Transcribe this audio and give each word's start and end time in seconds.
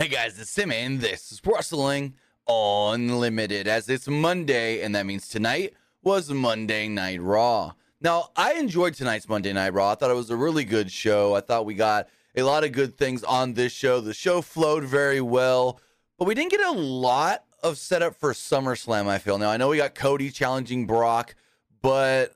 Hey 0.00 0.08
guys, 0.08 0.40
it's 0.40 0.54
Tim, 0.54 0.72
and 0.72 0.98
this 0.98 1.30
is 1.30 1.42
Wrestling 1.44 2.14
Unlimited. 2.48 3.68
As 3.68 3.86
it's 3.86 4.08
Monday, 4.08 4.80
and 4.80 4.94
that 4.94 5.04
means 5.04 5.28
tonight 5.28 5.74
was 6.02 6.30
Monday 6.30 6.88
Night 6.88 7.20
Raw. 7.20 7.72
Now, 8.00 8.30
I 8.34 8.54
enjoyed 8.54 8.94
tonight's 8.94 9.28
Monday 9.28 9.52
Night 9.52 9.74
Raw. 9.74 9.92
I 9.92 9.94
thought 9.96 10.10
it 10.10 10.14
was 10.14 10.30
a 10.30 10.36
really 10.36 10.64
good 10.64 10.90
show. 10.90 11.34
I 11.34 11.42
thought 11.42 11.66
we 11.66 11.74
got 11.74 12.08
a 12.34 12.42
lot 12.42 12.64
of 12.64 12.72
good 12.72 12.96
things 12.96 13.22
on 13.24 13.52
this 13.52 13.74
show. 13.74 14.00
The 14.00 14.14
show 14.14 14.40
flowed 14.40 14.84
very 14.84 15.20
well, 15.20 15.78
but 16.18 16.26
we 16.26 16.34
didn't 16.34 16.52
get 16.52 16.62
a 16.62 16.70
lot 16.70 17.44
of 17.62 17.76
setup 17.76 18.14
for 18.14 18.32
SummerSlam, 18.32 19.06
I 19.06 19.18
feel. 19.18 19.36
Now, 19.36 19.50
I 19.50 19.58
know 19.58 19.68
we 19.68 19.76
got 19.76 19.94
Cody 19.94 20.30
challenging 20.30 20.86
Brock, 20.86 21.34
but 21.82 22.34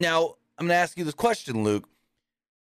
now 0.00 0.36
I'm 0.56 0.66
going 0.66 0.70
to 0.70 0.76
ask 0.76 0.96
you 0.96 1.04
this 1.04 1.12
question, 1.12 1.62
Luke. 1.62 1.90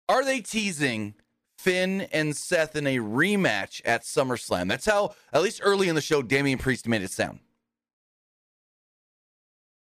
Are 0.07 0.23
they 0.23 0.43
teasing 0.43 1.15
Finn 1.59 2.03
and 2.13 2.37
Seth 2.37 2.77
in 2.77 2.87
a 2.87 2.99
rematch 2.99 3.83
at 3.85 4.03
SummerSlam? 4.03 4.69
That's 4.69 4.87
how, 4.87 5.15
at 5.33 5.43
least 5.43 5.61
early 5.63 5.89
in 5.89 5.95
the 5.97 6.01
show, 6.01 6.23
Damian 6.23 6.59
Priest 6.59 6.87
made 6.87 7.03
it 7.03 7.11
sound. 7.11 7.41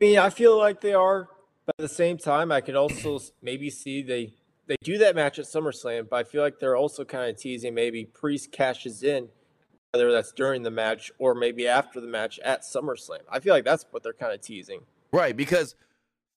I 0.01 0.05
mean, 0.05 0.19
I 0.19 0.31
feel 0.31 0.59
like 0.59 0.81
they 0.81 0.93
are, 0.93 1.29
but 1.65 1.75
at 1.79 1.83
the 1.83 1.89
same 1.89 2.19
time, 2.19 2.53
I 2.53 2.61
could 2.61 2.77
also 2.77 3.21
maybe 3.41 3.71
see 3.71 4.03
they 4.03 4.35
they 4.67 4.77
do 4.83 4.99
that 4.99 5.17
match 5.17 5.39
at 5.39 5.45
SummerSlam, 5.45 6.09
but 6.09 6.17
I 6.17 6.25
feel 6.25 6.43
like 6.43 6.61
they're 6.61 6.77
also 6.77 7.05
kind 7.05 7.29
of 7.29 7.37
teasing 7.37 7.75
maybe 7.75 8.05
Priest 8.05 8.53
cashes 8.53 9.03
in, 9.03 9.29
whether 9.93 10.13
that's 10.13 10.33
during 10.33 10.63
the 10.63 10.71
match 10.71 11.11
or 11.19 11.35
maybe 11.35 11.67
after 11.67 12.01
the 12.01 12.07
match 12.07 12.39
at 12.41 12.63
SummerSlam. 12.63 13.21
I 13.31 13.41
feel 13.41 13.55
like 13.55 13.65
that's 13.65 13.85
what 13.91 14.03
they're 14.03 14.13
kind 14.13 14.33
of 14.33 14.41
teasing. 14.41 14.83
Right, 15.13 15.37
because 15.37 15.75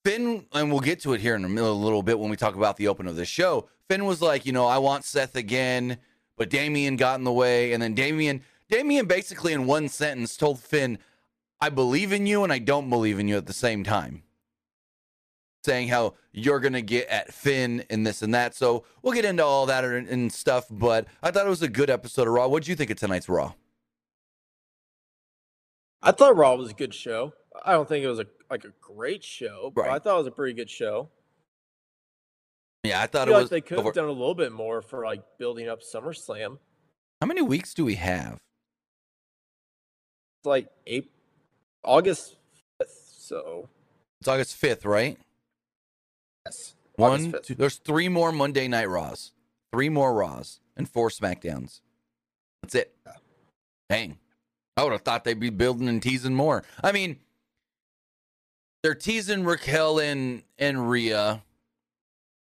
Finn, 0.06 0.46
and 0.52 0.70
we'll 0.70 0.78
get 0.78 1.00
to 1.00 1.14
it 1.14 1.20
here 1.20 1.34
in 1.34 1.44
a 1.44 1.48
little 1.48 2.00
bit 2.00 2.16
when 2.16 2.30
we 2.30 2.36
talk 2.36 2.54
about 2.54 2.76
the 2.76 2.86
open 2.86 3.08
of 3.08 3.16
the 3.16 3.24
show. 3.24 3.68
Finn 3.88 4.04
was 4.04 4.22
like, 4.22 4.46
you 4.46 4.52
know, 4.52 4.64
I 4.64 4.78
want 4.78 5.04
Seth 5.04 5.34
again, 5.34 5.98
but 6.36 6.48
Damian 6.48 6.94
got 6.94 7.18
in 7.18 7.24
the 7.24 7.32
way, 7.32 7.72
and 7.72 7.82
then 7.82 7.92
Damian, 7.92 8.42
Damian 8.70 9.06
basically 9.06 9.52
in 9.52 9.66
one 9.66 9.88
sentence 9.88 10.36
told 10.36 10.60
Finn, 10.60 11.00
"I 11.60 11.70
believe 11.70 12.12
in 12.12 12.24
you 12.24 12.44
and 12.44 12.52
I 12.52 12.60
don't 12.60 12.88
believe 12.88 13.18
in 13.18 13.26
you 13.26 13.36
at 13.36 13.46
the 13.46 13.52
same 13.52 13.82
time." 13.82 14.22
Saying 15.64 15.88
how 15.88 16.14
you're 16.30 16.60
gonna 16.60 16.82
get 16.82 17.08
at 17.08 17.34
Finn 17.34 17.82
and 17.90 18.06
this 18.06 18.22
and 18.22 18.32
that. 18.32 18.54
So 18.54 18.84
we'll 19.02 19.12
get 19.12 19.24
into 19.24 19.44
all 19.44 19.66
that 19.66 19.82
and, 19.82 20.06
and 20.06 20.32
stuff. 20.32 20.66
But 20.70 21.08
I 21.20 21.32
thought 21.32 21.46
it 21.46 21.50
was 21.50 21.62
a 21.62 21.68
good 21.68 21.90
episode 21.90 22.28
of 22.28 22.34
Raw. 22.34 22.46
What 22.46 22.62
do 22.62 22.70
you 22.70 22.76
think 22.76 22.90
of 22.90 22.96
tonight's 22.96 23.28
Raw? 23.28 23.54
I 26.00 26.12
thought 26.12 26.36
Raw 26.36 26.54
was 26.54 26.70
a 26.70 26.74
good 26.74 26.94
show. 26.94 27.32
I 27.64 27.72
don't 27.72 27.88
think 27.88 28.04
it 28.04 28.08
was 28.08 28.20
a 28.20 28.26
like 28.50 28.64
a 28.64 28.72
great 28.80 29.24
show, 29.24 29.72
but 29.74 29.82
Right. 29.82 29.90
I 29.92 29.98
thought 29.98 30.14
it 30.14 30.18
was 30.18 30.26
a 30.26 30.30
pretty 30.32 30.52
good 30.54 30.70
show. 30.70 31.08
Yeah, 32.84 33.00
I 33.00 33.04
I 33.04 33.06
thought 33.06 33.26
feel 33.26 33.34
it 33.34 33.36
like 33.38 33.42
was. 33.44 33.50
they 33.50 33.60
could 33.60 33.78
over- 33.78 33.88
have 33.88 33.94
done 33.94 34.08
a 34.08 34.12
little 34.12 34.34
bit 34.34 34.52
more 34.52 34.82
for 34.82 35.04
like 35.04 35.22
building 35.38 35.68
up 35.68 35.80
SummerSlam. 35.82 36.58
How 37.20 37.26
many 37.26 37.42
weeks 37.42 37.74
do 37.74 37.84
we 37.84 37.94
have? 37.96 38.34
It's 40.40 40.46
like 40.46 40.68
April, 40.86 41.12
August 41.84 42.36
fifth, 42.78 43.10
so 43.18 43.68
It's 44.20 44.28
August 44.28 44.54
fifth, 44.56 44.84
right? 44.84 45.18
yes, 46.44 46.74
One, 46.96 47.34
two, 47.42 47.54
there's 47.54 47.76
three 47.76 48.08
more 48.08 48.30
Monday 48.32 48.68
Night 48.68 48.88
Raws, 48.88 49.32
three 49.72 49.88
more 49.88 50.14
Raws, 50.14 50.60
and 50.76 50.88
four 50.88 51.08
SmackDowns. 51.08 51.80
That's 52.62 52.74
it. 52.76 52.96
Dang. 53.88 54.18
I 54.76 54.82
would 54.84 54.92
have 54.92 55.02
thought 55.02 55.24
they'd 55.24 55.40
be 55.40 55.50
building 55.50 55.88
and 55.88 56.02
teasing 56.02 56.34
more. 56.34 56.62
I 56.84 56.92
mean, 56.92 57.18
they're 58.82 58.94
teasing 58.94 59.44
Raquel 59.44 59.98
and, 59.98 60.42
and 60.58 60.88
Rhea. 60.90 61.42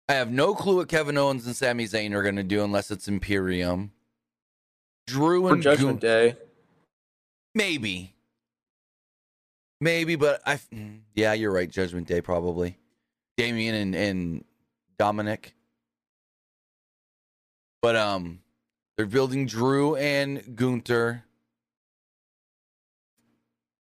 I 0.07 0.13
have 0.13 0.31
no 0.31 0.55
clue 0.55 0.77
what 0.77 0.89
Kevin 0.89 1.17
Owens 1.17 1.45
and 1.45 1.55
Sami 1.55 1.85
Zayn 1.85 2.13
are 2.13 2.23
going 2.23 2.35
to 2.37 2.43
do 2.43 2.63
unless 2.63 2.89
it's 2.91 3.07
Imperium. 3.07 3.91
Drew 5.07 5.47
for 5.47 5.53
and 5.53 5.63
Judgment 5.63 6.01
Gu- 6.01 6.07
Day. 6.07 6.35
Maybe. 7.55 8.13
Maybe, 9.81 10.15
but 10.15 10.41
I. 10.45 10.55
mm, 10.55 10.99
Yeah, 11.15 11.33
you're 11.33 11.51
right. 11.53 11.69
Judgment 11.69 12.07
Day, 12.07 12.21
probably. 12.21 12.77
Damian 13.37 13.75
and, 13.75 13.95
and 13.95 14.45
Dominic. 14.97 15.53
But 17.81 17.95
um, 17.95 18.39
they're 18.97 19.05
building 19.05 19.45
Drew 19.45 19.95
and 19.95 20.55
Gunther. 20.55 21.23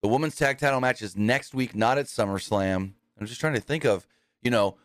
The 0.02 0.08
women's 0.08 0.36
tag 0.36 0.58
title 0.58 0.80
match 0.80 1.02
is 1.02 1.16
next 1.16 1.54
week, 1.54 1.74
not 1.74 1.98
at 1.98 2.06
SummerSlam. 2.06 2.92
I'm 3.20 3.26
just 3.26 3.40
trying 3.40 3.54
to 3.54 3.60
think 3.60 3.84
of, 3.84 4.06
you 4.42 4.50
know, 4.50 4.76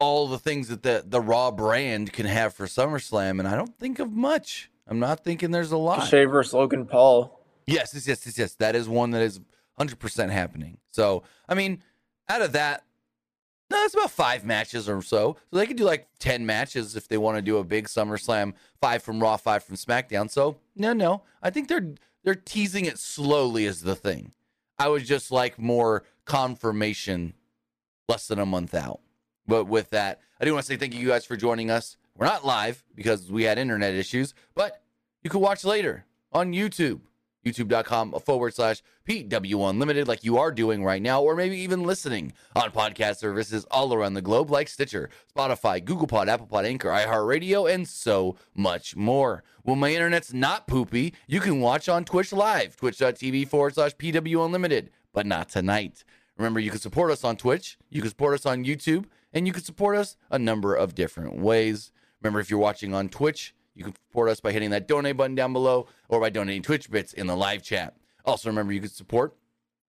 all 0.00 0.26
the 0.28 0.38
things 0.38 0.68
that 0.68 0.82
the 0.82 1.04
the 1.06 1.20
Raw 1.20 1.50
brand 1.50 2.12
can 2.12 2.26
have 2.26 2.54
for 2.54 2.66
SummerSlam, 2.66 3.38
and 3.38 3.48
I 3.48 3.56
don't 3.56 3.76
think 3.78 3.98
of 3.98 4.12
much. 4.12 4.70
I'm 4.86 4.98
not 4.98 5.22
thinking 5.22 5.50
there's 5.50 5.72
a 5.72 5.76
lot. 5.76 5.98
Ricochet 5.98 6.24
versus 6.24 6.54
Logan 6.54 6.86
Paul. 6.86 7.40
Yes, 7.66 7.92
yes, 7.94 8.08
yes, 8.08 8.24
yes, 8.24 8.38
yes. 8.38 8.54
That 8.54 8.74
is 8.74 8.88
one 8.88 9.10
that 9.10 9.22
is 9.22 9.40
100% 9.78 10.30
happening. 10.30 10.78
So, 10.90 11.22
I 11.48 11.54
mean, 11.54 11.82
out 12.28 12.40
of 12.40 12.52
that, 12.52 12.84
no, 13.70 13.76
it's 13.84 13.94
about 13.94 14.10
five 14.10 14.44
matches 14.44 14.88
or 14.88 15.02
so. 15.02 15.36
So 15.50 15.58
they 15.58 15.66
could 15.66 15.76
do 15.76 15.84
like 15.84 16.08
10 16.20 16.46
matches 16.46 16.96
if 16.96 17.06
they 17.08 17.18
want 17.18 17.36
to 17.36 17.42
do 17.42 17.58
a 17.58 17.64
big 17.64 17.86
SummerSlam, 17.86 18.54
five 18.80 19.02
from 19.02 19.20
Raw, 19.20 19.36
five 19.36 19.62
from 19.62 19.76
SmackDown. 19.76 20.30
So, 20.30 20.56
no, 20.74 20.94
no. 20.94 21.22
I 21.42 21.50
think 21.50 21.68
they're 21.68 21.94
they're 22.24 22.34
teasing 22.34 22.86
it 22.86 22.98
slowly 22.98 23.66
is 23.66 23.82
the 23.82 23.94
thing. 23.94 24.32
I 24.78 24.88
would 24.88 25.04
just 25.04 25.30
like 25.32 25.58
more 25.58 26.04
confirmation 26.24 27.34
less 28.08 28.28
than 28.28 28.38
a 28.38 28.46
month 28.46 28.74
out. 28.74 29.00
But 29.46 29.64
with 29.64 29.90
that, 29.90 30.20
I 30.40 30.44
do 30.44 30.52
want 30.52 30.66
to 30.66 30.72
say 30.72 30.76
thank 30.76 30.94
you 30.94 31.08
guys 31.08 31.24
for 31.24 31.36
joining 31.36 31.70
us. 31.70 31.96
We're 32.16 32.26
not 32.26 32.44
live 32.44 32.84
because 32.94 33.30
we 33.30 33.44
had 33.44 33.58
internet 33.58 33.94
issues, 33.94 34.34
but 34.54 34.82
you 35.22 35.30
can 35.30 35.40
watch 35.40 35.64
later 35.64 36.04
on 36.32 36.52
YouTube 36.52 37.00
youtube.com 37.44 38.12
forward 38.24 38.54
slash 38.54 38.82
PW 39.08 39.70
Unlimited, 39.70 40.06
like 40.06 40.24
you 40.24 40.38
are 40.38 40.52
doing 40.52 40.84
right 40.84 41.00
now, 41.00 41.22
or 41.22 41.34
maybe 41.34 41.56
even 41.58 41.82
listening 41.82 42.32
on 42.54 42.70
podcast 42.70 43.16
services 43.16 43.64
all 43.70 43.94
around 43.94 44.14
the 44.14 44.22
globe, 44.22 44.50
like 44.50 44.68
Stitcher, 44.68 45.10
Spotify, 45.34 45.82
Google 45.84 46.06
Pod, 46.06 46.28
Apple 46.28 46.46
Pod, 46.46 46.64
Anchor, 46.64 46.88
iHeartRadio, 46.88 47.72
and 47.72 47.88
so 47.88 48.36
much 48.54 48.96
more. 48.96 49.42
When 49.62 49.78
my 49.78 49.92
internet's 49.92 50.32
not 50.32 50.66
poopy, 50.66 51.14
you 51.26 51.40
can 51.40 51.60
watch 51.60 51.88
on 51.88 52.04
Twitch 52.04 52.32
Live, 52.32 52.76
twitch.tv 52.76 53.48
forward 53.48 53.74
slash 53.74 53.94
PW 53.96 54.44
Unlimited, 54.44 54.90
but 55.12 55.26
not 55.26 55.48
tonight. 55.48 56.04
Remember, 56.36 56.60
you 56.60 56.70
can 56.70 56.80
support 56.80 57.10
us 57.10 57.24
on 57.24 57.36
Twitch, 57.36 57.78
you 57.90 58.00
can 58.00 58.10
support 58.10 58.34
us 58.34 58.46
on 58.46 58.64
YouTube, 58.64 59.06
and 59.32 59.46
you 59.46 59.52
can 59.52 59.62
support 59.62 59.96
us 59.96 60.16
a 60.30 60.38
number 60.38 60.74
of 60.74 60.94
different 60.94 61.38
ways. 61.38 61.92
Remember, 62.22 62.40
if 62.40 62.50
you're 62.50 62.58
watching 62.58 62.94
on 62.94 63.08
Twitch, 63.08 63.54
you 63.78 63.84
can 63.84 63.94
support 63.94 64.28
us 64.28 64.40
by 64.40 64.50
hitting 64.50 64.70
that 64.70 64.88
donate 64.88 65.16
button 65.16 65.36
down 65.36 65.52
below 65.52 65.86
or 66.08 66.20
by 66.20 66.30
donating 66.30 66.62
Twitch 66.62 66.90
bits 66.90 67.12
in 67.12 67.28
the 67.28 67.36
live 67.36 67.62
chat. 67.62 67.94
Also, 68.24 68.48
remember 68.48 68.72
you 68.72 68.80
can 68.80 68.90
support 68.90 69.36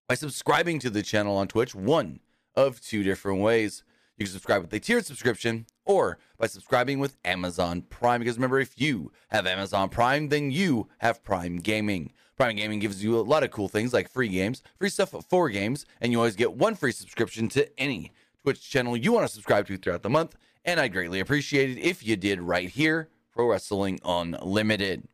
by 0.08 0.14
subscribing 0.14 0.78
to 0.80 0.90
the 0.90 1.02
channel 1.02 1.36
on 1.36 1.48
Twitch, 1.48 1.74
one 1.74 2.20
of 2.54 2.80
two 2.80 3.02
different 3.02 3.40
ways. 3.40 3.82
You 4.18 4.26
can 4.26 4.32
subscribe 4.32 4.62
with 4.62 4.72
a 4.74 4.80
tiered 4.80 5.06
subscription 5.06 5.66
or 5.86 6.18
by 6.36 6.48
subscribing 6.48 6.98
with 6.98 7.16
Amazon 7.24 7.82
Prime. 7.82 8.20
Because 8.20 8.36
remember, 8.36 8.60
if 8.60 8.78
you 8.78 9.10
have 9.28 9.46
Amazon 9.46 9.88
Prime, 9.88 10.28
then 10.28 10.50
you 10.50 10.88
have 10.98 11.24
Prime 11.24 11.56
Gaming. 11.56 12.12
Prime 12.36 12.56
Gaming 12.56 12.78
gives 12.78 13.02
you 13.02 13.18
a 13.18 13.22
lot 13.22 13.42
of 13.42 13.50
cool 13.50 13.68
things 13.68 13.92
like 13.92 14.10
free 14.10 14.28
games, 14.28 14.62
free 14.78 14.90
stuff 14.90 15.14
for 15.28 15.48
games, 15.48 15.86
and 16.00 16.12
you 16.12 16.18
always 16.18 16.36
get 16.36 16.52
one 16.52 16.74
free 16.74 16.92
subscription 16.92 17.48
to 17.48 17.80
any 17.80 18.12
Twitch 18.42 18.68
channel 18.68 18.96
you 18.96 19.12
want 19.12 19.26
to 19.26 19.32
subscribe 19.32 19.66
to 19.66 19.76
throughout 19.76 20.02
the 20.02 20.10
month. 20.10 20.36
And 20.64 20.78
I'd 20.78 20.92
greatly 20.92 21.20
appreciate 21.20 21.70
it 21.70 21.78
if 21.80 22.06
you 22.06 22.16
did 22.16 22.40
right 22.40 22.68
here, 22.68 23.08
Pro 23.38 23.50
Wrestling 23.50 24.00
Unlimited. 24.04 25.06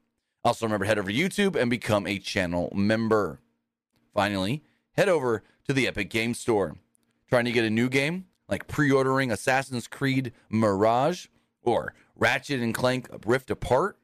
Also, 0.44 0.64
remember, 0.64 0.86
head 0.86 0.98
over 0.98 1.12
to 1.12 1.14
YouTube 1.14 1.60
and 1.60 1.68
become 1.68 2.06
a 2.06 2.18
channel 2.18 2.72
member. 2.74 3.42
Finally, 4.14 4.62
head 4.92 5.10
over 5.10 5.42
to 5.66 5.74
the 5.74 5.86
Epic 5.86 6.08
Game 6.08 6.32
Store. 6.32 6.78
Trying 7.28 7.44
to 7.44 7.52
get 7.52 7.66
a 7.66 7.70
new 7.70 7.90
game 7.90 8.24
like 8.48 8.66
pre 8.66 8.90
ordering 8.90 9.30
Assassin's 9.30 9.86
Creed 9.86 10.32
Mirage 10.48 11.26
or 11.60 11.92
Ratchet 12.16 12.60
and 12.60 12.72
Clank 12.72 13.10
Rift 13.26 13.50
Apart? 13.50 13.98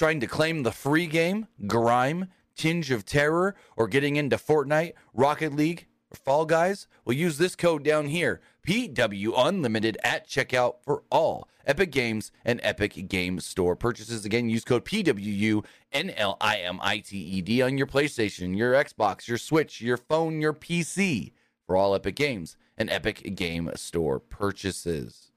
Trying 0.00 0.18
to 0.18 0.26
claim 0.26 0.64
the 0.64 0.72
free 0.72 1.06
game, 1.06 1.46
Grime, 1.68 2.30
Tinge 2.56 2.90
of 2.90 3.04
Terror, 3.04 3.54
or 3.76 3.86
getting 3.86 4.16
into 4.16 4.36
Fortnite, 4.36 4.94
Rocket 5.14 5.54
League, 5.54 5.86
or 6.10 6.16
Fall 6.16 6.44
Guys? 6.44 6.88
Well, 7.04 7.16
use 7.16 7.38
this 7.38 7.54
code 7.54 7.84
down 7.84 8.08
here, 8.08 8.40
PW 8.68 9.32
Unlimited 9.34 9.96
at 10.04 10.28
checkout 10.28 10.82
for 10.82 11.02
all 11.10 11.48
Epic 11.66 11.90
Games 11.90 12.30
and 12.44 12.60
Epic 12.62 13.08
Game 13.08 13.40
Store 13.40 13.74
purchases. 13.74 14.26
Again, 14.26 14.50
use 14.50 14.62
code 14.62 14.84
PWU 14.84 15.64
NLIMITED 15.94 17.64
on 17.64 17.78
your 17.78 17.86
PlayStation, 17.86 18.58
your 18.58 18.74
Xbox, 18.74 19.26
your 19.26 19.38
Switch, 19.38 19.80
your 19.80 19.96
phone, 19.96 20.42
your 20.42 20.52
PC 20.52 21.32
for 21.66 21.76
all 21.76 21.94
Epic 21.94 22.14
Games 22.14 22.58
and 22.76 22.90
Epic 22.90 23.34
Game 23.34 23.70
Store 23.74 24.20
purchases. 24.20 25.32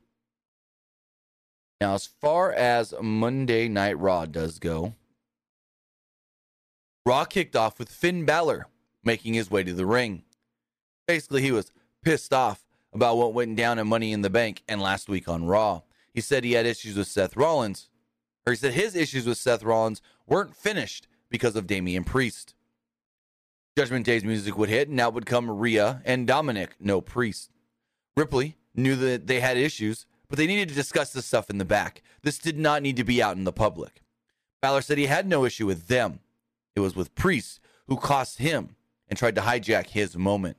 Now, 1.79 1.93
as 1.93 2.05
far 2.05 2.51
as 2.51 2.93
Monday 3.01 3.69
Night 3.69 3.97
Raw 3.97 4.25
does 4.25 4.59
go, 4.59 4.95
Raw 7.05 7.23
kicked 7.23 7.55
off 7.55 7.79
with 7.79 7.87
Finn 7.87 8.25
Balor 8.25 8.67
making 9.05 9.35
his 9.35 9.49
way 9.49 9.63
to 9.63 9.73
the 9.73 9.85
ring. 9.85 10.23
Basically, 11.07 11.41
he 11.41 11.53
was 11.53 11.71
pissed 12.03 12.33
off 12.33 12.65
about 12.93 13.17
what 13.17 13.33
went 13.33 13.55
down 13.55 13.79
in 13.79 13.87
Money 13.87 14.11
in 14.11 14.21
the 14.21 14.29
Bank 14.29 14.63
and 14.67 14.81
last 14.81 15.09
week 15.09 15.27
on 15.27 15.45
Raw. 15.45 15.81
He 16.13 16.21
said 16.21 16.43
he 16.43 16.53
had 16.53 16.65
issues 16.65 16.97
with 16.97 17.07
Seth 17.07 17.37
Rollins, 17.37 17.89
or 18.45 18.53
he 18.53 18.57
said 18.57 18.73
his 18.73 18.95
issues 18.95 19.25
with 19.25 19.37
Seth 19.37 19.63
Rollins 19.63 20.01
weren't 20.27 20.55
finished 20.55 21.07
because 21.29 21.55
of 21.55 21.67
Damian 21.67 22.03
Priest. 22.03 22.53
Judgment 23.77 24.05
Day's 24.05 24.25
music 24.25 24.57
would 24.57 24.69
hit, 24.69 24.89
and 24.89 24.99
out 24.99 25.13
would 25.13 25.25
come 25.25 25.49
Rhea 25.49 26.01
and 26.03 26.27
Dominic, 26.27 26.75
no 26.79 26.99
Priest. 26.99 27.51
Ripley 28.17 28.57
knew 28.75 28.95
that 28.97 29.27
they 29.27 29.39
had 29.39 29.57
issues, 29.57 30.05
but 30.27 30.37
they 30.37 30.47
needed 30.47 30.69
to 30.69 30.75
discuss 30.75 31.13
this 31.13 31.25
stuff 31.25 31.49
in 31.49 31.57
the 31.57 31.65
back. 31.65 32.01
This 32.23 32.37
did 32.37 32.59
not 32.59 32.81
need 32.81 32.97
to 32.97 33.03
be 33.03 33.21
out 33.21 33.37
in 33.37 33.45
the 33.45 33.53
public. 33.53 34.01
Balor 34.61 34.81
said 34.81 34.97
he 34.97 35.05
had 35.05 35.27
no 35.27 35.45
issue 35.45 35.65
with 35.65 35.87
them. 35.87 36.19
It 36.75 36.81
was 36.81 36.95
with 36.95 37.15
Priest 37.15 37.59
who 37.87 37.97
cost 37.97 38.37
him 38.37 38.75
and 39.07 39.17
tried 39.17 39.35
to 39.35 39.41
hijack 39.41 39.89
his 39.89 40.17
moment. 40.17 40.57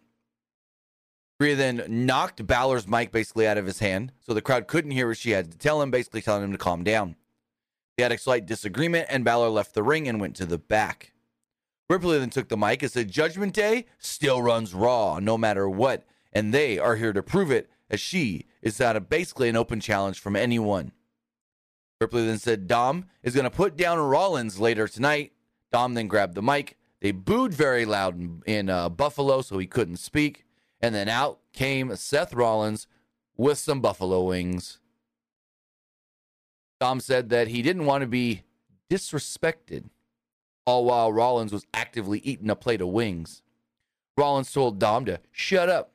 Rhea 1.42 1.56
then 1.56 1.84
knocked 1.88 2.46
Balor's 2.46 2.86
mic 2.86 3.10
basically 3.10 3.48
out 3.48 3.58
of 3.58 3.66
his 3.66 3.80
hand, 3.80 4.12
so 4.20 4.32
the 4.32 4.40
crowd 4.40 4.68
couldn't 4.68 4.92
hear 4.92 5.08
what 5.08 5.16
she 5.16 5.32
had 5.32 5.50
to 5.50 5.58
tell 5.58 5.82
him, 5.82 5.90
basically 5.90 6.22
telling 6.22 6.44
him 6.44 6.52
to 6.52 6.58
calm 6.58 6.84
down. 6.84 7.16
They 7.96 8.04
had 8.04 8.12
a 8.12 8.18
slight 8.18 8.46
disagreement, 8.46 9.08
and 9.10 9.24
Balor 9.24 9.48
left 9.48 9.74
the 9.74 9.82
ring 9.82 10.06
and 10.06 10.20
went 10.20 10.36
to 10.36 10.46
the 10.46 10.56
back. 10.56 11.12
Ripley 11.90 12.20
then 12.20 12.30
took 12.30 12.48
the 12.48 12.56
mic 12.56 12.82
and 12.82 12.92
said, 12.92 13.10
Judgment 13.10 13.54
Day 13.54 13.86
still 13.98 14.40
runs 14.40 14.72
Raw, 14.72 15.18
no 15.18 15.36
matter 15.36 15.68
what, 15.68 16.04
and 16.32 16.54
they 16.54 16.78
are 16.78 16.94
here 16.94 17.12
to 17.12 17.24
prove 17.24 17.50
it, 17.50 17.68
as 17.90 17.98
she 17.98 18.46
is 18.62 18.80
out 18.80 18.94
of 18.94 19.10
basically 19.10 19.48
an 19.48 19.56
open 19.56 19.80
challenge 19.80 20.20
from 20.20 20.36
anyone. 20.36 20.92
Ripley 22.00 22.24
then 22.24 22.38
said 22.38 22.68
Dom 22.68 23.06
is 23.24 23.34
going 23.34 23.44
to 23.44 23.50
put 23.50 23.76
down 23.76 23.98
Rollins 23.98 24.60
later 24.60 24.86
tonight. 24.86 25.32
Dom 25.72 25.94
then 25.94 26.06
grabbed 26.06 26.36
the 26.36 26.42
mic. 26.42 26.78
They 27.00 27.10
booed 27.10 27.52
very 27.52 27.84
loud 27.84 28.16
in, 28.16 28.42
in 28.46 28.70
uh, 28.70 28.88
Buffalo, 28.88 29.42
so 29.42 29.58
he 29.58 29.66
couldn't 29.66 29.96
speak. 29.96 30.44
And 30.82 30.94
then 30.94 31.08
out 31.08 31.38
came 31.52 31.94
Seth 31.94 32.34
Rollins 32.34 32.86
with 33.36 33.58
some 33.58 33.80
buffalo 33.80 34.24
wings. 34.24 34.80
Dom 36.80 36.98
said 36.98 37.28
that 37.28 37.48
he 37.48 37.62
didn't 37.62 37.86
want 37.86 38.02
to 38.02 38.08
be 38.08 38.42
disrespected, 38.90 39.84
all 40.66 40.84
while 40.84 41.12
Rollins 41.12 41.52
was 41.52 41.64
actively 41.72 42.18
eating 42.24 42.50
a 42.50 42.56
plate 42.56 42.80
of 42.80 42.88
wings. 42.88 43.42
Rollins 44.18 44.52
told 44.52 44.80
Dom 44.80 45.04
to 45.04 45.20
shut 45.30 45.68
up 45.68 45.92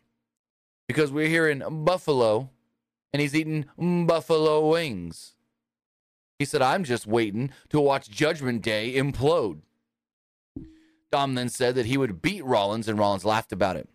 because 0.87 1.11
we're 1.11 1.27
here 1.27 1.49
in 1.49 1.83
Buffalo 1.83 2.49
and 3.13 3.21
he's 3.21 3.35
eating 3.35 3.65
buffalo 4.05 4.69
wings. 4.69 5.33
He 6.39 6.45
said, 6.45 6.61
I'm 6.61 6.83
just 6.83 7.07
waiting 7.07 7.51
to 7.69 7.79
watch 7.79 8.09
Judgment 8.09 8.61
Day 8.61 8.93
implode. 8.93 9.61
Dom 11.11 11.35
then 11.35 11.49
said 11.49 11.75
that 11.75 11.87
he 11.87 11.97
would 11.97 12.21
beat 12.21 12.45
Rollins, 12.45 12.87
and 12.87 12.99
Rollins 12.99 13.25
laughed 13.25 13.51
about 13.51 13.75
it. 13.75 13.89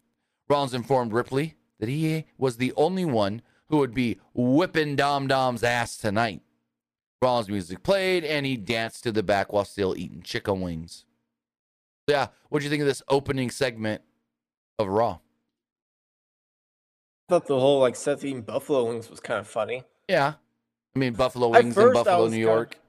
Rollins 0.53 0.75
informed 0.75 1.15
Ripley 1.15 1.55
that 1.81 1.89
he 1.89 2.27
was 2.37 2.59
the 2.59 2.75
only 2.77 3.07
one 3.07 3.41
who 3.71 3.79
would 3.79 3.95
be 3.95 4.21
whipping 4.35 4.97
Dom 4.97 5.27
Dom's 5.27 5.65
ass 5.65 5.97
tonight. 5.97 6.43
Rollins' 7.23 7.49
music 7.49 7.83
played, 7.83 8.23
and 8.23 8.45
he 8.45 8.59
danced 8.59 9.03
to 9.05 9.13
the 9.13 9.23
back 9.23 9.51
while 9.51 9.65
still 9.65 9.97
eating 9.97 10.21
chicken 10.21 10.61
wings. 10.61 11.07
Yeah, 12.07 12.27
what 12.51 12.59
do 12.59 12.65
you 12.65 12.71
think 12.71 12.83
of 12.83 12.87
this 12.87 13.03
opening 13.09 13.51
segment 13.51 14.03
of 14.79 14.89
Raw? 14.89 15.21
I 17.31 17.31
thought 17.31 17.47
the 17.47 17.59
whole 17.59 17.81
like 17.81 17.97
Seth 17.97 18.23
eating 18.23 18.43
buffalo 18.43 18.85
wings 18.85 19.09
was 19.09 19.21
kind 19.21 19.41
of 19.41 19.49
funny. 19.49 19.85
Yeah, 20.07 20.35
I 20.95 20.99
mean 20.99 21.15
Buffalo 21.15 21.49
wings 21.49 21.79
in 21.79 21.93
Buffalo, 21.95 22.29
New 22.29 22.37
York. 22.37 22.73
Kind 22.73 22.77
of, 22.77 22.82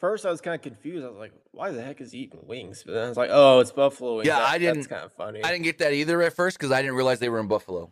first, 0.00 0.26
I 0.26 0.30
was 0.30 0.40
kind 0.40 0.54
of 0.54 0.62
confused. 0.62 1.04
I 1.04 1.08
was 1.08 1.18
like, 1.18 1.32
"Why 1.52 1.70
the 1.70 1.82
heck 1.82 2.00
is 2.00 2.12
he 2.12 2.20
eating 2.20 2.40
wings?" 2.46 2.82
But 2.84 2.92
then 2.94 3.04
I 3.04 3.08
was 3.08 3.16
like, 3.16 3.30
"Oh, 3.32 3.60
it's 3.60 3.72
buffalo 3.72 4.16
wings." 4.16 4.26
Yeah, 4.26 4.38
that, 4.38 4.48
I 4.48 4.58
didn't. 4.58 4.76
That's 4.76 4.86
kind 4.86 5.04
of 5.04 5.12
funny. 5.12 5.42
I 5.42 5.50
didn't 5.50 5.64
get 5.64 5.78
that 5.78 5.92
either 5.92 6.22
at 6.22 6.34
first 6.34 6.58
because 6.58 6.72
I 6.72 6.82
didn't 6.82 6.96
realize 6.96 7.18
they 7.18 7.28
were 7.28 7.40
in 7.40 7.48
Buffalo. 7.48 7.90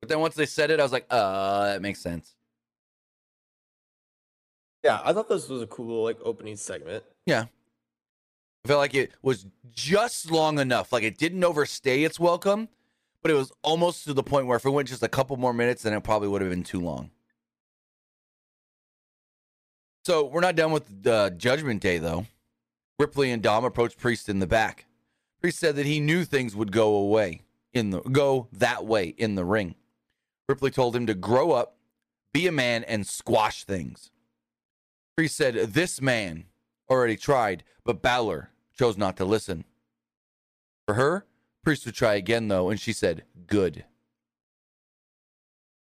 But 0.00 0.08
then 0.08 0.20
once 0.20 0.34
they 0.34 0.46
said 0.46 0.70
it, 0.70 0.80
I 0.80 0.82
was 0.82 0.92
like, 0.92 1.06
"Uh, 1.10 1.66
that 1.66 1.82
makes 1.82 2.00
sense." 2.00 2.34
Yeah, 4.84 5.00
I 5.04 5.12
thought 5.12 5.28
this 5.28 5.48
was 5.48 5.62
a 5.62 5.66
cool 5.66 6.04
like 6.04 6.18
opening 6.24 6.56
segment. 6.56 7.02
Yeah. 7.26 7.46
I 8.64 8.68
felt 8.68 8.78
like 8.78 8.94
it 8.94 9.12
was 9.22 9.46
just 9.72 10.30
long 10.30 10.58
enough. 10.58 10.92
Like 10.92 11.02
it 11.02 11.18
didn't 11.18 11.42
overstay 11.42 12.04
its 12.04 12.20
welcome, 12.20 12.68
but 13.22 13.30
it 13.30 13.34
was 13.34 13.50
almost 13.62 14.04
to 14.04 14.14
the 14.14 14.22
point 14.22 14.46
where 14.46 14.56
if 14.56 14.64
it 14.64 14.70
went 14.70 14.88
just 14.88 15.02
a 15.02 15.08
couple 15.08 15.36
more 15.36 15.52
minutes, 15.52 15.82
then 15.82 15.92
it 15.92 16.02
probably 16.02 16.28
would 16.28 16.40
have 16.40 16.50
been 16.50 16.62
too 16.62 16.80
long. 16.80 17.10
So 20.06 20.24
we're 20.24 20.40
not 20.40 20.54
done 20.54 20.70
with 20.70 21.02
the 21.02 21.34
Judgment 21.36 21.82
Day, 21.82 21.98
though. 21.98 22.26
Ripley 22.96 23.32
and 23.32 23.42
Dom 23.42 23.64
approached 23.64 23.98
Priest 23.98 24.28
in 24.28 24.38
the 24.38 24.46
back. 24.46 24.86
Priest 25.40 25.58
said 25.58 25.74
that 25.74 25.84
he 25.84 25.98
knew 25.98 26.24
things 26.24 26.54
would 26.54 26.70
go 26.70 26.94
away 26.94 27.42
in 27.72 27.90
the 27.90 28.02
go 28.02 28.46
that 28.52 28.86
way 28.86 29.06
in 29.06 29.34
the 29.34 29.44
ring. 29.44 29.74
Ripley 30.48 30.70
told 30.70 30.94
him 30.94 31.06
to 31.06 31.14
grow 31.14 31.50
up, 31.50 31.78
be 32.32 32.46
a 32.46 32.52
man, 32.52 32.84
and 32.84 33.04
squash 33.04 33.64
things. 33.64 34.12
Priest 35.16 35.36
said 35.36 35.54
this 35.54 36.00
man 36.00 36.44
already 36.88 37.16
tried, 37.16 37.64
but 37.84 38.00
Balor 38.00 38.50
chose 38.78 38.96
not 38.96 39.16
to 39.16 39.24
listen. 39.24 39.64
For 40.86 40.94
her, 40.94 41.26
Priest 41.64 41.84
would 41.84 41.96
try 41.96 42.14
again, 42.14 42.46
though, 42.46 42.70
and 42.70 42.80
she 42.80 42.92
said, 42.92 43.24
good. 43.48 43.84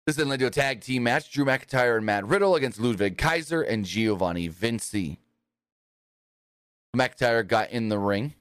This 0.08 0.16
then 0.16 0.30
led 0.30 0.40
to 0.40 0.48
a 0.48 0.50
tag 0.50 0.80
team 0.80 1.04
match 1.04 1.30
Drew 1.30 1.44
McIntyre 1.44 1.98
and 1.98 2.06
Matt 2.06 2.26
Riddle 2.26 2.56
against 2.56 2.80
Ludwig 2.80 3.18
Kaiser 3.18 3.62
and 3.62 3.84
Giovanni 3.84 4.48
Vinci. 4.48 5.20
McIntyre 6.96 7.46
got 7.46 7.72
in 7.72 7.90
the 7.90 8.00
ring 8.00 8.34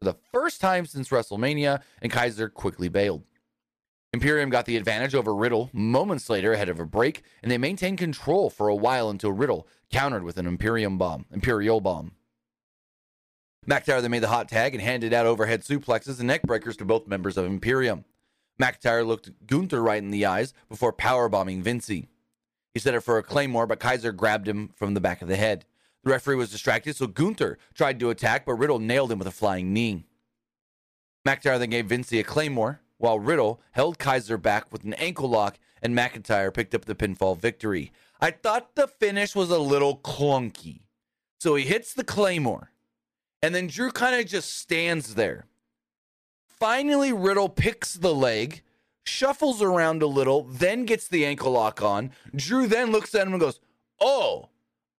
for 0.00 0.04
the 0.04 0.16
first 0.30 0.60
time 0.60 0.86
since 0.86 1.08
WrestleMania, 1.08 1.82
and 2.00 2.12
Kaiser 2.12 2.48
quickly 2.48 2.88
bailed. 2.88 3.24
Imperium 4.12 4.48
got 4.48 4.64
the 4.64 4.76
advantage 4.76 5.16
over 5.16 5.34
Riddle 5.34 5.70
moments 5.72 6.30
later 6.30 6.52
ahead 6.52 6.68
of 6.68 6.78
a 6.78 6.86
break, 6.86 7.24
and 7.42 7.50
they 7.50 7.58
maintained 7.58 7.98
control 7.98 8.48
for 8.48 8.68
a 8.68 8.76
while 8.76 9.10
until 9.10 9.32
Riddle 9.32 9.66
countered 9.90 10.22
with 10.22 10.36
an 10.36 10.46
Imperium 10.46 10.98
bomb, 10.98 11.26
Imperial 11.32 11.80
bomb. 11.80 12.12
McIntyre 13.68 14.00
then 14.00 14.12
made 14.12 14.22
the 14.22 14.28
hot 14.28 14.48
tag 14.48 14.72
and 14.72 14.82
handed 14.82 15.12
out 15.12 15.26
overhead 15.26 15.62
suplexes 15.62 16.20
and 16.20 16.28
neck 16.28 16.42
breakers 16.42 16.76
to 16.76 16.84
both 16.84 17.08
members 17.08 17.36
of 17.36 17.44
Imperium. 17.44 18.04
McIntyre 18.62 19.04
looked 19.04 19.46
Gunther 19.46 19.82
right 19.82 20.00
in 20.00 20.12
the 20.12 20.24
eyes 20.24 20.54
before 20.68 20.92
powerbombing 20.92 21.62
Vinci. 21.62 22.08
He 22.72 22.78
set 22.78 22.94
it 22.94 23.00
for 23.00 23.18
a 23.18 23.22
claymore, 23.22 23.66
but 23.66 23.80
Kaiser 23.80 24.12
grabbed 24.12 24.46
him 24.46 24.70
from 24.76 24.94
the 24.94 25.00
back 25.00 25.20
of 25.20 25.26
the 25.26 25.36
head. 25.36 25.64
The 26.04 26.10
referee 26.10 26.36
was 26.36 26.52
distracted, 26.52 26.94
so 26.94 27.08
Gunther 27.08 27.58
tried 27.74 27.98
to 27.98 28.10
attack, 28.10 28.46
but 28.46 28.54
Riddle 28.54 28.78
nailed 28.78 29.10
him 29.10 29.18
with 29.18 29.26
a 29.26 29.32
flying 29.32 29.72
knee. 29.72 30.06
McIntyre 31.26 31.58
then 31.58 31.70
gave 31.70 31.86
Vinci 31.86 32.20
a 32.20 32.24
claymore, 32.24 32.80
while 32.98 33.18
Riddle 33.18 33.60
held 33.72 33.98
Kaiser 33.98 34.38
back 34.38 34.72
with 34.72 34.84
an 34.84 34.94
ankle 34.94 35.28
lock, 35.28 35.58
and 35.82 35.96
McIntyre 35.96 36.54
picked 36.54 36.74
up 36.74 36.84
the 36.84 36.94
pinfall 36.94 37.36
victory. 37.36 37.90
I 38.20 38.30
thought 38.30 38.76
the 38.76 38.86
finish 38.86 39.34
was 39.34 39.50
a 39.50 39.58
little 39.58 39.98
clunky. 39.98 40.82
So 41.40 41.56
he 41.56 41.64
hits 41.64 41.94
the 41.94 42.04
claymore, 42.04 42.70
and 43.42 43.56
then 43.56 43.66
Drew 43.66 43.90
kind 43.90 44.20
of 44.20 44.26
just 44.28 44.56
stands 44.56 45.16
there. 45.16 45.46
Finally, 46.62 47.12
Riddle 47.12 47.48
picks 47.48 47.94
the 47.94 48.14
leg, 48.14 48.62
shuffles 49.04 49.60
around 49.60 50.00
a 50.00 50.06
little, 50.06 50.44
then 50.44 50.84
gets 50.84 51.08
the 51.08 51.26
ankle 51.26 51.50
lock 51.50 51.82
on. 51.82 52.12
Drew 52.36 52.68
then 52.68 52.92
looks 52.92 53.16
at 53.16 53.26
him 53.26 53.32
and 53.32 53.40
goes, 53.40 53.58
Oh, 54.00 54.48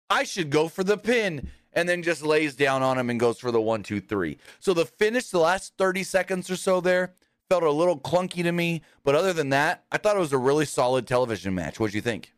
I 0.09 0.25
should 0.25 0.49
go 0.49 0.67
for 0.67 0.83
the 0.83 0.97
pin. 0.97 1.49
And 1.71 1.87
then 1.87 2.03
just 2.03 2.21
lays 2.21 2.57
down 2.57 2.83
on 2.83 2.97
him 2.97 3.09
and 3.09 3.17
goes 3.17 3.39
for 3.39 3.49
the 3.49 3.61
one, 3.61 3.81
two, 3.81 4.01
three. 4.01 4.39
So 4.59 4.73
the 4.73 4.85
finish, 4.85 5.29
the 5.29 5.39
last 5.39 5.71
30 5.77 6.03
seconds 6.03 6.49
or 6.49 6.57
so 6.57 6.81
there, 6.81 7.13
felt 7.47 7.63
a 7.63 7.71
little 7.71 7.97
clunky 7.97 8.43
to 8.43 8.51
me. 8.51 8.81
But 9.05 9.15
other 9.15 9.31
than 9.31 9.47
that, 9.51 9.85
I 9.89 9.97
thought 9.97 10.17
it 10.17 10.19
was 10.19 10.33
a 10.33 10.37
really 10.37 10.65
solid 10.65 11.07
television 11.07 11.55
match. 11.55 11.79
What'd 11.79 11.93
you 11.95 12.01
think? 12.01 12.33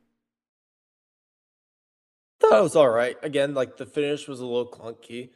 I 2.43 2.47
thought 2.47 2.59
it 2.59 2.61
was 2.61 2.75
all 2.75 2.89
right. 2.89 3.17
Again, 3.23 3.55
like 3.55 3.77
the 3.77 3.87
finish 3.87 4.27
was 4.27 4.39
a 4.39 4.45
little 4.45 4.67
clunky. 4.67 5.31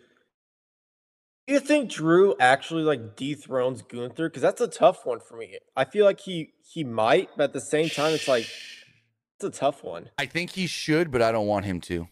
Do 1.50 1.56
you 1.56 1.60
think 1.60 1.90
Drew 1.90 2.36
actually 2.40 2.84
like 2.84 3.16
dethrones 3.16 3.82
Gunther? 3.82 4.30
Because 4.30 4.44
that's 4.44 4.62
a 4.62 4.68
tough 4.68 5.04
one 5.04 5.20
for 5.20 5.36
me. 5.36 5.58
I 5.76 5.84
feel 5.84 6.06
like 6.06 6.20
he 6.20 6.54
he 6.64 6.84
might, 6.84 7.32
but 7.36 7.46
at 7.46 7.54
the 7.54 7.60
same 7.60 7.90
time, 7.90 8.14
it's 8.14 8.28
like 8.28 8.44
it's 8.44 9.44
a 9.44 9.50
tough 9.50 9.84
one. 9.84 10.12
I 10.20 10.28
think 10.28 10.52
he 10.52 10.68
should, 10.68 11.10
but 11.10 11.24
I 11.24 11.32
don't 11.32 11.48
want 11.48 11.66
him 11.66 11.82
to. 11.82 12.08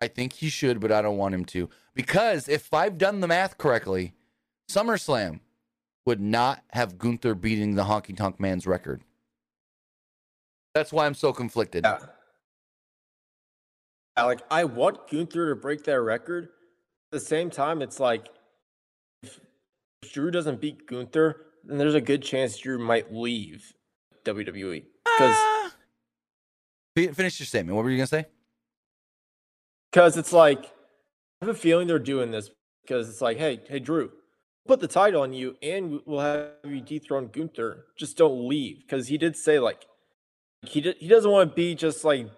I 0.00 0.06
think 0.06 0.34
he 0.34 0.50
should, 0.50 0.78
but 0.78 0.92
I 0.92 1.02
don't 1.02 1.16
want 1.16 1.34
him 1.34 1.44
to. 1.46 1.68
Because 1.96 2.48
if 2.48 2.72
I've 2.72 2.96
done 2.96 3.18
the 3.18 3.26
math 3.26 3.58
correctly, 3.58 4.14
SummerSlam 4.70 5.40
would 6.06 6.20
not 6.20 6.62
have 6.70 6.96
Gunther 6.96 7.34
beating 7.34 7.74
the 7.74 7.82
Honky 7.82 8.16
Tonk 8.16 8.38
Man's 8.38 8.68
record. 8.68 9.02
That's 10.76 10.92
why 10.92 11.06
I'm 11.06 11.14
so 11.14 11.32
conflicted. 11.32 11.82
Yeah. 11.84 11.98
Like 14.16 14.42
I 14.48 14.62
want 14.62 15.10
Gunther 15.10 15.48
to 15.48 15.60
break 15.60 15.82
that 15.86 16.00
record. 16.00 16.44
At 16.44 17.18
the 17.18 17.20
same 17.26 17.50
time, 17.50 17.82
it's 17.82 17.98
like 17.98 18.28
Drew 20.02 20.30
doesn't 20.30 20.60
beat 20.60 20.86
Gunther, 20.86 21.46
then 21.64 21.78
there's 21.78 21.94
a 21.94 22.00
good 22.00 22.22
chance 22.22 22.56
Drew 22.58 22.78
might 22.78 23.12
leave 23.12 23.72
WWE. 24.24 24.84
Because 25.04 25.36
ah. 25.36 25.70
finish 26.96 27.40
your 27.40 27.46
statement. 27.46 27.76
What 27.76 27.84
were 27.84 27.90
you 27.90 27.98
gonna 27.98 28.06
say? 28.06 28.26
Because 29.90 30.16
it's 30.16 30.32
like 30.32 30.64
I 31.42 31.46
have 31.46 31.54
a 31.54 31.58
feeling 31.58 31.86
they're 31.86 31.98
doing 31.98 32.30
this 32.30 32.50
because 32.82 33.08
it's 33.08 33.20
like, 33.20 33.38
hey, 33.38 33.60
hey, 33.68 33.78
Drew, 33.78 34.10
put 34.66 34.80
the 34.80 34.88
title 34.88 35.22
on 35.22 35.32
you, 35.32 35.56
and 35.62 36.00
we'll 36.06 36.20
have 36.20 36.50
you 36.64 36.80
dethrone 36.80 37.28
Gunther. 37.28 37.86
Just 37.96 38.16
don't 38.16 38.48
leave, 38.48 38.82
because 38.82 39.08
he 39.08 39.18
did 39.18 39.36
say 39.36 39.58
like 39.58 39.86
he 40.62 40.80
he 40.98 41.08
doesn't 41.08 41.30
want 41.30 41.50
to 41.50 41.54
be 41.54 41.74
just 41.74 42.04
like 42.04 42.28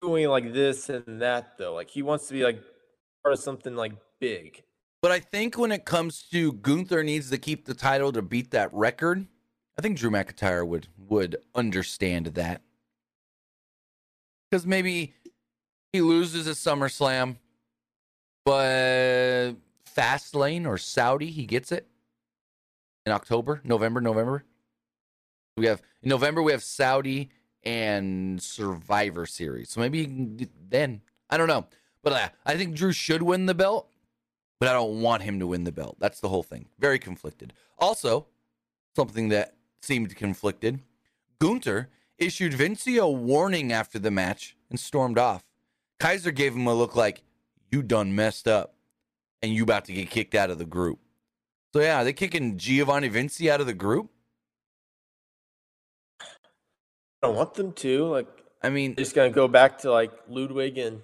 doing 0.00 0.28
like 0.28 0.52
this 0.52 0.88
and 0.88 1.22
that 1.22 1.58
though. 1.58 1.74
Like 1.74 1.90
he 1.90 2.02
wants 2.02 2.26
to 2.28 2.34
be 2.34 2.42
like 2.42 2.60
part 3.22 3.32
of 3.32 3.40
something 3.40 3.76
like 3.76 3.92
big. 4.20 4.62
But 5.02 5.10
I 5.10 5.18
think 5.18 5.58
when 5.58 5.72
it 5.72 5.84
comes 5.84 6.22
to 6.30 6.52
Gunther 6.52 7.02
needs 7.02 7.28
to 7.30 7.38
keep 7.38 7.66
the 7.66 7.74
title 7.74 8.12
to 8.12 8.22
beat 8.22 8.52
that 8.52 8.72
record, 8.72 9.26
I 9.76 9.82
think 9.82 9.98
Drew 9.98 10.10
McIntyre 10.10 10.66
would 10.66 10.86
would 11.08 11.36
understand 11.56 12.26
that. 12.26 12.62
Because 14.48 14.64
maybe 14.64 15.14
he 15.92 16.00
loses 16.00 16.46
at 16.46 16.54
SummerSlam, 16.54 17.36
but 18.44 19.54
Fastlane 19.92 20.66
or 20.66 20.78
Saudi, 20.78 21.30
he 21.30 21.46
gets 21.46 21.72
it 21.72 21.88
in 23.04 23.12
October, 23.12 23.60
November, 23.64 24.00
November. 24.00 24.44
We 25.56 25.66
have 25.66 25.82
in 26.02 26.10
November 26.10 26.42
we 26.42 26.52
have 26.52 26.62
Saudi 26.62 27.30
and 27.64 28.40
Survivor 28.40 29.26
Series, 29.26 29.70
so 29.70 29.80
maybe 29.80 30.48
then 30.68 31.02
I 31.28 31.36
don't 31.36 31.48
know, 31.48 31.66
but 32.04 32.12
uh, 32.12 32.28
I 32.46 32.56
think 32.56 32.76
Drew 32.76 32.92
should 32.92 33.22
win 33.22 33.46
the 33.46 33.54
belt, 33.54 33.91
but 34.62 34.68
I 34.68 34.74
don't 34.74 35.02
want 35.02 35.24
him 35.24 35.40
to 35.40 35.46
win 35.48 35.64
the 35.64 35.72
belt. 35.72 35.96
That's 35.98 36.20
the 36.20 36.28
whole 36.28 36.44
thing. 36.44 36.66
Very 36.78 37.00
conflicted. 37.00 37.52
Also, 37.80 38.28
something 38.94 39.28
that 39.30 39.56
seemed 39.80 40.14
conflicted. 40.14 40.78
Gunther 41.40 41.88
issued 42.16 42.54
Vinci 42.54 42.96
a 42.96 43.08
warning 43.08 43.72
after 43.72 43.98
the 43.98 44.12
match 44.12 44.56
and 44.70 44.78
stormed 44.78 45.18
off. 45.18 45.42
Kaiser 45.98 46.30
gave 46.30 46.54
him 46.54 46.68
a 46.68 46.74
look 46.74 46.94
like, 46.94 47.24
you 47.72 47.82
done 47.82 48.14
messed 48.14 48.46
up 48.46 48.76
and 49.42 49.52
you 49.52 49.64
about 49.64 49.84
to 49.86 49.92
get 49.92 50.10
kicked 50.10 50.36
out 50.36 50.48
of 50.48 50.58
the 50.58 50.64
group. 50.64 51.00
So 51.72 51.80
yeah, 51.80 52.00
are 52.00 52.04
they 52.04 52.12
kicking 52.12 52.56
Giovanni 52.56 53.08
Vinci 53.08 53.50
out 53.50 53.60
of 53.60 53.66
the 53.66 53.74
group? 53.74 54.10
I 56.20 56.26
don't 57.24 57.34
want 57.34 57.54
them 57.54 57.72
to. 57.72 58.06
Like, 58.06 58.28
I 58.62 58.70
mean, 58.70 58.94
just 58.94 59.16
gonna 59.16 59.30
go 59.30 59.48
back 59.48 59.78
to 59.78 59.90
like 59.90 60.12
Ludwig 60.28 60.78
and 60.78 61.02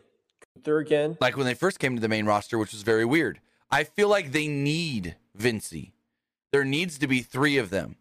Gunther 0.54 0.78
again. 0.78 1.18
like 1.20 1.36
when 1.36 1.46
they 1.46 1.54
first 1.54 1.80
came 1.80 1.96
to 1.96 2.00
the 2.00 2.08
main 2.08 2.24
roster, 2.24 2.56
which 2.56 2.70
was 2.70 2.82
very 2.82 3.04
weird. 3.04 3.40
I 3.70 3.84
feel 3.84 4.08
like 4.08 4.32
they 4.32 4.48
need 4.48 5.16
Vinci. 5.34 5.92
There 6.52 6.64
needs 6.64 6.98
to 6.98 7.06
be 7.06 7.20
three 7.20 7.58
of 7.58 7.70
them 7.70 7.96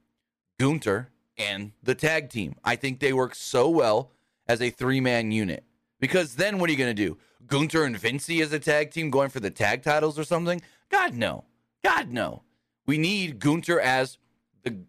Gunther 0.60 1.10
and 1.38 1.74
the 1.84 1.96
tag 1.96 2.30
team. 2.30 2.56
I 2.64 2.76
think 2.76 3.00
they 3.00 3.14
work 3.14 3.36
so 3.36 3.70
well 3.70 4.12
as 4.48 4.62
a 4.62 4.70
three 4.70 5.00
man 5.00 5.32
unit. 5.32 5.64
Because 6.00 6.36
then 6.36 6.60
what 6.60 6.70
are 6.70 6.74
you 6.74 6.78
going 6.78 6.96
to 6.96 7.06
do? 7.06 7.18
Gunther 7.46 7.84
and 7.84 7.98
Vinci 7.98 8.42
as 8.42 8.54
a 8.54 8.60
tag 8.60 8.92
team 8.92 9.10
going 9.10 9.30
for 9.30 9.40
the 9.40 9.50
tag 9.50 9.84
titles 9.84 10.18
or 10.18 10.24
something? 10.24 10.62
God, 10.90 11.14
no. 11.14 11.46
God, 11.84 12.10
no. 12.10 12.44
We 12.86 12.98
need 12.98 13.40
Gunther 13.40 13.80
as 13.80 14.18
the 14.64 14.80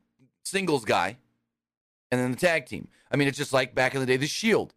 singles 0.44 0.84
guy 0.84 1.18
and 2.10 2.20
then 2.20 2.30
the 2.30 2.36
tag 2.36 2.66
team. 2.66 2.88
I 3.10 3.16
mean, 3.16 3.28
it's 3.28 3.38
just 3.38 3.52
like 3.52 3.74
back 3.74 3.94
in 3.94 4.00
the 4.00 4.06
day, 4.06 4.16
the 4.16 4.26
Shield. 4.26 4.74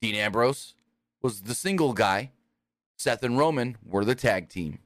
Dean 0.00 0.14
Ambrose 0.16 0.74
was 1.22 1.42
the 1.42 1.54
single 1.54 1.92
guy, 1.92 2.32
Seth 2.96 3.22
and 3.22 3.38
Roman 3.38 3.78
were 3.82 4.04
the 4.04 4.14
tag 4.14 4.48
team. 4.48 4.80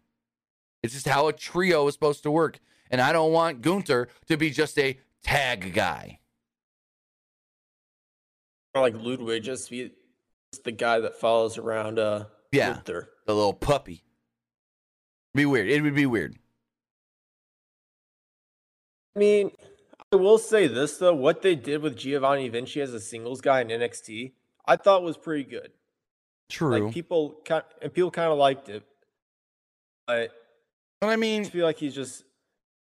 It's 0.83 0.95
just 0.95 1.09
how 1.09 1.29
a 1.29 1.33
trio 1.33 1.87
is 1.89 1.95
supposed 1.95 2.23
to 2.23 2.31
work. 2.31 2.59
And 2.91 3.01
I 3.01 3.13
don't 3.13 3.33
want 3.33 3.61
Gunther 3.61 4.09
to 4.29 4.37
be 4.37 4.51
just 4.51 4.79
a 4.79 4.99
tag 5.23 5.75
guy. 5.75 6.21
Or 8.75 8.83
like 8.83 8.95
Ludwig 8.97 9.43
just 9.43 9.71
be 9.71 9.93
just 10.53 10.65
the 10.65 10.73
guy 10.73 11.01
that 11.01 11.17
follows 11.17 11.59
around 11.59 11.99
uh 11.99 12.25
Yeah. 12.53 12.75
Gunther. 12.75 13.11
The 13.27 13.35
little 13.35 13.53
puppy. 13.53 14.05
Be 15.35 15.47
weird. 15.47 15.69
It 15.69 15.83
would 15.83 15.95
be 15.95 16.07
weird. 16.07 16.39
I 19.15 19.19
mean, 19.19 19.51
I 20.13 20.17
will 20.17 20.39
say 20.39 20.69
this 20.69 20.97
though, 20.97 21.15
what 21.15 21.43
they 21.43 21.55
did 21.55 21.83
with 21.83 21.97
Giovanni 21.97 22.49
Vinci 22.49 22.81
as 22.81 22.95
a 22.95 23.01
singles 23.01 23.41
guy 23.41 23.61
in 23.61 23.69
NXT, 23.69 24.33
I 24.65 24.77
thought 24.77 25.03
was 25.03 25.17
pretty 25.17 25.45
good. 25.45 25.73
True. 26.49 26.85
Like 26.87 26.95
people 26.95 27.43
and 27.83 27.93
people 27.93 28.11
kind 28.11 28.33
of 28.33 28.39
liked 28.39 28.69
it. 28.69 28.85
But 30.07 30.31
but 31.01 31.11
I 31.11 31.17
I 31.17 31.17
mean, 31.17 31.43
just 31.43 31.53
feel 31.53 31.65
like 31.65 31.79
he's 31.79 31.95
just 31.95 32.25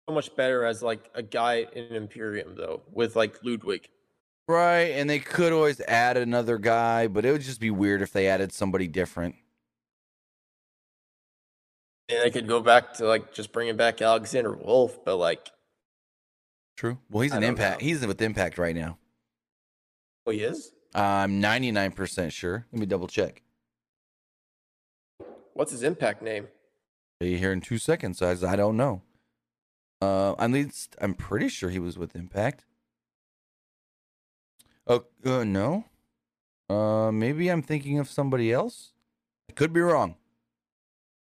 so 0.08 0.14
much 0.14 0.34
better 0.36 0.64
as 0.64 0.82
like 0.82 1.10
a 1.14 1.22
guy 1.22 1.66
in 1.72 1.94
Imperium 1.94 2.54
though, 2.56 2.82
with 2.92 3.16
like 3.16 3.36
Ludwig. 3.44 3.88
right. 4.48 4.90
And 4.92 5.08
they 5.08 5.18
could 5.20 5.52
always 5.52 5.80
add 5.82 6.16
another 6.16 6.58
guy, 6.58 7.06
but 7.06 7.24
it 7.24 7.32
would 7.32 7.42
just 7.42 7.60
be 7.60 7.70
weird 7.70 8.02
if 8.02 8.12
they 8.12 8.26
added 8.28 8.52
somebody 8.52 8.88
different. 8.88 9.36
And 12.08 12.18
they 12.22 12.30
could 12.30 12.48
go 12.48 12.60
back 12.60 12.94
to 12.94 13.06
like 13.06 13.32
just 13.32 13.52
bringing 13.52 13.76
back 13.76 14.02
Alexander 14.02 14.52
Wolfe, 14.52 15.04
but 15.04 15.16
like, 15.16 15.50
True. 16.76 16.98
Well, 17.10 17.20
he's 17.22 17.32
I 17.32 17.36
an 17.36 17.42
impact. 17.44 17.82
know. 17.82 17.86
He's 17.86 18.04
with 18.06 18.20
Impact 18.22 18.56
right 18.58 18.74
now. 18.74 18.98
oh, 20.26 20.30
he 20.30 20.40
is. 20.42 20.72
I'm 20.94 21.40
99% 21.40 22.32
sure. 22.32 22.66
Let 22.72 22.80
me 22.80 22.86
double 22.86 23.06
check. 23.06 23.42
What's 25.52 25.70
his 25.72 25.82
impact 25.82 26.22
name? 26.22 26.48
Be 27.20 27.36
here 27.36 27.52
in 27.52 27.60
two 27.60 27.78
seconds. 27.78 28.22
As 28.22 28.42
I 28.42 28.56
don't 28.56 28.76
know. 28.76 29.02
Uh, 30.00 30.34
at 30.38 30.50
least 30.50 30.96
I'm 31.00 31.12
pretty 31.12 31.48
sure 31.48 31.68
he 31.68 31.78
was 31.78 31.98
with 31.98 32.16
Impact. 32.16 32.64
Oh 34.86 35.04
uh, 35.26 35.44
no. 35.44 35.84
Uh, 36.70 37.12
maybe 37.12 37.48
I'm 37.48 37.62
thinking 37.62 37.98
of 37.98 38.08
somebody 38.08 38.50
else. 38.50 38.92
I 39.50 39.52
could 39.52 39.72
be 39.72 39.80
wrong. 39.80 40.16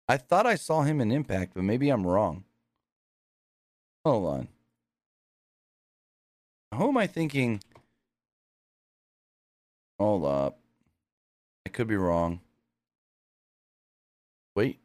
I 0.08 0.18
thought 0.18 0.46
I 0.46 0.56
saw 0.56 0.82
him 0.82 1.00
in 1.00 1.10
Impact, 1.10 1.52
but 1.54 1.64
maybe 1.64 1.88
I'm 1.88 2.06
wrong. 2.06 2.44
Hold 4.04 4.26
on. 4.26 4.48
Who 6.74 6.88
am 6.88 6.96
I 6.98 7.06
thinking? 7.06 7.62
Hold 9.98 10.24
up. 10.24 10.58
I 11.66 11.70
could 11.70 11.88
be 11.88 11.96
wrong. 11.96 12.40
Wait. 14.54 14.78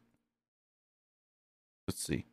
Let's 1.86 2.02
see. 2.02 2.26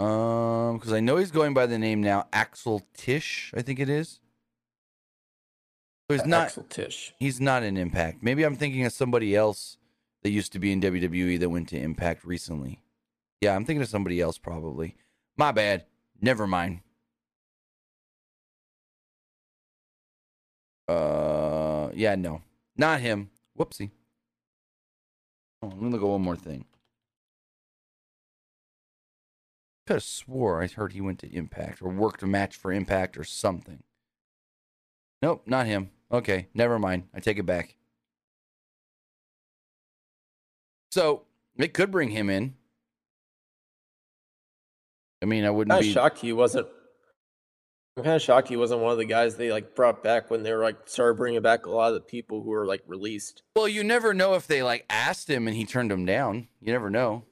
Um, 0.00 0.76
because 0.76 0.92
I 0.92 1.00
know 1.00 1.16
he's 1.16 1.30
going 1.30 1.54
by 1.54 1.66
the 1.66 1.78
name 1.78 2.02
now, 2.02 2.26
Axel 2.32 2.82
Tish. 2.94 3.52
I 3.56 3.62
think 3.62 3.78
it 3.78 3.88
is. 3.88 4.20
So 6.10 6.16
he's 6.16 6.26
not. 6.26 6.46
Axel 6.46 6.64
Tish. 6.64 7.14
He's 7.18 7.40
not 7.40 7.62
in 7.62 7.76
Impact. 7.76 8.22
Maybe 8.22 8.42
I'm 8.42 8.56
thinking 8.56 8.84
of 8.84 8.92
somebody 8.92 9.36
else 9.36 9.78
that 10.22 10.30
used 10.30 10.52
to 10.52 10.58
be 10.58 10.72
in 10.72 10.80
WWE 10.80 11.38
that 11.40 11.48
went 11.48 11.68
to 11.70 11.78
Impact 11.78 12.24
recently. 12.24 12.80
Yeah, 13.40 13.54
I'm 13.54 13.64
thinking 13.64 13.82
of 13.82 13.88
somebody 13.88 14.20
else 14.20 14.36
probably. 14.36 14.96
My 15.36 15.52
bad. 15.52 15.84
Never 16.20 16.46
mind. 16.46 16.80
Uh, 20.88 21.90
yeah, 21.94 22.14
no, 22.14 22.42
not 22.76 23.00
him. 23.00 23.30
Whoopsie. 23.58 23.90
Oh, 25.64 25.68
let 25.68 25.80
me 25.80 25.88
look 25.88 26.02
at 26.02 26.06
one 26.06 26.20
more 26.20 26.36
thing. 26.36 26.66
Could 29.86 29.94
have 29.94 30.02
swore 30.02 30.62
I 30.62 30.66
heard 30.66 30.92
he 30.92 31.00
went 31.00 31.18
to 31.20 31.34
Impact 31.34 31.80
or 31.80 31.88
worked 31.88 32.22
a 32.22 32.26
match 32.26 32.54
for 32.56 32.70
Impact 32.70 33.16
or 33.16 33.24
something. 33.24 33.82
Nope, 35.22 35.42
not 35.46 35.66
him. 35.66 35.90
Okay, 36.12 36.48
never 36.52 36.78
mind. 36.78 37.04
I 37.14 37.20
take 37.20 37.38
it 37.38 37.46
back. 37.46 37.76
So 40.92 41.22
it 41.56 41.72
could 41.72 41.90
bring 41.90 42.10
him 42.10 42.28
in. 42.28 42.54
I 45.22 45.26
mean, 45.26 45.46
I 45.46 45.50
wouldn't 45.50 45.72
Kind 45.72 45.82
be. 45.84 45.92
shocked 45.92 46.18
he 46.18 46.34
wasn't. 46.34 46.68
I'm 47.96 48.02
kind 48.02 48.16
of 48.16 48.22
shocked 48.22 48.48
he 48.48 48.56
wasn't 48.56 48.80
one 48.80 48.90
of 48.90 48.98
the 48.98 49.04
guys 49.04 49.36
they 49.36 49.52
like 49.52 49.76
brought 49.76 50.02
back 50.02 50.28
when 50.28 50.42
they 50.42 50.52
were 50.52 50.64
like 50.64 50.76
started 50.86 51.14
bringing 51.16 51.40
back 51.42 51.66
a 51.66 51.70
lot 51.70 51.88
of 51.88 51.94
the 51.94 52.00
people 52.00 52.42
who 52.42 52.50
were 52.50 52.66
like 52.66 52.82
released. 52.88 53.42
Well, 53.54 53.68
you 53.68 53.84
never 53.84 54.12
know 54.12 54.34
if 54.34 54.48
they 54.48 54.64
like 54.64 54.84
asked 54.90 55.30
him 55.30 55.46
and 55.46 55.56
he 55.56 55.64
turned 55.64 55.92
them 55.92 56.04
down. 56.04 56.48
You 56.60 56.72
never 56.72 56.90
know 56.90 57.24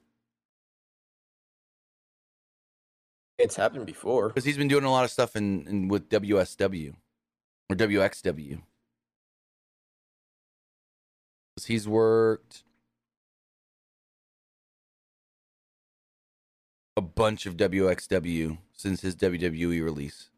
It's 3.37 3.57
happened 3.57 3.85
before. 3.85 4.29
because 4.29 4.45
he's 4.45 4.57
been 4.57 4.69
doing 4.69 4.85
a 4.85 4.91
lot 4.91 5.03
of 5.03 5.11
stuff 5.11 5.35
in, 5.35 5.67
in 5.67 5.87
with 5.89 6.07
WSW 6.07 6.93
or 7.69 7.75
WXW. 7.75 8.61
Because 11.55 11.65
he's 11.67 11.89
worked 11.89 12.63
a 16.95 17.01
bunch 17.01 17.45
of 17.45 17.57
WXW 17.57 18.59
since 18.71 19.01
his 19.01 19.15
WWE 19.17 19.83
release. 19.83 20.29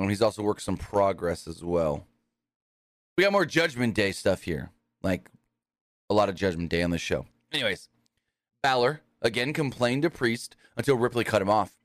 And 0.00 0.10
he's 0.10 0.22
also 0.22 0.42
worked 0.42 0.62
some 0.62 0.76
progress 0.76 1.46
as 1.46 1.62
well. 1.62 2.06
We 3.16 3.24
got 3.24 3.32
more 3.32 3.46
Judgment 3.46 3.94
Day 3.94 4.12
stuff 4.12 4.42
here. 4.42 4.70
Like 5.02 5.30
a 6.08 6.14
lot 6.14 6.28
of 6.28 6.34
Judgment 6.34 6.70
Day 6.70 6.82
on 6.82 6.90
the 6.90 6.98
show. 6.98 7.26
Anyways, 7.52 7.88
Balor 8.62 9.02
again 9.22 9.52
complained 9.52 10.02
to 10.02 10.10
Priest 10.10 10.56
until 10.76 10.96
Ripley 10.96 11.24
cut 11.24 11.42
him 11.42 11.50
off. 11.50 11.76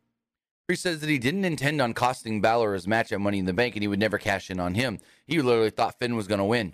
Priest 0.68 0.84
says 0.84 1.00
that 1.02 1.10
he 1.10 1.20
didn't 1.20 1.46
intend 1.46 1.82
on 1.82 1.94
costing 1.94 2.42
Balor 2.42 2.74
his 2.74 2.88
match 2.88 3.12
at 3.12 3.22
Money 3.22 3.40
in 3.40 3.46
the 3.46 3.54
Bank 3.54 3.76
and 3.76 3.84
he 3.84 3.88
would 3.88 4.00
never 4.00 4.18
cash 4.18 4.50
in 4.50 4.60
on 4.60 4.74
him. 4.74 5.00
He 5.28 5.42
literally 5.42 5.70
thought 5.70 6.00
Finn 6.00 6.16
was 6.16 6.28
going 6.28 6.40
to 6.40 6.46
win. 6.46 6.74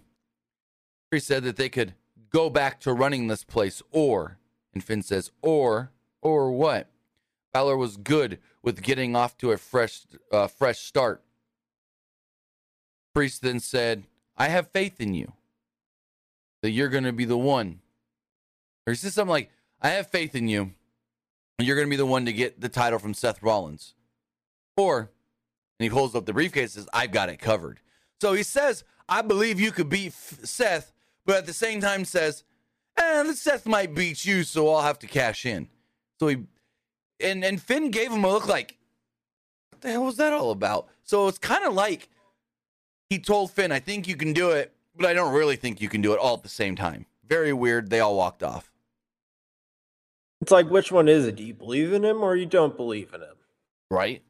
Priest 1.09 1.27
said 1.27 1.43
that 1.43 1.57
they 1.57 1.67
could 1.67 1.93
go 2.29 2.49
back 2.49 2.79
to 2.81 2.93
running 2.93 3.27
this 3.27 3.43
place 3.43 3.81
or, 3.91 4.37
and 4.73 4.81
Finn 4.83 5.01
says, 5.01 5.31
or, 5.41 5.91
or 6.21 6.51
what? 6.51 6.89
Balor 7.51 7.75
was 7.75 7.97
good 7.97 8.39
with 8.61 8.81
getting 8.81 9.13
off 9.15 9.37
to 9.39 9.51
a 9.51 9.57
fresh, 9.57 10.03
uh, 10.31 10.47
fresh 10.47 10.79
start. 10.79 11.21
Priest 13.13 13.41
then 13.41 13.59
said, 13.59 14.03
I 14.37 14.47
have 14.47 14.69
faith 14.69 14.99
in 14.99 15.13
you 15.13 15.33
that 16.61 16.71
you're 16.71 16.89
going 16.89 17.03
to 17.03 17.13
be 17.13 17.25
the 17.25 17.37
one. 17.37 17.79
Or 18.85 18.93
he 18.93 18.97
says 18.97 19.13
something 19.13 19.31
like, 19.31 19.51
I 19.81 19.89
have 19.89 20.07
faith 20.07 20.35
in 20.35 20.47
you 20.47 20.71
and 21.57 21.67
you're 21.67 21.75
going 21.75 21.87
to 21.87 21.91
be 21.91 21.97
the 21.97 22.05
one 22.05 22.25
to 22.25 22.33
get 22.33 22.59
the 22.59 22.69
title 22.69 22.99
from 22.99 23.13
Seth 23.13 23.43
Rollins. 23.43 23.93
Or, 24.77 24.99
and 24.99 25.83
he 25.83 25.87
holds 25.87 26.15
up 26.15 26.25
the 26.25 26.33
briefcase 26.33 26.75
and 26.75 26.83
says, 26.83 26.89
I've 26.93 27.11
got 27.11 27.29
it 27.29 27.37
covered. 27.37 27.79
So 28.19 28.33
he 28.33 28.43
says, 28.43 28.83
I 29.07 29.21
believe 29.21 29.59
you 29.59 29.71
could 29.71 29.89
beat 29.89 30.13
Seth, 30.13 30.93
but 31.25 31.37
at 31.37 31.45
the 31.45 31.53
same 31.53 31.81
time 31.81 32.05
says, 32.05 32.43
eh, 32.97 33.31
Seth 33.33 33.65
might 33.65 33.93
beat 33.93 34.25
you, 34.25 34.43
so 34.43 34.69
I'll 34.69 34.81
have 34.81 34.99
to 34.99 35.07
cash 35.07 35.45
in. 35.45 35.67
So 36.19 36.27
he, 36.27 36.37
and, 37.19 37.43
and 37.43 37.61
Finn 37.61 37.91
gave 37.91 38.11
him 38.11 38.23
a 38.23 38.31
look 38.31 38.47
like, 38.47 38.77
what 39.69 39.81
the 39.81 39.91
hell 39.91 40.05
was 40.05 40.17
that 40.17 40.33
all 40.33 40.51
about? 40.51 40.87
So 41.03 41.27
it's 41.27 41.37
kind 41.37 41.65
of 41.65 41.73
like 41.73 42.09
he 43.11 43.19
told 43.19 43.51
Finn, 43.51 43.73
I 43.73 43.79
think 43.79 44.07
you 44.07 44.15
can 44.15 44.31
do 44.31 44.51
it, 44.51 44.73
but 44.95 45.05
I 45.05 45.11
don't 45.11 45.33
really 45.33 45.57
think 45.57 45.81
you 45.81 45.89
can 45.89 46.01
do 46.01 46.13
it 46.13 46.19
all 46.19 46.35
at 46.35 46.43
the 46.43 46.49
same 46.49 46.77
time. 46.77 47.05
Very 47.27 47.51
weird. 47.51 47.89
They 47.89 47.99
all 47.99 48.15
walked 48.15 48.41
off. 48.41 48.71
It's 50.39 50.49
like, 50.49 50.69
which 50.69 50.93
one 50.93 51.09
is 51.09 51.27
it? 51.27 51.35
Do 51.35 51.43
you 51.43 51.53
believe 51.53 51.91
in 51.91 52.05
him 52.05 52.23
or 52.23 52.37
you 52.37 52.45
don't 52.45 52.77
believe 52.77 53.13
in 53.13 53.19
him? 53.19 53.35
Right. 53.89 54.23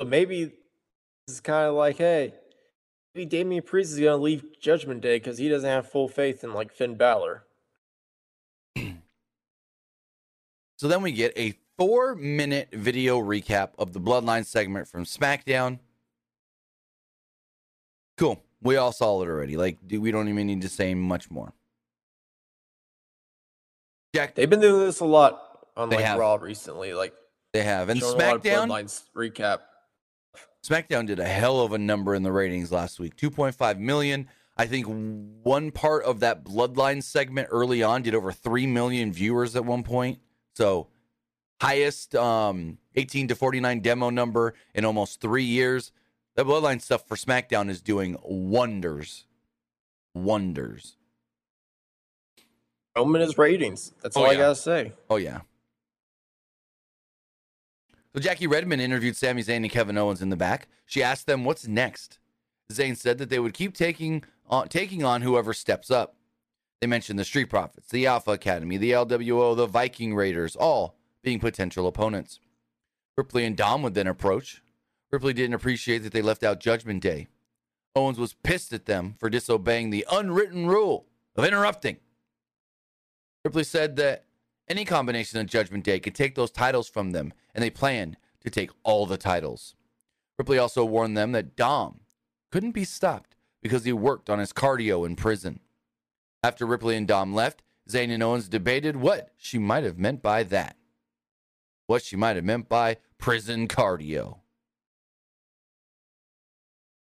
But 0.00 0.08
maybe 0.08 0.46
this 0.46 1.36
is 1.36 1.40
kind 1.40 1.68
of 1.68 1.76
like, 1.76 1.96
hey, 1.96 2.34
maybe 3.14 3.26
Damian 3.26 3.62
Priest 3.62 3.92
is 3.92 4.00
going 4.00 4.10
to 4.10 4.16
leave 4.16 4.60
Judgment 4.60 5.00
Day 5.00 5.20
because 5.20 5.38
he 5.38 5.48
doesn't 5.48 5.70
have 5.70 5.88
full 5.88 6.08
faith 6.08 6.42
in 6.42 6.54
like 6.54 6.72
Finn 6.72 6.96
Balor. 6.96 7.44
so 10.76 10.88
then 10.88 11.02
we 11.02 11.12
get 11.12 11.32
a 11.38 11.54
four 11.78 12.16
minute 12.16 12.70
video 12.72 13.20
recap 13.20 13.70
of 13.78 13.92
the 13.92 14.00
Bloodline 14.00 14.44
segment 14.44 14.88
from 14.88 15.04
SmackDown. 15.04 15.78
Cool. 18.16 18.42
We 18.62 18.76
all 18.76 18.92
saw 18.92 19.22
it 19.22 19.28
already. 19.28 19.56
Like, 19.56 19.78
do 19.86 20.00
we 20.00 20.10
don't 20.10 20.28
even 20.28 20.46
need 20.46 20.62
to 20.62 20.68
say 20.68 20.94
much 20.94 21.30
more. 21.30 21.52
Jack, 24.14 24.34
they've 24.34 24.48
been 24.48 24.60
doing 24.60 24.86
this 24.86 25.00
a 25.00 25.04
lot 25.04 25.66
on 25.76 25.90
like 25.90 26.00
have. 26.00 26.18
Raw 26.18 26.36
recently. 26.36 26.94
Like 26.94 27.12
they 27.52 27.62
have, 27.62 27.88
and 27.88 28.00
SmackDown 28.00 28.68
recap. 29.14 29.60
SmackDown 30.64 31.06
did 31.06 31.20
a 31.20 31.24
hell 31.24 31.60
of 31.60 31.72
a 31.72 31.78
number 31.78 32.14
in 32.14 32.22
the 32.22 32.32
ratings 32.32 32.72
last 32.72 32.98
week. 32.98 33.16
2.5 33.16 33.78
million. 33.78 34.28
I 34.56 34.66
think 34.66 34.86
one 34.86 35.70
part 35.70 36.04
of 36.04 36.20
that 36.20 36.44
Bloodline 36.44 37.02
segment 37.02 37.48
early 37.50 37.82
on 37.82 38.02
did 38.02 38.14
over 38.14 38.32
3 38.32 38.66
million 38.66 39.12
viewers 39.12 39.54
at 39.54 39.64
one 39.64 39.82
point. 39.82 40.18
So, 40.54 40.88
highest 41.60 42.14
um, 42.14 42.78
18 42.96 43.28
to 43.28 43.34
49 43.34 43.80
demo 43.80 44.10
number 44.10 44.54
in 44.74 44.84
almost 44.84 45.20
three 45.20 45.44
years. 45.44 45.92
The 46.36 46.44
Bloodline 46.44 46.82
stuff 46.82 47.08
for 47.08 47.16
SmackDown 47.16 47.70
is 47.70 47.80
doing 47.80 48.16
wonders. 48.22 49.24
Wonders. 50.14 50.96
Roman 52.94 53.22
is 53.22 53.36
ratings. 53.38 53.92
That's 54.02 54.16
oh, 54.16 54.20
all 54.20 54.26
yeah. 54.26 54.32
I 54.32 54.36
got 54.42 54.48
to 54.50 54.54
say. 54.54 54.92
Oh, 55.08 55.16
yeah. 55.16 55.40
So 58.14 58.20
Jackie 58.20 58.46
Redmond 58.46 58.80
interviewed 58.80 59.16
Sami 59.16 59.42
Zayn 59.42 59.56
and 59.56 59.70
Kevin 59.70 59.98
Owens 59.98 60.22
in 60.22 60.28
the 60.28 60.36
back. 60.36 60.68
She 60.84 61.02
asked 61.02 61.26
them 61.26 61.44
what's 61.44 61.66
next. 61.66 62.18
Zayn 62.72 62.96
said 62.96 63.18
that 63.18 63.30
they 63.30 63.38
would 63.38 63.54
keep 63.54 63.74
taking 63.74 64.24
on, 64.48 64.68
taking 64.68 65.04
on 65.04 65.22
whoever 65.22 65.52
steps 65.54 65.90
up. 65.90 66.16
They 66.80 66.86
mentioned 66.86 67.18
the 67.18 67.24
Street 67.24 67.46
Profits, 67.46 67.88
the 67.88 68.06
Alpha 68.06 68.32
Academy, 68.32 68.76
the 68.76 68.92
LWO, 68.92 69.56
the 69.56 69.66
Viking 69.66 70.14
Raiders, 70.14 70.54
all 70.54 70.96
being 71.22 71.40
potential 71.40 71.86
opponents. 71.86 72.40
Ripley 73.16 73.44
and 73.44 73.56
Dom 73.56 73.82
would 73.82 73.94
then 73.94 74.06
approach. 74.06 74.62
Ripley 75.12 75.32
didn't 75.32 75.54
appreciate 75.54 75.98
that 75.98 76.12
they 76.12 76.22
left 76.22 76.42
out 76.42 76.60
Judgment 76.60 77.02
Day. 77.02 77.28
Owens 77.94 78.18
was 78.18 78.34
pissed 78.34 78.72
at 78.72 78.86
them 78.86 79.14
for 79.18 79.30
disobeying 79.30 79.90
the 79.90 80.06
unwritten 80.10 80.66
rule 80.66 81.06
of 81.36 81.44
interrupting. 81.44 81.98
Ripley 83.44 83.64
said 83.64 83.96
that 83.96 84.24
any 84.68 84.84
combination 84.84 85.38
of 85.38 85.46
Judgment 85.46 85.84
Day 85.84 86.00
could 86.00 86.14
take 86.14 86.34
those 86.34 86.50
titles 86.50 86.88
from 86.88 87.12
them, 87.12 87.32
and 87.54 87.62
they 87.62 87.70
planned 87.70 88.16
to 88.42 88.50
take 88.50 88.70
all 88.82 89.06
the 89.06 89.16
titles. 89.16 89.74
Ripley 90.38 90.58
also 90.58 90.84
warned 90.84 91.16
them 91.16 91.32
that 91.32 91.56
Dom 91.56 92.00
couldn't 92.50 92.72
be 92.72 92.84
stopped 92.84 93.36
because 93.62 93.84
he 93.84 93.92
worked 93.92 94.28
on 94.28 94.38
his 94.38 94.52
cardio 94.52 95.06
in 95.06 95.16
prison. 95.16 95.60
After 96.42 96.66
Ripley 96.66 96.96
and 96.96 97.08
Dom 97.08 97.34
left, 97.34 97.62
Zayn 97.88 98.10
and 98.10 98.22
Owens 98.22 98.48
debated 98.48 98.96
what 98.96 99.30
she 99.36 99.58
might 99.58 99.84
have 99.84 99.98
meant 99.98 100.22
by 100.22 100.42
that. 100.44 100.76
What 101.86 102.02
she 102.02 102.16
might 102.16 102.36
have 102.36 102.44
meant 102.44 102.68
by 102.68 102.96
prison 103.18 103.68
cardio. 103.68 104.40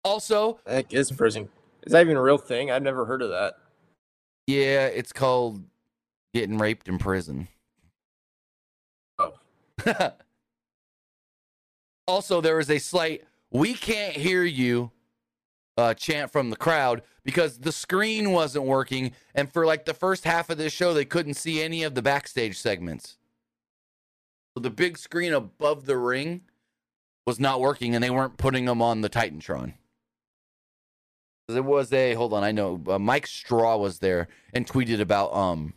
Also, 0.06 0.60
heck 0.64 0.94
is 0.94 1.10
prison. 1.10 1.48
Is 1.84 1.92
that 1.92 2.00
even 2.02 2.16
a 2.16 2.22
real 2.22 2.38
thing? 2.38 2.70
I've 2.70 2.82
never 2.82 3.04
heard 3.04 3.22
of 3.22 3.30
that. 3.30 3.54
Yeah, 4.46 4.86
it's 4.86 5.12
called 5.12 5.64
getting 6.32 6.58
raped 6.58 6.86
in 6.86 6.98
prison. 6.98 7.48
Oh. 9.18 9.32
also, 12.06 12.40
there 12.40 12.56
was 12.56 12.70
a 12.70 12.78
slight 12.78 13.24
"We 13.50 13.74
can't 13.74 14.16
hear 14.16 14.44
you" 14.44 14.92
uh, 15.76 15.94
chant 15.94 16.30
from 16.30 16.50
the 16.50 16.56
crowd 16.56 17.02
because 17.24 17.58
the 17.58 17.72
screen 17.72 18.30
wasn't 18.30 18.64
working, 18.64 19.10
and 19.34 19.52
for 19.52 19.66
like 19.66 19.86
the 19.86 19.94
first 19.94 20.22
half 20.22 20.50
of 20.50 20.56
this 20.56 20.72
show, 20.72 20.94
they 20.94 21.04
couldn't 21.04 21.34
see 21.34 21.60
any 21.60 21.82
of 21.82 21.96
the 21.96 22.02
backstage 22.02 22.58
segments. 22.58 23.18
So 24.54 24.60
the 24.60 24.70
big 24.70 24.98
screen 24.98 25.32
above 25.32 25.86
the 25.86 25.96
ring 25.96 26.42
was 27.26 27.40
not 27.40 27.60
working, 27.60 27.96
and 27.96 28.04
they 28.04 28.10
weren't 28.10 28.36
putting 28.36 28.66
them 28.66 28.80
on 28.80 29.00
the 29.00 29.10
Titantron. 29.10 29.74
There 31.48 31.62
was 31.62 31.92
a 31.92 32.14
hold 32.14 32.32
on, 32.32 32.42
I 32.42 32.50
know 32.50 32.82
uh, 32.88 32.98
Mike 32.98 33.26
Straw 33.26 33.76
was 33.76 34.00
there 34.00 34.26
and 34.52 34.66
tweeted 34.66 35.00
about 35.00 35.32
um 35.32 35.74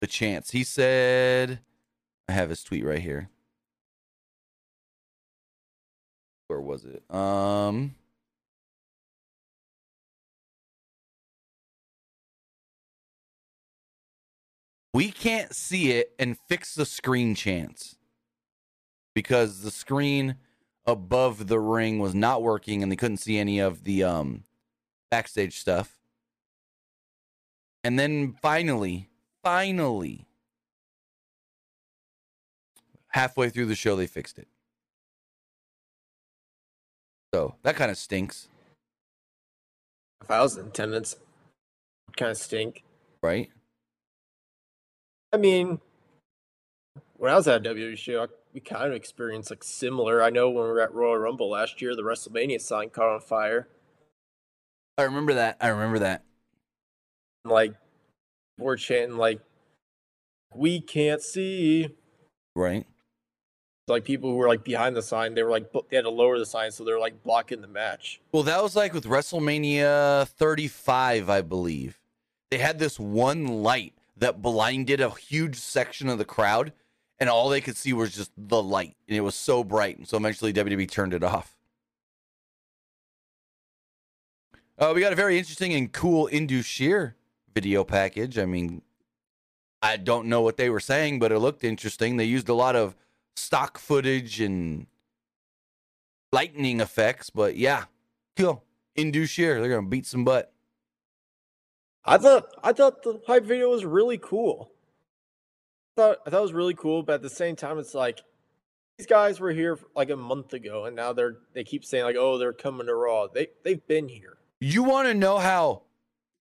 the 0.00 0.06
chance. 0.06 0.50
He 0.50 0.64
said, 0.64 1.60
I 2.28 2.32
have 2.32 2.50
his 2.50 2.64
tweet 2.64 2.84
right 2.84 3.00
here. 3.00 3.28
Where 6.48 6.60
was 6.60 6.84
it? 6.84 7.04
Um, 7.14 7.94
we 14.92 15.12
can't 15.12 15.54
see 15.54 15.92
it 15.92 16.12
and 16.18 16.36
fix 16.48 16.74
the 16.74 16.86
screen 16.86 17.36
chance 17.36 17.94
because 19.14 19.62
the 19.62 19.70
screen 19.70 20.36
above 20.90 21.46
the 21.46 21.58
ring 21.58 21.98
was 21.98 22.14
not 22.14 22.42
working 22.42 22.82
and 22.82 22.90
they 22.90 22.96
couldn't 22.96 23.18
see 23.18 23.38
any 23.38 23.58
of 23.58 23.84
the 23.84 24.04
um 24.04 24.44
backstage 25.10 25.58
stuff. 25.58 25.98
And 27.82 27.98
then 27.98 28.36
finally, 28.42 29.08
finally, 29.42 30.26
halfway 33.08 33.48
through 33.50 33.66
the 33.66 33.74
show, 33.74 33.96
they 33.96 34.06
fixed 34.06 34.38
it. 34.38 34.48
So 37.32 37.54
that 37.62 37.76
kind 37.76 37.90
of 37.90 37.96
stinks. 37.96 38.48
If 40.22 40.30
I 40.30 40.42
was 40.42 40.56
in 40.56 40.66
attendance, 40.66 41.16
kind 42.16 42.30
of 42.30 42.36
stink. 42.36 42.84
Right? 43.22 43.50
I 45.32 45.36
mean, 45.36 45.80
when 47.20 47.30
I 47.30 47.36
was 47.36 47.46
at 47.46 47.66
a 47.66 47.70
WWE 47.70 47.98
show, 47.98 48.26
we 48.54 48.60
kind 48.60 48.86
of 48.86 48.94
experienced 48.94 49.50
like 49.50 49.62
similar. 49.62 50.22
I 50.22 50.30
know 50.30 50.48
when 50.48 50.64
we 50.64 50.70
were 50.70 50.80
at 50.80 50.94
Royal 50.94 51.18
Rumble 51.18 51.50
last 51.50 51.82
year, 51.82 51.94
the 51.94 52.02
WrestleMania 52.02 52.58
sign 52.62 52.88
caught 52.88 53.12
on 53.12 53.20
fire. 53.20 53.68
I 54.96 55.02
remember 55.02 55.34
that. 55.34 55.58
I 55.60 55.68
remember 55.68 55.98
that. 55.98 56.24
Like 57.44 57.74
we're 58.58 58.78
chanting 58.78 59.18
like 59.18 59.40
we 60.54 60.80
can't 60.80 61.20
see. 61.20 61.90
Right. 62.56 62.86
Like 63.86 64.04
people 64.04 64.30
who 64.30 64.36
were 64.36 64.48
like 64.48 64.64
behind 64.64 64.96
the 64.96 65.02
sign, 65.02 65.34
they 65.34 65.42
were 65.42 65.50
like 65.50 65.70
they 65.90 65.96
had 65.96 66.04
to 66.04 66.10
lower 66.10 66.38
the 66.38 66.46
sign, 66.46 66.70
so 66.70 66.84
they're 66.84 66.98
like 66.98 67.22
blocking 67.22 67.60
the 67.60 67.68
match. 67.68 68.22
Well, 68.32 68.44
that 68.44 68.62
was 68.62 68.74
like 68.74 68.94
with 68.94 69.04
WrestleMania 69.04 70.26
35, 70.26 71.28
I 71.28 71.42
believe. 71.42 72.00
They 72.50 72.58
had 72.58 72.78
this 72.78 72.98
one 72.98 73.46
light 73.46 73.92
that 74.16 74.40
blinded 74.40 75.02
a 75.02 75.10
huge 75.10 75.56
section 75.56 76.08
of 76.08 76.16
the 76.16 76.24
crowd, 76.24 76.72
and 77.20 77.28
all 77.28 77.50
they 77.50 77.60
could 77.60 77.76
see 77.76 77.92
was 77.92 78.14
just 78.14 78.32
the 78.36 78.62
light, 78.62 78.96
and 79.06 79.16
it 79.16 79.20
was 79.20 79.34
so 79.34 79.62
bright. 79.62 79.98
And 79.98 80.08
so 80.08 80.16
eventually 80.16 80.52
WWE 80.52 80.90
turned 80.90 81.12
it 81.12 81.22
off. 81.22 81.54
Uh, 84.78 84.92
we 84.94 85.02
got 85.02 85.12
a 85.12 85.16
very 85.16 85.38
interesting 85.38 85.74
and 85.74 85.92
cool 85.92 86.28
Sher 86.62 87.14
video 87.54 87.84
package. 87.84 88.38
I 88.38 88.46
mean, 88.46 88.80
I 89.82 89.98
don't 89.98 90.26
know 90.26 90.40
what 90.40 90.56
they 90.56 90.70
were 90.70 90.80
saying, 90.80 91.18
but 91.18 91.32
it 91.32 91.38
looked 91.38 91.62
interesting. 91.62 92.16
They 92.16 92.24
used 92.24 92.48
a 92.48 92.54
lot 92.54 92.76
of 92.76 92.96
stock 93.36 93.76
footage 93.76 94.40
and 94.40 94.86
lightning 96.32 96.80
effects, 96.80 97.28
but 97.28 97.56
yeah, 97.56 97.84
cool. 98.36 98.64
Sher, 98.96 99.60
they're 99.60 99.68
gonna 99.70 99.86
beat 99.86 100.06
some 100.06 100.24
butt. 100.24 100.52
I 102.04 102.16
thought 102.16 102.46
I 102.62 102.72
thought 102.72 103.02
the 103.02 103.20
hype 103.26 103.44
video 103.44 103.68
was 103.70 103.84
really 103.84 104.16
cool. 104.16 104.72
Thought 105.96 106.18
I 106.26 106.30
thought 106.30 106.38
it 106.38 106.42
was 106.42 106.52
really 106.52 106.74
cool, 106.74 107.02
but 107.02 107.14
at 107.14 107.22
the 107.22 107.30
same 107.30 107.56
time, 107.56 107.78
it's 107.78 107.94
like 107.94 108.20
these 108.96 109.06
guys 109.06 109.40
were 109.40 109.50
here 109.50 109.78
like 109.94 110.10
a 110.10 110.16
month 110.16 110.52
ago, 110.52 110.84
and 110.84 110.94
now 110.94 111.12
they're 111.12 111.38
they 111.54 111.64
keep 111.64 111.84
saying 111.84 112.04
like, 112.04 112.16
oh, 112.18 112.38
they're 112.38 112.52
coming 112.52 112.86
to 112.86 112.94
Raw. 112.94 113.26
They 113.28 113.48
they've 113.64 113.86
been 113.86 114.08
here. 114.08 114.38
You 114.60 114.82
want 114.82 115.08
to 115.08 115.14
know 115.14 115.38
how 115.38 115.82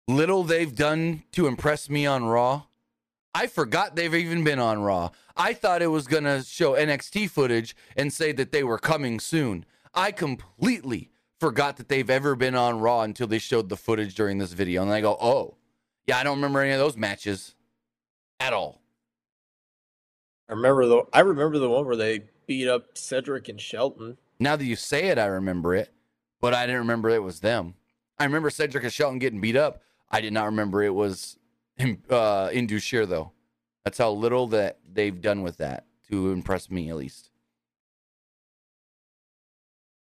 little 0.06 0.44
they've 0.44 0.74
done 0.74 1.22
to 1.32 1.46
impress 1.46 1.88
me 1.88 2.06
on 2.06 2.24
Raw? 2.24 2.64
I 3.34 3.46
forgot 3.46 3.96
they've 3.96 4.14
even 4.14 4.44
been 4.44 4.58
on 4.58 4.82
Raw. 4.82 5.10
I 5.36 5.54
thought 5.54 5.80
it 5.80 5.86
was 5.86 6.06
going 6.06 6.24
to 6.24 6.42
show 6.42 6.72
NXT 6.72 7.30
footage 7.30 7.74
and 7.96 8.12
say 8.12 8.32
that 8.32 8.52
they 8.52 8.62
were 8.62 8.78
coming 8.78 9.18
soon. 9.18 9.64
I 9.94 10.12
completely 10.12 11.10
forgot 11.40 11.78
that 11.78 11.88
they've 11.88 12.10
ever 12.10 12.36
been 12.36 12.54
on 12.54 12.80
Raw 12.80 13.00
until 13.00 13.26
they 13.26 13.38
showed 13.38 13.70
the 13.70 13.76
footage 13.76 14.14
during 14.14 14.36
this 14.36 14.52
video. 14.52 14.82
And 14.82 14.92
I 14.92 15.00
go, 15.00 15.16
oh, 15.18 15.56
yeah, 16.06 16.18
I 16.18 16.22
don't 16.22 16.36
remember 16.36 16.60
any 16.60 16.72
of 16.72 16.78
those 16.78 16.96
matches 16.96 17.54
at 18.38 18.52
all. 18.52 18.81
I 20.52 20.54
remember 20.54 20.84
the 20.84 21.02
I 21.14 21.20
remember 21.20 21.58
the 21.58 21.70
one 21.70 21.86
where 21.86 21.96
they 21.96 22.24
beat 22.46 22.68
up 22.68 22.98
Cedric 22.98 23.48
and 23.48 23.58
Shelton. 23.58 24.18
Now 24.38 24.54
that 24.54 24.66
you 24.66 24.76
say 24.76 25.06
it, 25.06 25.18
I 25.18 25.24
remember 25.24 25.74
it, 25.74 25.90
but 26.42 26.52
I 26.52 26.66
didn't 26.66 26.80
remember 26.80 27.08
it 27.08 27.22
was 27.22 27.40
them. 27.40 27.72
I 28.18 28.24
remember 28.24 28.50
Cedric 28.50 28.84
and 28.84 28.92
Shelton 28.92 29.18
getting 29.18 29.40
beat 29.40 29.56
up. 29.56 29.80
I 30.10 30.20
did 30.20 30.34
not 30.34 30.44
remember 30.44 30.82
it 30.82 30.94
was 30.94 31.38
him, 31.76 32.02
uh, 32.10 32.50
Indus 32.52 32.82
Sher, 32.82 33.06
though. 33.06 33.32
That's 33.82 33.96
how 33.96 34.10
little 34.10 34.46
that 34.48 34.78
they've 34.92 35.18
done 35.18 35.40
with 35.40 35.56
that 35.56 35.86
to 36.10 36.32
impress 36.32 36.70
me, 36.70 36.90
at 36.90 36.96
least. 36.96 37.30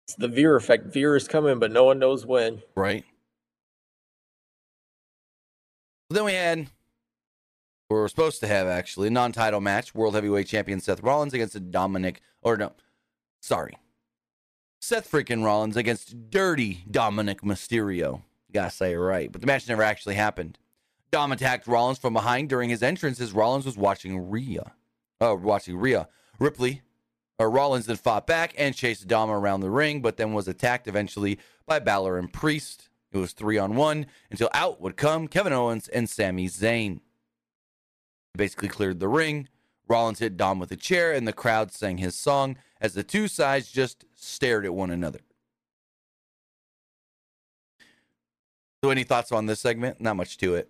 It's 0.06 0.18
the 0.18 0.28
Veer 0.28 0.56
effect. 0.56 0.94
Veer 0.94 1.16
is 1.16 1.28
coming, 1.28 1.58
but 1.58 1.72
no 1.72 1.84
one 1.84 1.98
knows 1.98 2.28
when. 2.28 2.62
Right. 2.76 3.06
Then 6.12 6.26
we 6.26 6.34
had, 6.34 6.68
we 7.90 7.96
were 7.96 8.08
supposed 8.10 8.40
to 8.42 8.48
have 8.48 8.68
actually, 8.68 9.08
a 9.08 9.12
non 9.12 9.32
title 9.32 9.62
match 9.62 9.96
World 9.96 10.16
Heavyweight 10.16 10.48
Champion 10.48 10.80
Seth 10.80 11.02
Rollins 11.02 11.34
against 11.34 11.72
Dominic, 11.72 12.22
or 12.42 12.58
no, 12.58 12.74
sorry, 13.40 13.78
Seth 14.80 15.10
freaking 15.10 15.44
Rollins 15.44 15.78
against 15.78 16.30
dirty 16.30 16.84
Dominic 16.90 17.42
Mysterio. 17.42 18.22
Gotta 18.54 18.72
say 18.72 18.94
it 18.94 18.98
right. 18.98 19.32
But 19.32 19.42
the 19.42 19.48
match 19.48 19.68
never 19.68 19.84
actually 19.84 20.16
happened. 20.16 20.58
Dom 21.12 21.32
attacked 21.32 21.68
Rollins 21.68 21.98
from 21.98 22.14
behind 22.14 22.50
during 22.50 22.70
his 22.70 22.84
entrance 22.84 23.20
as 23.20 23.32
Rollins 23.32 23.66
was 23.66 23.78
watching 23.78 24.30
Rhea. 24.30 24.74
Oh, 25.20 25.36
watching 25.36 25.78
Rhea. 25.78 26.08
Ripley, 26.40 26.82
or 27.40 27.50
Rollins 27.50 27.88
then 27.88 27.96
fought 27.96 28.28
back 28.28 28.54
and 28.58 28.76
chased 28.76 29.08
Dom 29.08 29.30
around 29.30 29.62
the 29.62 29.70
ring, 29.70 30.02
but 30.02 30.18
then 30.18 30.34
was 30.34 30.48
attacked 30.48 30.88
eventually 30.88 31.40
by 31.66 31.80
Balor 31.80 32.18
and 32.18 32.32
Priest. 32.32 32.90
It 33.12 33.18
was 33.18 33.34
three 33.34 33.58
on 33.58 33.76
one 33.76 34.06
until 34.30 34.50
out 34.54 34.82
would 34.82 34.98
come 34.98 35.28
Kevin 35.28 35.54
Owens 35.54 35.88
and 35.88 36.10
Sami 36.10 36.48
Zayn. 36.48 37.00
Basically 38.38 38.70
cleared 38.70 39.00
the 39.00 39.08
ring. 39.08 39.50
Rollins 39.90 40.20
hit 40.20 40.38
Dom 40.38 40.60
with 40.60 40.72
a 40.72 40.76
chair, 40.76 41.14
and 41.14 41.28
the 41.28 41.34
crowd 41.34 41.72
sang 41.72 41.98
his 41.98 42.16
song 42.16 42.58
as 42.80 42.94
the 42.94 43.04
two 43.04 43.28
sides 43.28 43.72
just 43.72 44.06
stared 44.16 44.66
at 44.66 44.74
one 44.74 44.92
another. 44.92 45.20
So, 48.84 48.92
any 48.92 49.04
thoughts 49.04 49.32
on 49.32 49.48
this 49.48 49.60
segment? 49.60 50.00
Not 50.00 50.16
much 50.16 50.38
to 50.38 50.56
it. 50.56 50.70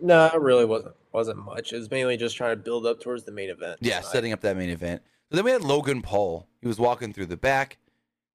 No, 0.00 0.26
it 0.26 0.40
really 0.40 0.64
wasn't 0.64 0.94
wasn't 1.12 1.38
much. 1.44 1.72
It 1.72 1.78
was 1.78 1.90
mainly 1.90 2.16
just 2.16 2.36
trying 2.36 2.56
to 2.56 2.62
build 2.62 2.86
up 2.86 3.00
towards 3.00 3.24
the 3.24 3.32
main 3.32 3.50
event. 3.50 3.78
Yeah, 3.80 3.98
tonight. 3.98 4.12
setting 4.12 4.32
up 4.32 4.40
that 4.40 4.56
main 4.56 4.70
event. 4.70 5.02
So 5.30 5.36
then 5.36 5.44
we 5.44 5.50
had 5.50 5.62
Logan 5.62 6.02
Paul. 6.02 6.46
He 6.60 6.68
was 6.68 6.78
walking 6.78 7.12
through 7.12 7.26
the 7.26 7.36
back. 7.36 7.78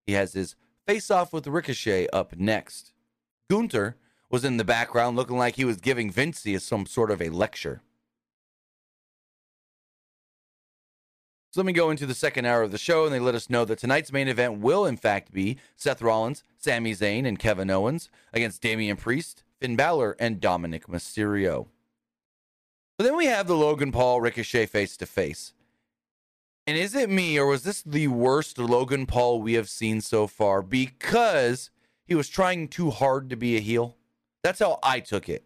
He 0.05 0.13
has 0.13 0.33
his 0.33 0.55
face 0.85 1.11
off 1.11 1.33
with 1.33 1.47
Ricochet 1.47 2.07
up 2.13 2.35
next. 2.37 2.93
Gunther 3.49 3.97
was 4.29 4.43
in 4.43 4.57
the 4.57 4.63
background 4.63 5.15
looking 5.15 5.37
like 5.37 5.55
he 5.55 5.65
was 5.65 5.77
giving 5.77 6.11
Vinci 6.11 6.57
some 6.59 6.85
sort 6.85 7.11
of 7.11 7.21
a 7.21 7.29
lecture. 7.29 7.81
So 11.51 11.61
let 11.61 11.65
me 11.65 11.73
go 11.73 11.89
into 11.89 12.05
the 12.05 12.13
second 12.13 12.45
hour 12.45 12.61
of 12.61 12.71
the 12.71 12.77
show, 12.77 13.05
and 13.05 13.13
they 13.13 13.19
let 13.19 13.33
us 13.33 13.49
know 13.49 13.65
that 13.65 13.79
tonight's 13.79 14.11
main 14.11 14.27
event 14.27 14.59
will, 14.59 14.85
in 14.85 14.97
fact, 14.97 15.31
be 15.31 15.57
Seth 15.75 16.01
Rollins, 16.01 16.43
Sami 16.57 16.93
Zayn, 16.93 17.25
and 17.25 17.39
Kevin 17.39 17.71
Owens 17.71 18.09
against 18.33 18.61
Damian 18.61 18.97
Priest, 18.97 19.43
Finn 19.59 19.75
Balor, 19.75 20.15
and 20.19 20.39
Dominic 20.39 20.87
Mysterio. 20.87 21.67
But 22.97 23.05
then 23.05 23.15
we 23.15 23.25
have 23.25 23.47
the 23.47 23.55
Logan 23.55 23.91
Paul 23.91 24.21
Ricochet 24.21 24.67
face 24.67 24.97
to 24.97 25.05
face. 25.05 25.53
And 26.67 26.77
is 26.77 26.93
it 26.93 27.09
me, 27.09 27.39
or 27.39 27.47
was 27.47 27.63
this 27.63 27.81
the 27.81 28.07
worst 28.07 28.59
Logan 28.59 29.05
Paul 29.05 29.41
we 29.41 29.53
have 29.53 29.69
seen 29.69 30.01
so 30.01 30.27
far 30.27 30.61
because 30.61 31.71
he 32.05 32.13
was 32.13 32.29
trying 32.29 32.67
too 32.67 32.91
hard 32.91 33.29
to 33.29 33.35
be 33.35 33.55
a 33.55 33.61
heel? 33.61 33.96
That's 34.47 34.59
how 34.59 34.79
I 34.81 35.01
took 35.01 35.27
it. 35.27 35.43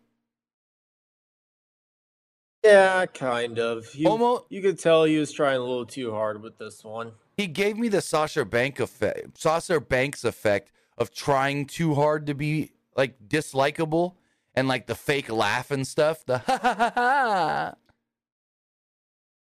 Yeah, 2.63 3.07
kind 3.07 3.57
of. 3.57 3.87
He, 3.87 4.05
Almost, 4.05 4.43
you 4.49 4.61
could 4.61 4.77
tell 4.77 5.05
he 5.05 5.17
was 5.17 5.31
trying 5.31 5.57
a 5.57 5.61
little 5.61 5.87
too 5.87 6.11
hard 6.11 6.39
with 6.43 6.59
this 6.59 6.83
one. 6.83 7.13
He 7.35 7.47
gave 7.47 7.79
me 7.79 7.87
the 7.87 8.01
Sasha 8.01 8.45
Bank 8.45 8.79
effect, 8.79 9.39
Sasha 9.39 9.81
Banks 9.81 10.23
effect 10.23 10.71
of 10.99 11.11
trying 11.11 11.65
too 11.65 11.95
hard 11.95 12.27
to 12.27 12.35
be 12.35 12.73
like 12.95 13.27
dislikable 13.27 14.17
and 14.53 14.67
like 14.67 14.85
the 14.85 14.93
fake 14.93 15.31
laugh 15.31 15.71
and 15.71 15.87
stuff. 15.87 16.23
The 16.23 16.37
ha 16.37 16.59
ha 16.61 16.75
ha 16.75 16.91
ha. 16.93 17.73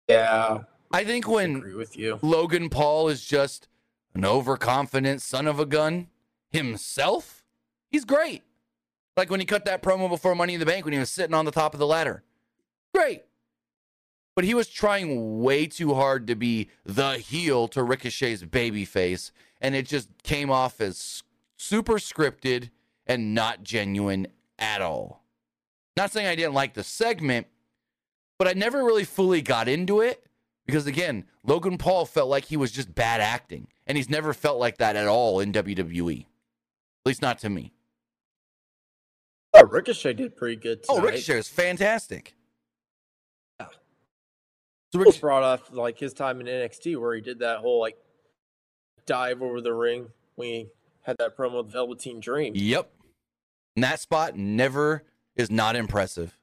Yeah. 0.08 0.60
I 0.91 1.04
think 1.04 1.27
when 1.27 1.56
I 1.56 1.58
agree 1.58 1.73
with 1.73 1.97
you. 1.97 2.19
Logan 2.21 2.69
Paul 2.69 3.10
is 3.10 3.25
just 3.25 3.67
an 4.13 4.23
overconfident 4.23 5.23
son 5.23 5.47
of 5.47 5.60
a 5.60 5.65
gun 5.65 6.10
himself, 6.51 7.43
he's 7.89 8.06
great. 8.06 8.43
Like 9.21 9.29
when 9.29 9.39
he 9.39 9.45
cut 9.45 9.65
that 9.65 9.84
promo 9.84 10.10
before 10.10 10.34
Money 10.34 10.55
in 10.55 10.60
the 10.60 10.65
Bank 10.65 10.84
when 10.84 10.93
he 10.93 10.99
was 10.99 11.12
sitting 11.12 11.36
on 11.36 11.45
the 11.45 11.51
top 11.51 11.75
of 11.75 11.79
the 11.79 11.86
ladder. 11.86 12.23
Great. 12.91 13.21
But 14.36 14.45
he 14.45 14.55
was 14.55 14.67
trying 14.67 15.43
way 15.43 15.67
too 15.67 15.93
hard 15.93 16.25
to 16.25 16.34
be 16.34 16.71
the 16.84 17.19
heel 17.19 17.67
to 17.67 17.84
Ricochet's 17.84 18.43
baby 18.43 18.84
face, 18.84 19.31
and 19.62 19.75
it 19.75 19.86
just 19.86 20.10
came 20.23 20.49
off 20.49 20.81
as 20.81 21.21
super 21.55 21.99
scripted 21.99 22.71
and 23.05 23.36
not 23.36 23.62
genuine 23.62 24.25
at 24.57 24.81
all. 24.81 25.23
Not 25.95 26.10
saying 26.10 26.25
I 26.25 26.34
didn't 26.34 26.55
like 26.55 26.73
the 26.73 26.84
segment, 26.84 27.45
but 28.39 28.47
I 28.47 28.53
never 28.53 28.84
really 28.84 29.05
fully 29.05 29.43
got 29.43 29.67
into 29.67 30.01
it 30.01 30.25
because, 30.65 30.88
again, 30.88 31.25
Logan 31.43 31.77
Paul 31.77 32.07
felt 32.07 32.27
like 32.27 32.45
he 32.45 32.57
was 32.57 32.71
just 32.71 32.95
bad 32.95 33.21
acting, 33.21 33.67
and 33.86 33.99
he's 33.99 34.10
never 34.10 34.34
felt 34.34 34.57
like 34.57 34.79
that 34.79 34.95
at 34.95 35.07
all 35.07 35.39
in 35.39 35.53
WWE. 35.53 36.21
At 36.21 37.05
least 37.05 37.21
not 37.21 37.38
to 37.38 37.51
me. 37.51 37.71
Oh, 39.53 39.63
Ricochet 39.65 40.13
did 40.13 40.35
pretty 40.35 40.55
good. 40.55 40.79
Oh, 40.87 40.95
tonight. 40.95 41.07
Oh, 41.07 41.11
Ricochet 41.11 41.37
is 41.37 41.47
fantastic. 41.47 42.35
Yeah. 43.59 43.67
So 44.91 44.99
Ricochet 44.99 45.19
brought 45.19 45.43
off 45.43 45.71
like 45.73 45.99
his 45.99 46.13
time 46.13 46.39
in 46.39 46.47
NXT 46.47 46.99
where 46.99 47.15
he 47.15 47.21
did 47.21 47.39
that 47.39 47.59
whole 47.59 47.79
like 47.79 47.97
dive 49.05 49.41
over 49.41 49.61
the 49.61 49.73
ring 49.73 50.07
when 50.35 50.47
he 50.47 50.67
had 51.01 51.17
that 51.17 51.35
promo 51.35 51.63
with 51.63 51.71
Velveteen 51.71 52.19
Dream. 52.19 52.53
Yep. 52.55 52.91
And 53.75 53.83
that 53.83 53.99
spot 53.99 54.37
never 54.37 55.03
is 55.35 55.51
not 55.51 55.75
impressive. 55.75 56.37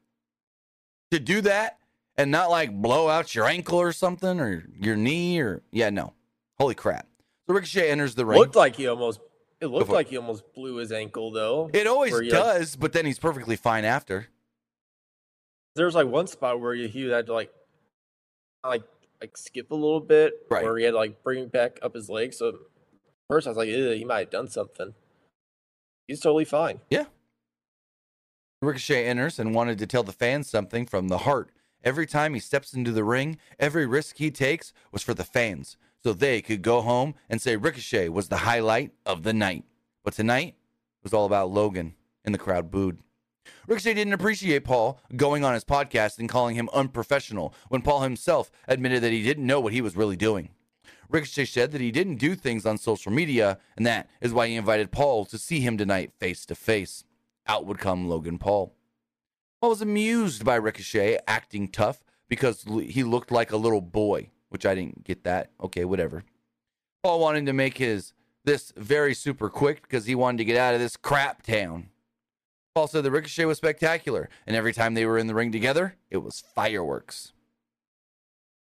To 1.10 1.18
do 1.18 1.40
that 1.42 1.78
and 2.16 2.30
not 2.30 2.50
like 2.50 2.72
blow 2.72 3.08
out 3.08 3.34
your 3.34 3.46
ankle 3.46 3.78
or 3.78 3.92
something 3.92 4.40
or 4.40 4.64
your 4.78 4.96
knee 4.96 5.40
or 5.40 5.62
yeah, 5.70 5.88
no. 5.88 6.12
Holy 6.58 6.74
crap. 6.74 7.06
So 7.46 7.54
Ricochet 7.54 7.90
enters 7.90 8.14
the 8.14 8.26
ring. 8.26 8.38
Looked 8.38 8.56
like 8.56 8.76
he 8.76 8.86
almost 8.88 9.20
it 9.60 9.66
looked 9.66 9.90
like 9.90 10.08
he 10.08 10.16
almost 10.16 10.44
blew 10.54 10.76
his 10.76 10.92
ankle 10.92 11.30
though. 11.30 11.70
It 11.72 11.86
always 11.86 12.12
does, 12.30 12.74
like, 12.74 12.80
but 12.80 12.92
then 12.92 13.06
he's 13.06 13.18
perfectly 13.18 13.56
fine 13.56 13.84
after. 13.84 14.28
There's 15.74 15.94
like 15.94 16.06
one 16.06 16.26
spot 16.26 16.60
where 16.60 16.74
he 16.74 17.08
had 17.08 17.26
to 17.26 17.32
like 17.32 17.52
like 18.64 18.82
like 19.20 19.36
skip 19.36 19.70
a 19.70 19.74
little 19.74 20.00
bit, 20.00 20.46
right. 20.50 20.62
where 20.62 20.76
he 20.76 20.84
had 20.84 20.92
to 20.92 20.96
like 20.96 21.22
bring 21.22 21.48
back 21.48 21.78
up 21.82 21.94
his 21.94 22.08
leg. 22.08 22.34
So 22.34 22.58
first 23.28 23.46
I 23.46 23.50
was 23.50 23.56
like, 23.56 23.68
he 23.68 24.04
might 24.04 24.18
have 24.20 24.30
done 24.30 24.48
something. 24.48 24.94
He's 26.06 26.20
totally 26.20 26.44
fine. 26.44 26.80
Yeah. 26.90 27.04
Ricochet 28.62 29.04
enters 29.04 29.38
and 29.38 29.54
wanted 29.54 29.78
to 29.78 29.86
tell 29.86 30.02
the 30.02 30.12
fans 30.12 30.48
something 30.48 30.86
from 30.86 31.08
the 31.08 31.18
heart. 31.18 31.50
Every 31.84 32.06
time 32.06 32.34
he 32.34 32.40
steps 32.40 32.74
into 32.74 32.90
the 32.90 33.04
ring, 33.04 33.38
every 33.58 33.86
risk 33.86 34.16
he 34.16 34.30
takes 34.32 34.72
was 34.90 35.02
for 35.02 35.14
the 35.14 35.22
fans, 35.22 35.76
so 36.02 36.12
they 36.12 36.40
could 36.40 36.62
go 36.62 36.80
home 36.80 37.14
and 37.28 37.40
say 37.40 37.56
Ricochet 37.56 38.08
was 38.08 38.28
the 38.28 38.38
highlight 38.38 38.92
of 39.04 39.22
the 39.22 39.32
night. 39.32 39.64
But 40.04 40.14
tonight 40.14 40.54
was 41.02 41.12
all 41.12 41.26
about 41.26 41.50
Logan, 41.50 41.94
and 42.24 42.34
the 42.34 42.38
crowd 42.38 42.70
booed. 42.70 42.98
Ricochet 43.66 43.94
didn't 43.94 44.12
appreciate 44.12 44.64
Paul 44.64 45.00
going 45.16 45.44
on 45.44 45.54
his 45.54 45.64
podcast 45.64 46.18
and 46.18 46.28
calling 46.28 46.54
him 46.54 46.68
unprofessional 46.72 47.54
when 47.68 47.82
Paul 47.82 48.00
himself 48.00 48.50
admitted 48.66 49.02
that 49.02 49.12
he 49.12 49.22
didn't 49.22 49.46
know 49.46 49.61
what 49.61 49.72
he 49.72 49.80
was 49.80 49.96
really 49.96 50.16
doing. 50.16 50.50
Ricochet 51.08 51.46
said 51.46 51.72
that 51.72 51.80
he 51.80 51.90
didn't 51.90 52.16
do 52.16 52.34
things 52.34 52.66
on 52.66 52.76
social 52.76 53.11
media, 53.11 53.58
and 53.76 53.87
that 53.87 54.11
is 54.20 54.32
why 54.32 54.46
he 54.46 54.56
invited 54.56 54.92
Paul 54.92 55.24
to 55.26 55.38
see 55.38 55.61
him 55.61 55.78
tonight 55.78 56.12
face 56.18 56.44
to 56.46 56.54
face. 56.54 57.04
Out 57.46 57.64
would 57.64 57.78
come 57.78 58.08
Logan 58.08 58.38
Paul. 58.38 58.74
Paul 59.61 59.70
was 59.70 59.82
amused 59.82 60.44
by 60.44 60.56
Ricochet 60.56 61.18
acting 61.26 61.68
tough 61.68 62.04
because 62.28 62.64
he 62.84 63.02
looked 63.02 63.30
like 63.30 63.50
a 63.50 63.56
little 63.56 63.80
boy, 63.80 64.30
which 64.48 64.66
I 64.66 64.74
didn't 64.74 65.04
get 65.04 65.24
that. 65.24 65.50
Okay, 65.62 65.84
whatever. 65.84 66.24
Paul 67.02 67.20
wanted 67.20 67.46
to 67.46 67.52
make 67.52 67.78
his 67.78 68.12
this 68.44 68.72
very 68.76 69.14
super 69.14 69.50
quick 69.50 69.82
because 69.82 70.06
he 70.06 70.14
wanted 70.14 70.38
to 70.38 70.44
get 70.44 70.56
out 70.56 70.74
of 70.74 70.80
this 70.80 70.96
crap 70.96 71.42
town. 71.42 71.90
Paul 72.74 72.87
said 72.87 73.04
the 73.04 73.11
Ricochet 73.11 73.44
was 73.44 73.58
spectacular, 73.58 74.28
and 74.46 74.56
every 74.56 74.72
time 74.72 74.94
they 74.94 75.04
were 75.04 75.18
in 75.18 75.26
the 75.26 75.34
ring 75.34 75.52
together, 75.52 75.96
it 76.11 76.18
was 76.18 76.42
fireworks. 76.54 77.32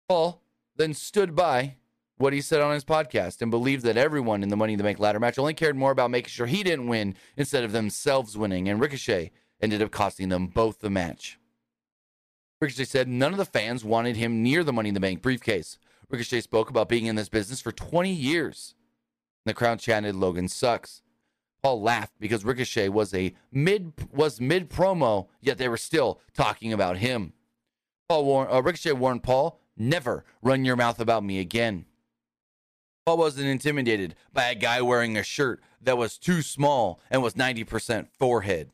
Paul 0.08 0.42
then 0.76 0.94
stood 0.94 1.34
by 1.34 1.76
what 2.16 2.32
he 2.32 2.40
said 2.40 2.60
on 2.60 2.74
his 2.74 2.84
podcast 2.84 3.42
and 3.42 3.50
believed 3.50 3.84
that 3.84 3.96
everyone 3.96 4.42
in 4.42 4.48
the 4.48 4.56
Money 4.56 4.74
in 4.74 4.78
the 4.78 4.84
Bank 4.84 4.98
ladder 4.98 5.18
match 5.18 5.38
only 5.38 5.54
cared 5.54 5.76
more 5.76 5.90
about 5.90 6.10
making 6.10 6.28
sure 6.28 6.46
he 6.46 6.62
didn't 6.62 6.86
win 6.88 7.16
instead 7.36 7.64
of 7.64 7.72
themselves 7.72 8.36
winning. 8.36 8.68
And 8.68 8.80
Ricochet 8.80 9.32
ended 9.60 9.82
up 9.82 9.90
costing 9.90 10.28
them 10.28 10.46
both 10.46 10.80
the 10.80 10.90
match. 10.90 11.38
Ricochet 12.60 12.84
said 12.84 13.08
none 13.08 13.32
of 13.32 13.38
the 13.38 13.44
fans 13.44 13.84
wanted 13.84 14.16
him 14.16 14.42
near 14.42 14.64
the 14.64 14.72
Money 14.72 14.88
in 14.88 14.94
the 14.94 15.00
Bank 15.00 15.22
briefcase. 15.22 15.78
Ricochet 16.08 16.42
spoke 16.42 16.70
about 16.70 16.88
being 16.88 17.06
in 17.06 17.16
this 17.16 17.28
business 17.28 17.60
for 17.60 17.72
20 17.72 18.12
years. 18.12 18.74
The 19.44 19.54
crowd 19.54 19.80
chanted, 19.80 20.14
"Logan 20.14 20.48
sucks." 20.48 21.02
Paul 21.62 21.80
laughed 21.80 22.12
because 22.20 22.44
Ricochet 22.44 22.90
was 22.90 23.14
a 23.14 23.34
mid 23.50 23.92
was 24.12 24.40
mid 24.40 24.70
promo, 24.70 25.28
yet 25.40 25.58
they 25.58 25.68
were 25.68 25.76
still 25.76 26.20
talking 26.34 26.72
about 26.72 26.98
him. 26.98 27.32
Paul 28.08 28.24
warned, 28.26 28.52
uh, 28.52 28.62
Ricochet 28.62 28.92
warned 28.92 29.22
Paul, 29.22 29.60
"Never 29.76 30.24
run 30.42 30.64
your 30.64 30.76
mouth 30.76 31.00
about 31.00 31.24
me 31.24 31.38
again." 31.38 31.86
Paul 33.06 33.18
wasn't 33.18 33.46
intimidated 33.46 34.14
by 34.32 34.44
a 34.44 34.54
guy 34.54 34.80
wearing 34.80 35.16
a 35.16 35.22
shirt 35.22 35.62
that 35.80 35.98
was 35.98 36.18
too 36.18 36.40
small 36.42 37.00
and 37.10 37.22
was 37.22 37.36
90% 37.36 38.08
forehead. 38.10 38.70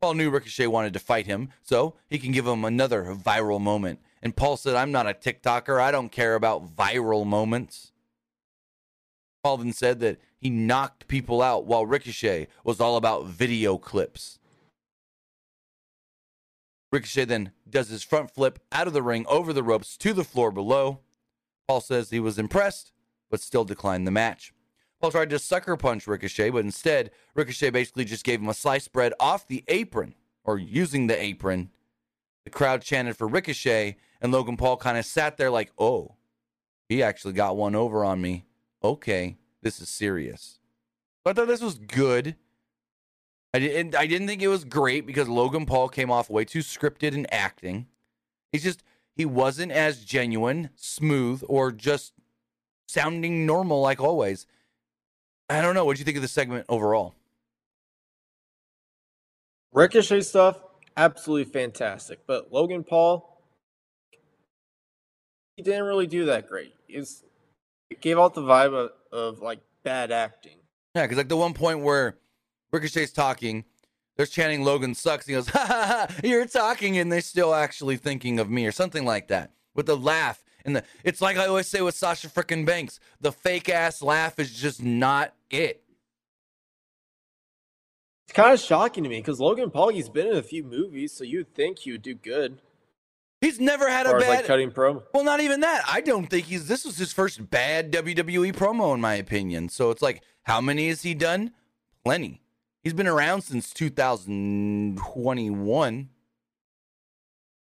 Paul 0.00 0.14
knew 0.14 0.30
Ricochet 0.30 0.66
wanted 0.66 0.94
to 0.94 0.98
fight 0.98 1.26
him, 1.26 1.50
so 1.62 1.94
he 2.08 2.18
can 2.18 2.32
give 2.32 2.46
him 2.46 2.64
another 2.64 3.14
viral 3.14 3.60
moment. 3.60 4.00
And 4.22 4.34
Paul 4.34 4.56
said, 4.56 4.74
I'm 4.74 4.92
not 4.92 5.06
a 5.06 5.12
TikToker. 5.12 5.80
I 5.80 5.90
don't 5.90 6.10
care 6.10 6.34
about 6.34 6.74
viral 6.74 7.26
moments. 7.26 7.92
Paul 9.42 9.58
then 9.58 9.72
said 9.72 10.00
that 10.00 10.18
he 10.38 10.50
knocked 10.50 11.08
people 11.08 11.42
out 11.42 11.66
while 11.66 11.84
Ricochet 11.84 12.48
was 12.64 12.80
all 12.80 12.96
about 12.96 13.26
video 13.26 13.76
clips. 13.76 14.38
Ricochet 16.92 17.26
then 17.26 17.52
does 17.68 17.88
his 17.88 18.02
front 18.02 18.30
flip 18.30 18.58
out 18.72 18.86
of 18.86 18.92
the 18.92 19.02
ring 19.02 19.24
over 19.28 19.52
the 19.52 19.62
ropes 19.62 19.96
to 19.98 20.12
the 20.12 20.24
floor 20.24 20.50
below. 20.50 21.00
Paul 21.68 21.80
says 21.80 22.10
he 22.10 22.20
was 22.20 22.38
impressed 22.38 22.92
but 23.30 23.40
still 23.40 23.64
declined 23.64 24.06
the 24.06 24.10
match. 24.10 24.52
Paul 25.00 25.10
tried 25.10 25.30
to 25.30 25.38
sucker 25.38 25.76
punch 25.76 26.06
Ricochet, 26.06 26.50
but 26.50 26.64
instead, 26.64 27.10
Ricochet 27.34 27.70
basically 27.70 28.04
just 28.04 28.24
gave 28.24 28.40
him 28.40 28.48
a 28.48 28.54
slice 28.54 28.86
bread 28.86 29.14
off 29.18 29.48
the 29.48 29.64
apron, 29.68 30.14
or 30.44 30.58
using 30.58 31.06
the 31.06 31.20
apron. 31.20 31.70
The 32.44 32.50
crowd 32.50 32.82
chanted 32.82 33.16
for 33.16 33.26
Ricochet, 33.26 33.96
and 34.20 34.32
Logan 34.32 34.56
Paul 34.56 34.76
kind 34.76 34.98
of 34.98 35.06
sat 35.06 35.36
there 35.36 35.50
like, 35.50 35.72
oh, 35.78 36.16
he 36.88 37.02
actually 37.02 37.32
got 37.32 37.56
one 37.56 37.74
over 37.74 38.04
on 38.04 38.20
me. 38.20 38.44
Okay, 38.82 39.38
this 39.62 39.80
is 39.80 39.88
serious. 39.88 40.58
So 41.22 41.30
I 41.30 41.32
thought 41.32 41.48
this 41.48 41.62
was 41.62 41.78
good. 41.78 42.36
I 43.52 43.58
didn't, 43.58 43.94
I 43.94 44.06
didn't 44.06 44.28
think 44.28 44.42
it 44.42 44.48
was 44.48 44.64
great 44.64 45.06
because 45.06 45.28
Logan 45.28 45.66
Paul 45.66 45.88
came 45.88 46.10
off 46.10 46.30
way 46.30 46.44
too 46.44 46.60
scripted 46.60 47.14
and 47.14 47.32
acting. 47.32 47.86
He's 48.52 48.62
just, 48.62 48.82
he 49.14 49.24
wasn't 49.24 49.72
as 49.72 50.04
genuine, 50.04 50.70
smooth, 50.76 51.42
or 51.48 51.72
just 51.72 52.12
sounding 52.86 53.46
normal 53.46 53.80
like 53.80 54.00
always. 54.00 54.46
I 55.50 55.62
don't 55.62 55.74
know. 55.74 55.84
What 55.84 55.96
do 55.96 56.00
you 56.00 56.04
think 56.04 56.16
of 56.16 56.22
the 56.22 56.28
segment 56.28 56.64
overall? 56.68 57.14
Ricochet 59.72 60.20
stuff, 60.22 60.60
absolutely 60.96 61.52
fantastic. 61.52 62.20
But 62.26 62.52
Logan 62.52 62.84
Paul, 62.84 63.42
he 65.56 65.62
didn't 65.62 65.84
really 65.84 66.06
do 66.06 66.26
that 66.26 66.48
great. 66.48 66.72
He's, 66.86 67.24
it 67.90 68.00
gave 68.00 68.18
out 68.18 68.34
the 68.34 68.42
vibe 68.42 68.74
of, 68.74 68.90
of 69.12 69.40
like 69.40 69.60
bad 69.82 70.12
acting. 70.12 70.56
Yeah, 70.94 71.02
because 71.02 71.18
like 71.18 71.28
the 71.28 71.36
one 71.36 71.54
point 71.54 71.80
where 71.80 72.16
Ricochet's 72.72 73.12
talking, 73.12 73.64
they're 74.16 74.26
chanting 74.26 74.62
Logan 74.62 74.94
sucks. 74.94 75.26
He 75.26 75.32
goes, 75.32 75.48
ha 75.50 75.64
ha 75.66 76.06
ha, 76.08 76.16
you're 76.22 76.46
talking, 76.46 76.96
and 76.98 77.10
they're 77.10 77.20
still 77.20 77.54
actually 77.54 77.96
thinking 77.96 78.38
of 78.38 78.48
me 78.48 78.66
or 78.66 78.72
something 78.72 79.04
like 79.04 79.28
that 79.28 79.50
with 79.74 79.86
the 79.86 79.96
laugh. 79.96 80.44
And 80.64 80.76
the 80.76 80.84
it's 81.04 81.20
like 81.20 81.38
I 81.38 81.46
always 81.46 81.66
say 81.66 81.80
with 81.80 81.94
Sasha 81.94 82.28
frickin' 82.28 82.66
Banks, 82.66 83.00
the 83.20 83.32
fake 83.32 83.68
ass 83.68 84.02
laugh 84.02 84.38
is 84.38 84.52
just 84.52 84.82
not 84.82 85.32
it. 85.50 85.82
It's 88.26 88.36
kind 88.36 88.54
of 88.54 88.60
shocking 88.60 89.04
to 89.04 89.10
me 89.10 89.18
because 89.18 89.40
Logan 89.40 89.70
Paul, 89.70 89.88
he's 89.88 90.08
been 90.08 90.28
in 90.28 90.36
a 90.36 90.42
few 90.42 90.62
movies, 90.62 91.12
so 91.12 91.24
you'd 91.24 91.52
think 91.52 91.80
he 91.80 91.92
would 91.92 92.02
do 92.02 92.14
good. 92.14 92.60
He's 93.40 93.58
never 93.58 93.88
had 93.88 94.06
a 94.06 94.18
bad 94.18 94.28
like 94.28 94.44
cutting 94.44 94.70
promo. 94.70 95.02
Well, 95.14 95.24
not 95.24 95.40
even 95.40 95.60
that. 95.60 95.82
I 95.88 96.02
don't 96.02 96.26
think 96.26 96.44
he's. 96.46 96.68
This 96.68 96.84
was 96.84 96.98
his 96.98 97.12
first 97.12 97.50
bad 97.50 97.90
WWE 97.90 98.54
promo, 98.54 98.94
in 98.94 99.00
my 99.00 99.14
opinion. 99.14 99.70
So 99.70 99.90
it's 99.90 100.02
like, 100.02 100.22
how 100.42 100.60
many 100.60 100.88
has 100.88 101.00
he 101.02 101.14
done? 101.14 101.52
Plenty. 102.04 102.42
He's 102.84 102.92
been 102.92 103.06
around 103.06 103.40
since 103.42 103.72
2021. 103.72 106.08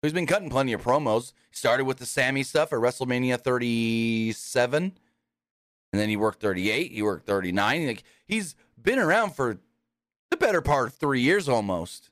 He's 0.02 0.12
been 0.12 0.26
cutting 0.26 0.50
plenty 0.50 0.72
of 0.72 0.82
promos. 0.82 1.32
He 1.50 1.56
started 1.56 1.84
with 1.84 1.98
the 1.98 2.06
Sami 2.06 2.42
stuff 2.42 2.72
at 2.72 2.78
WrestleMania 2.78 3.40
37, 3.40 4.98
and 5.96 6.02
then 6.02 6.10
he 6.10 6.16
worked 6.18 6.42
38. 6.42 6.92
He 6.92 7.00
worked 7.00 7.26
39. 7.26 7.86
Like 7.86 8.04
he's 8.26 8.54
been 8.80 8.98
around 8.98 9.34
for 9.34 9.56
the 10.30 10.36
better 10.36 10.60
part 10.60 10.88
of 10.88 10.94
three 10.94 11.22
years 11.22 11.48
almost. 11.48 12.10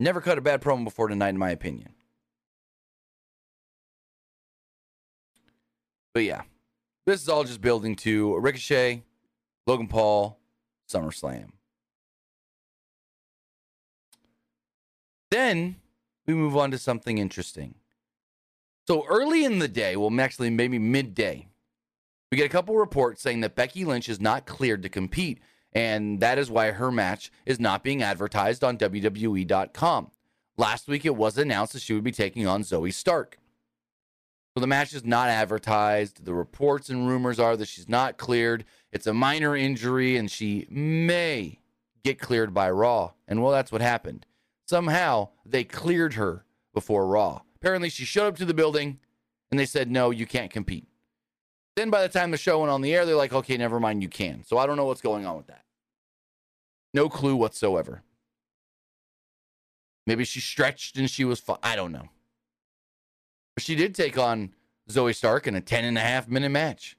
Never 0.00 0.20
cut 0.20 0.36
a 0.36 0.40
bad 0.40 0.60
promo 0.60 0.82
before 0.82 1.06
tonight, 1.06 1.28
in 1.28 1.38
my 1.38 1.50
opinion. 1.50 1.94
But 6.12 6.24
yeah, 6.24 6.42
this 7.06 7.22
is 7.22 7.28
all 7.28 7.44
just 7.44 7.60
building 7.60 7.94
to 7.96 8.36
Ricochet, 8.36 9.04
Logan 9.64 9.86
Paul, 9.86 10.40
SummerSlam. 10.92 11.50
Then 15.30 15.76
we 16.26 16.34
move 16.34 16.56
on 16.56 16.72
to 16.72 16.78
something 16.78 17.18
interesting. 17.18 17.76
So 18.86 19.06
early 19.08 19.44
in 19.44 19.58
the 19.58 19.68
day, 19.68 19.96
well, 19.96 20.10
actually 20.20 20.50
maybe 20.50 20.78
midday, 20.78 21.48
we 22.30 22.36
get 22.36 22.46
a 22.46 22.50
couple 22.50 22.76
reports 22.76 23.22
saying 23.22 23.40
that 23.40 23.54
Becky 23.54 23.84
Lynch 23.84 24.08
is 24.08 24.20
not 24.20 24.46
cleared 24.46 24.82
to 24.82 24.88
compete, 24.88 25.40
and 25.72 26.20
that 26.20 26.38
is 26.38 26.50
why 26.50 26.70
her 26.70 26.90
match 26.90 27.30
is 27.46 27.58
not 27.58 27.82
being 27.82 28.02
advertised 28.02 28.62
on 28.62 28.76
WWE.com. 28.76 30.10
Last 30.56 30.86
week, 30.86 31.04
it 31.04 31.16
was 31.16 31.38
announced 31.38 31.72
that 31.72 31.82
she 31.82 31.94
would 31.94 32.04
be 32.04 32.12
taking 32.12 32.46
on 32.46 32.62
Zoey 32.62 32.92
Stark. 32.92 33.38
So 34.54 34.60
the 34.60 34.68
match 34.68 34.94
is 34.94 35.04
not 35.04 35.28
advertised. 35.28 36.24
The 36.24 36.34
reports 36.34 36.88
and 36.88 37.08
rumors 37.08 37.40
are 37.40 37.56
that 37.56 37.66
she's 37.66 37.88
not 37.88 38.18
cleared. 38.18 38.64
It's 38.92 39.06
a 39.06 39.14
minor 39.14 39.56
injury, 39.56 40.16
and 40.16 40.30
she 40.30 40.66
may 40.70 41.58
get 42.04 42.20
cleared 42.20 42.54
by 42.54 42.70
Raw. 42.70 43.12
And 43.26 43.42
well, 43.42 43.50
that's 43.50 43.72
what 43.72 43.80
happened. 43.80 44.26
Somehow 44.66 45.30
they 45.44 45.64
cleared 45.64 46.14
her 46.14 46.44
before 46.72 47.06
Raw. 47.08 47.40
Apparently, 47.64 47.88
she 47.88 48.04
showed 48.04 48.26
up 48.26 48.36
to 48.36 48.44
the 48.44 48.52
building 48.52 48.98
and 49.50 49.58
they 49.58 49.64
said, 49.64 49.90
no, 49.90 50.10
you 50.10 50.26
can't 50.26 50.50
compete. 50.50 50.86
Then 51.76 51.88
by 51.88 52.02
the 52.02 52.10
time 52.10 52.30
the 52.30 52.36
show 52.36 52.58
went 52.58 52.70
on 52.70 52.82
the 52.82 52.94
air, 52.94 53.06
they're 53.06 53.16
like, 53.16 53.32
okay, 53.32 53.56
never 53.56 53.80
mind, 53.80 54.02
you 54.02 54.10
can. 54.10 54.44
So 54.44 54.58
I 54.58 54.66
don't 54.66 54.76
know 54.76 54.84
what's 54.84 55.00
going 55.00 55.24
on 55.24 55.38
with 55.38 55.46
that. 55.46 55.64
No 56.92 57.08
clue 57.08 57.34
whatsoever. 57.36 58.02
Maybe 60.06 60.26
she 60.26 60.40
stretched 60.40 60.98
and 60.98 61.08
she 61.08 61.24
was 61.24 61.40
fine. 61.40 61.56
I 61.62 61.74
don't 61.74 61.90
know. 61.90 62.10
But 63.56 63.64
she 63.64 63.74
did 63.74 63.94
take 63.94 64.18
on 64.18 64.52
Zoey 64.90 65.14
Stark 65.14 65.46
in 65.46 65.54
a 65.54 65.62
10 65.62 65.86
and 65.86 65.96
a 65.96 66.02
half 66.02 66.28
minute 66.28 66.50
match. 66.50 66.98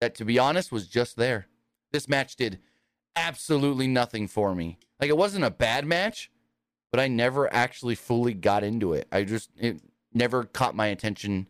That, 0.00 0.14
to 0.14 0.24
be 0.24 0.38
honest, 0.38 0.70
was 0.70 0.86
just 0.86 1.16
there. 1.16 1.48
This 1.90 2.08
match 2.08 2.36
did 2.36 2.60
absolutely 3.16 3.88
nothing 3.88 4.28
for 4.28 4.54
me. 4.54 4.78
Like, 5.00 5.10
it 5.10 5.16
wasn't 5.16 5.44
a 5.44 5.50
bad 5.50 5.84
match, 5.84 6.30
but 6.94 7.00
I 7.00 7.08
never 7.08 7.52
actually 7.52 7.96
fully 7.96 8.34
got 8.34 8.62
into 8.62 8.92
it. 8.92 9.08
I 9.10 9.24
just, 9.24 9.50
it 9.58 9.80
never 10.12 10.44
caught 10.44 10.76
my 10.76 10.86
attention, 10.86 11.48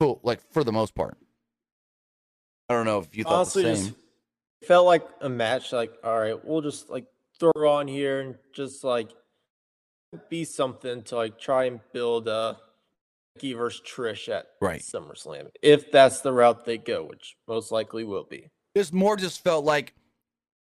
full, 0.00 0.20
like, 0.22 0.40
for 0.54 0.64
the 0.64 0.72
most 0.72 0.94
part. 0.94 1.18
I 2.70 2.72
don't 2.72 2.86
know 2.86 2.98
if 2.98 3.14
you 3.14 3.24
thought 3.24 3.34
Honestly, 3.34 3.64
the 3.64 3.68
just 3.72 3.84
same. 3.84 3.94
felt 4.64 4.86
like 4.86 5.06
a 5.20 5.28
match. 5.28 5.70
Like, 5.74 5.92
all 6.02 6.18
right, 6.18 6.42
we'll 6.42 6.62
just 6.62 6.88
like 6.88 7.04
throw 7.38 7.70
on 7.70 7.88
here 7.88 8.20
and 8.20 8.36
just 8.54 8.84
like 8.84 9.10
be 10.30 10.46
something 10.46 11.02
to 11.02 11.16
like 11.16 11.38
try 11.38 11.64
and 11.64 11.80
build 11.92 12.26
a 12.26 12.56
Becky 13.34 13.52
versus 13.52 13.82
Trish 13.86 14.30
at 14.30 14.46
Right. 14.62 14.80
SummerSlam, 14.80 15.48
if 15.60 15.92
that's 15.92 16.22
the 16.22 16.32
route 16.32 16.64
they 16.64 16.78
go, 16.78 17.04
which 17.04 17.36
most 17.46 17.70
likely 17.70 18.02
will 18.02 18.24
be. 18.24 18.48
This 18.74 18.94
more 18.94 19.18
just 19.18 19.44
felt 19.44 19.66
like 19.66 19.92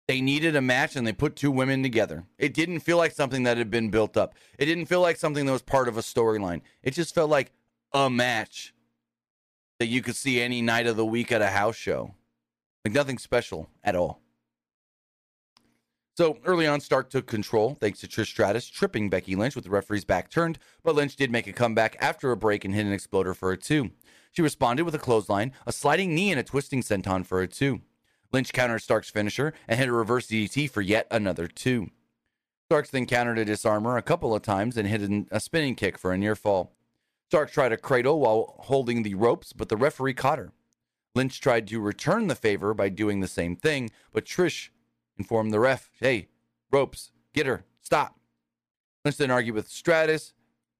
they 0.07 0.21
needed 0.21 0.55
a 0.55 0.61
match 0.61 0.95
and 0.95 1.05
they 1.05 1.13
put 1.13 1.35
two 1.35 1.51
women 1.51 1.81
together. 1.81 2.25
It 2.37 2.53
didn't 2.53 2.81
feel 2.81 2.97
like 2.97 3.11
something 3.11 3.43
that 3.43 3.57
had 3.57 3.71
been 3.71 3.89
built 3.89 4.17
up. 4.17 4.35
It 4.59 4.65
didn't 4.65 4.85
feel 4.85 5.01
like 5.01 5.17
something 5.17 5.45
that 5.45 5.51
was 5.51 5.63
part 5.63 5.87
of 5.87 5.97
a 5.97 6.01
storyline. 6.01 6.61
It 6.83 6.91
just 6.91 7.15
felt 7.15 7.29
like 7.29 7.51
a 7.93 8.09
match 8.09 8.73
that 9.79 9.87
you 9.87 10.01
could 10.01 10.15
see 10.15 10.41
any 10.41 10.61
night 10.61 10.87
of 10.87 10.95
the 10.95 11.05
week 11.05 11.31
at 11.31 11.41
a 11.41 11.47
house 11.47 11.75
show. 11.75 12.13
Like 12.83 12.93
nothing 12.93 13.17
special 13.17 13.69
at 13.83 13.95
all. 13.95 14.21
So 16.17 16.37
early 16.45 16.65
on, 16.65 16.79
Stark 16.79 17.09
took 17.09 17.25
control 17.25 17.75
thanks 17.81 17.99
to 17.99 18.07
Trish 18.07 18.27
Stratus 18.27 18.67
tripping 18.67 19.09
Becky 19.09 19.35
Lynch 19.35 19.55
with 19.55 19.65
the 19.65 19.69
referee's 19.69 20.05
back 20.05 20.29
turned, 20.29 20.59
but 20.81 20.95
Lynch 20.95 21.17
did 21.17 21.29
make 21.29 21.45
a 21.47 21.51
comeback 21.51 21.97
after 21.99 22.31
a 22.31 22.37
break 22.37 22.63
and 22.63 22.73
hit 22.73 22.85
an 22.85 22.93
exploder 22.93 23.33
for 23.33 23.51
a 23.51 23.57
two. 23.57 23.89
She 24.31 24.41
responded 24.41 24.83
with 24.83 24.95
a 24.95 24.99
clothesline, 24.99 25.51
a 25.65 25.73
sliding 25.73 26.15
knee, 26.15 26.31
and 26.31 26.39
a 26.39 26.43
twisting 26.43 26.81
senton 26.81 27.25
for 27.25 27.41
a 27.41 27.47
two. 27.47 27.81
Lynch 28.35 28.51
countered 28.51 28.81
Stark's 28.81 29.09
finisher 29.09 29.53
and 29.65 29.79
hit 29.79 29.87
a 29.87 29.93
reverse 29.93 30.27
DDT 30.27 30.69
for 30.69 30.81
yet 30.81 31.07
another 31.09 31.47
two. 31.47 31.89
Starks 32.65 32.89
then 32.89 33.05
countered 33.05 33.39
a 33.39 33.45
disarmer 33.45 33.95
a 33.95 34.01
couple 34.01 34.35
of 34.35 34.41
times 34.41 34.75
and 34.75 34.85
hit 34.89 35.09
a 35.31 35.39
spinning 35.39 35.73
kick 35.73 35.97
for 35.97 36.11
a 36.11 36.17
near 36.17 36.35
fall. 36.35 36.75
Stark 37.29 37.49
tried 37.49 37.71
a 37.71 37.77
cradle 37.77 38.19
while 38.19 38.57
holding 38.65 39.03
the 39.03 39.15
ropes, 39.15 39.53
but 39.53 39.69
the 39.69 39.77
referee 39.77 40.15
caught 40.15 40.37
her. 40.37 40.51
Lynch 41.15 41.39
tried 41.39 41.65
to 41.67 41.79
return 41.79 42.27
the 42.27 42.35
favor 42.35 42.73
by 42.73 42.89
doing 42.89 43.21
the 43.21 43.29
same 43.29 43.55
thing, 43.55 43.89
but 44.11 44.25
Trish 44.25 44.67
informed 45.17 45.53
the 45.53 45.61
ref, 45.61 45.89
hey, 46.01 46.27
ropes, 46.73 47.11
get 47.33 47.45
her, 47.45 47.63
stop. 47.81 48.19
Lynch 49.05 49.15
then 49.15 49.31
argued 49.31 49.55
with 49.55 49.69
Stratus 49.69 50.33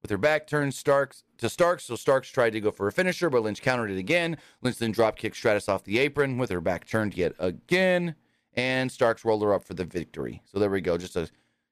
with 0.05 0.11
her 0.11 0.17
back 0.19 0.45
turned 0.45 0.71
Starks 0.71 1.23
to 1.39 1.49
Starks, 1.49 1.85
so 1.85 1.95
Starks 1.95 2.29
tried 2.29 2.51
to 2.51 2.61
go 2.61 2.69
for 2.69 2.87
a 2.87 2.91
finisher, 2.91 3.27
but 3.27 3.41
Lynch 3.41 3.59
countered 3.59 3.89
it 3.89 3.97
again. 3.97 4.37
Lynch 4.61 4.77
then 4.77 4.91
drop 4.91 5.15
kicked 5.15 5.35
Stratus 5.35 5.67
off 5.67 5.83
the 5.83 5.97
apron 5.97 6.37
with 6.37 6.51
her 6.51 6.61
back 6.61 6.87
turned 6.87 7.17
yet 7.17 7.33
again, 7.39 8.13
and 8.53 8.91
Starks 8.91 9.25
rolled 9.25 9.41
her 9.41 9.51
up 9.51 9.63
for 9.63 9.73
the 9.73 9.83
victory. 9.83 10.43
So 10.45 10.59
there 10.59 10.69
we 10.69 10.79
go, 10.79 10.99
just 10.99 11.15
a 11.15 11.27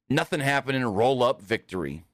nothing 0.10 0.40
happening, 0.40 0.84
roll 0.84 1.22
up 1.22 1.44
victory. 1.44 2.06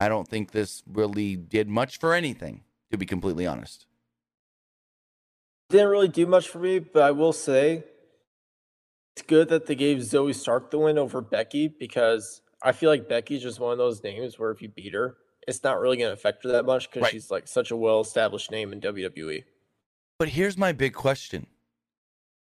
I 0.00 0.08
don't 0.08 0.26
think 0.26 0.52
this 0.52 0.82
really 0.90 1.36
did 1.36 1.68
much 1.68 1.98
for 1.98 2.14
anything, 2.14 2.62
to 2.90 2.96
be 2.96 3.04
completely 3.04 3.46
honest. 3.46 3.84
Didn't 5.68 5.88
really 5.88 6.08
do 6.08 6.26
much 6.26 6.48
for 6.48 6.60
me, 6.60 6.78
but 6.78 7.02
I 7.02 7.10
will 7.10 7.34
say 7.34 7.84
it's 9.14 9.26
good 9.26 9.50
that 9.50 9.66
they 9.66 9.74
gave 9.74 9.98
Zoey 9.98 10.34
Stark 10.34 10.70
the 10.70 10.78
win 10.78 10.96
over 10.96 11.20
Becky 11.20 11.68
because 11.68 12.40
I 12.64 12.72
feel 12.72 12.90
like 12.90 13.08
Becky's 13.08 13.42
just 13.42 13.60
one 13.60 13.72
of 13.72 13.78
those 13.78 14.02
names 14.02 14.38
where 14.38 14.50
if 14.50 14.62
you 14.62 14.68
beat 14.70 14.94
her, 14.94 15.16
it's 15.46 15.62
not 15.62 15.78
really 15.78 15.98
going 15.98 16.08
to 16.08 16.14
affect 16.14 16.42
her 16.44 16.50
that 16.52 16.64
much 16.64 16.88
because 16.90 17.02
Right. 17.02 17.12
she's 17.12 17.30
like 17.30 17.46
such 17.46 17.70
a 17.70 17.76
well 17.76 18.00
established 18.00 18.50
name 18.50 18.72
in. 18.72 18.80
WWE. 18.80 19.44
But 20.18 20.30
here's 20.30 20.56
my 20.56 20.72
big 20.72 20.94
question 20.94 21.46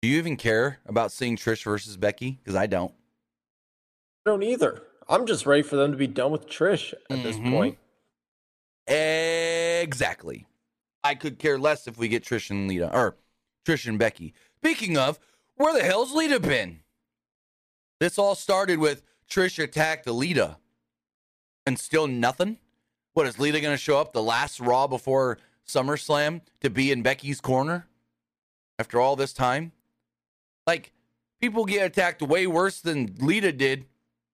Do 0.02 0.08
you 0.08 0.18
even 0.18 0.36
care 0.36 0.78
about 0.86 1.10
seeing 1.12 1.36
Trish 1.36 1.64
versus 1.64 1.96
Becky? 1.96 2.32
Because 2.42 2.54
I 2.54 2.66
don't. 2.66 2.92
I 4.26 4.30
don't 4.30 4.42
either. 4.42 4.82
I'm 5.08 5.26
just 5.26 5.46
ready 5.46 5.62
for 5.62 5.76
them 5.76 5.90
to 5.92 5.96
be 5.96 6.06
done 6.06 6.30
with 6.30 6.46
Trish 6.46 6.92
at 7.10 7.22
this 7.22 7.36
Mhm. 7.36 7.50
point. 7.50 7.78
Exactly. 9.82 10.46
I 11.02 11.14
could 11.14 11.38
care 11.38 11.58
less 11.58 11.86
if 11.86 11.96
we 11.96 12.08
get 12.08 12.24
Trish 12.24 12.50
and 12.50 12.68
Lita, 12.68 12.94
or 12.94 13.16
Trish 13.66 13.86
and 13.86 13.98
Becky. 13.98 14.34
Speaking 14.58 14.96
of, 14.98 15.18
where 15.56 15.72
the 15.72 15.82
hell's 15.82 16.12
Lita 16.12 16.38
been? 16.40 16.80
This 17.98 18.18
all 18.18 18.34
started 18.34 18.78
with 18.78 19.02
Trish 19.30 19.62
attacked 19.62 20.08
Lita, 20.08 20.56
and 21.64 21.78
still 21.78 22.08
nothing. 22.08 22.58
What 23.14 23.26
is 23.26 23.38
Lita 23.38 23.60
going 23.60 23.74
to 23.74 23.78
show 23.78 23.98
up 23.98 24.12
the 24.12 24.22
last 24.22 24.60
Raw 24.60 24.86
before 24.86 25.38
SummerSlam 25.66 26.40
to 26.60 26.68
be 26.68 26.90
in 26.90 27.02
Becky's 27.02 27.40
corner 27.40 27.86
after 28.78 29.00
all 29.00 29.14
this 29.14 29.32
time? 29.32 29.72
Like, 30.66 30.92
people 31.40 31.64
get 31.64 31.86
attacked 31.86 32.22
way 32.22 32.46
worse 32.46 32.80
than 32.80 33.14
Lita 33.18 33.52
did 33.52 33.86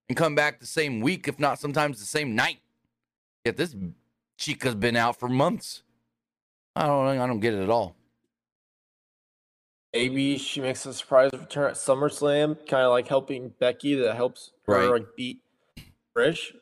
and 0.08 0.16
come 0.16 0.34
back 0.34 0.60
the 0.60 0.66
same 0.66 1.00
week, 1.00 1.28
if 1.28 1.38
not 1.38 1.58
sometimes 1.58 1.98
the 1.98 2.06
same 2.06 2.34
night. 2.34 2.60
Yet 3.44 3.56
this 3.56 3.76
Chica's 4.38 4.74
been 4.74 4.96
out 4.96 5.18
for 5.18 5.28
months. 5.28 5.82
I 6.74 6.86
don't 6.86 7.18
I 7.18 7.26
don't 7.26 7.40
get 7.40 7.54
it 7.54 7.62
at 7.62 7.70
all. 7.70 7.96
Maybe 9.96 10.36
she 10.36 10.60
makes 10.60 10.84
a 10.84 10.92
surprise 10.92 11.30
return 11.32 11.70
at 11.70 11.76
SummerSlam, 11.76 12.66
kind 12.68 12.82
of 12.84 12.90
like 12.90 13.08
helping 13.08 13.48
Becky 13.58 13.94
that 13.94 14.14
helps 14.14 14.50
her 14.66 14.74
Right. 14.74 14.90
like 14.90 15.06
beat 15.16 15.40
Trish. 16.14 16.52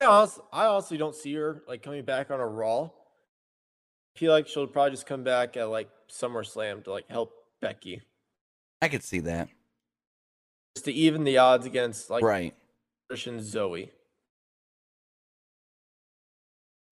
I 0.00 0.06
honestly, 0.06 0.42
I 0.52 0.66
honestly 0.66 0.96
don't 0.98 1.14
see 1.14 1.32
her 1.34 1.62
like 1.68 1.82
coming 1.82 2.04
back 2.04 2.30
on 2.32 2.40
a 2.40 2.46
Raw. 2.46 2.86
I 4.16 4.18
feel 4.18 4.32
like 4.32 4.48
she'll 4.48 4.66
probably 4.66 4.90
just 4.90 5.06
come 5.06 5.22
back 5.22 5.56
at 5.56 5.68
like 5.70 5.88
SummerSlam 6.10 6.82
to 6.84 6.90
like 6.90 7.08
help 7.08 7.32
Becky, 7.60 8.02
I 8.82 8.88
could 8.88 9.02
see 9.04 9.20
that. 9.20 9.48
just 10.74 10.84
to 10.86 10.92
even 10.92 11.22
the 11.24 11.38
odds 11.38 11.66
against 11.66 12.10
like 12.10 12.22
right. 12.24 12.52
Trish 13.10 13.26
and 13.28 13.40
Zoey. 13.40 13.90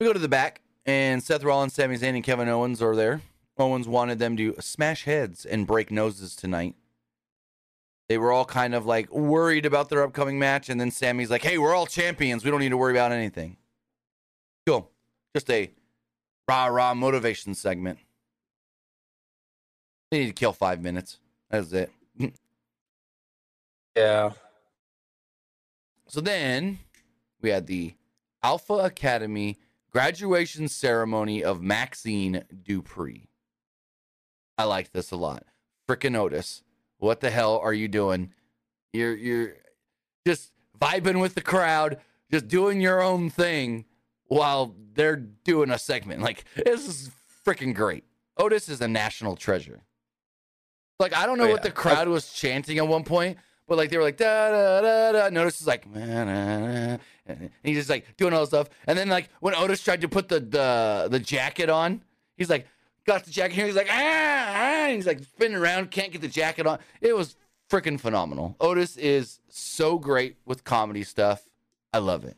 We 0.01 0.07
go 0.07 0.13
to 0.13 0.19
the 0.19 0.29
back, 0.29 0.63
and 0.87 1.23
Seth 1.23 1.45
Rollins, 1.45 1.75
Sami 1.75 1.97
Zayn, 1.97 2.15
and 2.15 2.25
Kevin 2.25 2.49
Owens 2.49 2.81
are 2.81 2.97
there. 2.97 3.21
Owens 3.59 3.87
wanted 3.87 4.19
them 4.19 4.37
to 4.37 4.55
smash 4.61 5.05
heads 5.05 5.45
and 5.45 5.67
break 5.67 5.91
noses 5.91 6.35
tonight. 6.35 6.75
They 8.09 8.19
were 8.19 8.33
all 8.33 8.45
kind 8.45 8.75
of 8.75 8.85
like 8.87 9.11
worried 9.13 9.67
about 9.67 9.89
their 9.89 10.03
upcoming 10.03 10.39
match, 10.39 10.69
and 10.69 10.81
then 10.81 10.91
Sami's 10.91 11.31
like, 11.31 11.43
"Hey, 11.43 11.59
we're 11.59 11.75
all 11.75 11.87
champions. 11.87 12.45
We 12.45 12.51
don't 12.51 12.61
need 12.61 12.71
to 12.71 12.77
worry 12.77 12.93
about 12.93 13.13
anything." 13.13 13.57
Cool. 14.67 14.91
Just 15.35 15.51
a 15.51 15.71
rah 16.49 16.67
rah 16.67 16.95
motivation 16.95 17.55
segment. 17.55 17.99
They 20.11 20.21
need 20.21 20.27
to 20.27 20.33
kill 20.33 20.53
five 20.53 20.83
minutes. 20.83 21.19
That's 21.51 21.73
it. 21.73 21.91
Yeah. 23.95 24.33
So 26.09 26.23
then 26.23 26.79
we 27.43 27.51
had 27.51 27.67
the 27.67 27.95
Alpha 28.43 28.75
Academy 28.75 29.59
graduation 29.91 30.69
ceremony 30.69 31.45
of 31.45 31.61
Maxine 31.63 32.45
Dupree. 32.63 33.29
I 34.59 34.65
liked 34.65 34.93
this 34.93 35.11
a 35.11 35.17
lot. 35.17 35.45
Frickin' 35.89 36.17
Otis, 36.17 36.63
what 36.99 37.21
the 37.21 37.31
hell 37.31 37.59
are 37.59 37.73
you 37.75 37.89
doing? 37.89 38.33
You're 38.93 39.17
you're 39.17 39.55
just 40.27 40.53
vibing 40.81 41.21
with 41.21 41.35
the 41.35 41.41
crowd, 41.41 41.99
just 42.31 42.49
doing 42.49 42.81
your 42.81 43.03
own 43.03 43.31
thing 43.31 43.87
while 44.27 44.75
they're 44.95 45.17
doing 45.17 45.71
a 45.71 45.79
segment. 45.79 46.23
Like 46.23 46.45
this 46.55 46.87
is 46.87 47.11
freaking 47.47 47.75
great. 47.75 48.05
Otis 48.37 48.69
is 48.69 48.81
a 48.81 48.89
national 48.89 49.37
treasure. 49.37 49.83
Like 51.01 51.15
I 51.15 51.27
don't 51.27 51.39
know 51.39 51.49
Oh, 51.49 51.51
what 51.51 51.63
the 51.63 51.71
crowd 51.71 52.09
was 52.09 52.33
chanting 52.33 52.79
at 52.79 52.87
one 52.87 53.03
point, 53.05 53.39
but 53.67 53.77
like 53.79 53.91
they 53.91 53.97
were 53.97 54.03
like 54.05 54.17
da 54.19 54.51
da 54.51 54.81
da 55.13 55.29
da. 55.31 55.41
Otis 55.41 55.61
is 55.61 55.67
like, 55.67 55.87
"Na, 55.91 56.25
na, 56.25 56.59
na," 56.61 56.97
and 57.27 57.51
he's 57.65 57.79
just 57.79 57.91
like 57.91 58.17
doing 58.17 58.33
all 58.33 58.41
this 58.41 58.51
stuff. 58.51 58.69
And 58.87 58.97
then 58.97 59.09
like 59.09 59.29
when 59.41 59.55
Otis 59.55 59.83
tried 59.83 60.03
to 60.03 60.09
put 60.09 60.29
the 60.29 60.39
the 60.41 61.09
the 61.11 61.19
jacket 61.19 61.69
on, 61.71 62.03
he's 62.37 62.51
like 62.51 62.69
got 63.07 63.25
the 63.25 63.31
jacket 63.31 63.55
here. 63.55 63.67
He's 63.67 63.77
like 63.77 63.89
ah, 63.91 64.85
ah 64.87 64.89
he's 64.89 65.07
like 65.07 65.21
spinning 65.21 65.57
around, 65.57 65.91
can't 65.91 66.13
get 66.13 66.21
the 66.21 66.29
jacket 66.29 66.67
on. 66.67 66.79
It 67.01 67.17
was 67.17 67.37
freaking 67.71 67.99
phenomenal. 67.99 68.57
Otis 68.61 68.97
is 68.97 69.41
so 69.49 69.99
great 69.99 70.37
with 70.45 70.65
comedy 70.65 71.05
stuff. 71.05 71.43
I 71.93 71.99
love 71.99 72.25
it. 72.25 72.37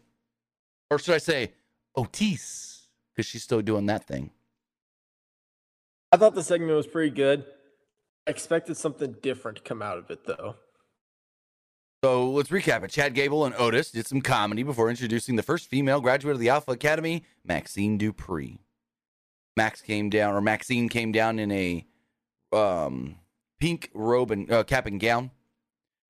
Or 0.90 0.98
should 0.98 1.14
I 1.14 1.18
say 1.18 1.52
Otis? 1.96 2.88
Because 3.12 3.26
she's 3.26 3.42
still 3.42 3.62
doing 3.62 3.86
that 3.86 4.06
thing. 4.06 4.30
I 6.12 6.16
thought 6.16 6.34
the 6.34 6.42
segment 6.42 6.72
was 6.72 6.86
pretty 6.86 7.10
good. 7.10 7.44
I 8.26 8.30
expected 8.30 8.76
something 8.76 9.16
different 9.22 9.58
to 9.58 9.62
come 9.64 9.82
out 9.82 9.98
of 9.98 10.10
it 10.10 10.24
though. 10.24 10.56
So 12.04 12.30
let's 12.30 12.50
recap 12.50 12.84
it. 12.84 12.90
Chad 12.90 13.14
Gable 13.14 13.46
and 13.46 13.54
Otis 13.54 13.90
did 13.90 14.06
some 14.06 14.20
comedy 14.20 14.62
before 14.62 14.90
introducing 14.90 15.36
the 15.36 15.42
first 15.42 15.68
female 15.68 16.00
graduate 16.00 16.34
of 16.34 16.40
the 16.40 16.50
Alpha 16.50 16.72
Academy, 16.72 17.24
Maxine 17.44 17.96
Dupree. 17.96 18.58
Max 19.56 19.80
came 19.80 20.10
down, 20.10 20.34
or 20.34 20.40
Maxine 20.40 20.88
came 20.88 21.12
down 21.12 21.38
in 21.38 21.50
a 21.52 21.86
um, 22.52 23.16
pink 23.60 23.90
robe 23.94 24.30
and 24.30 24.50
uh, 24.50 24.64
cap 24.64 24.86
and 24.86 25.00
gown. 25.00 25.30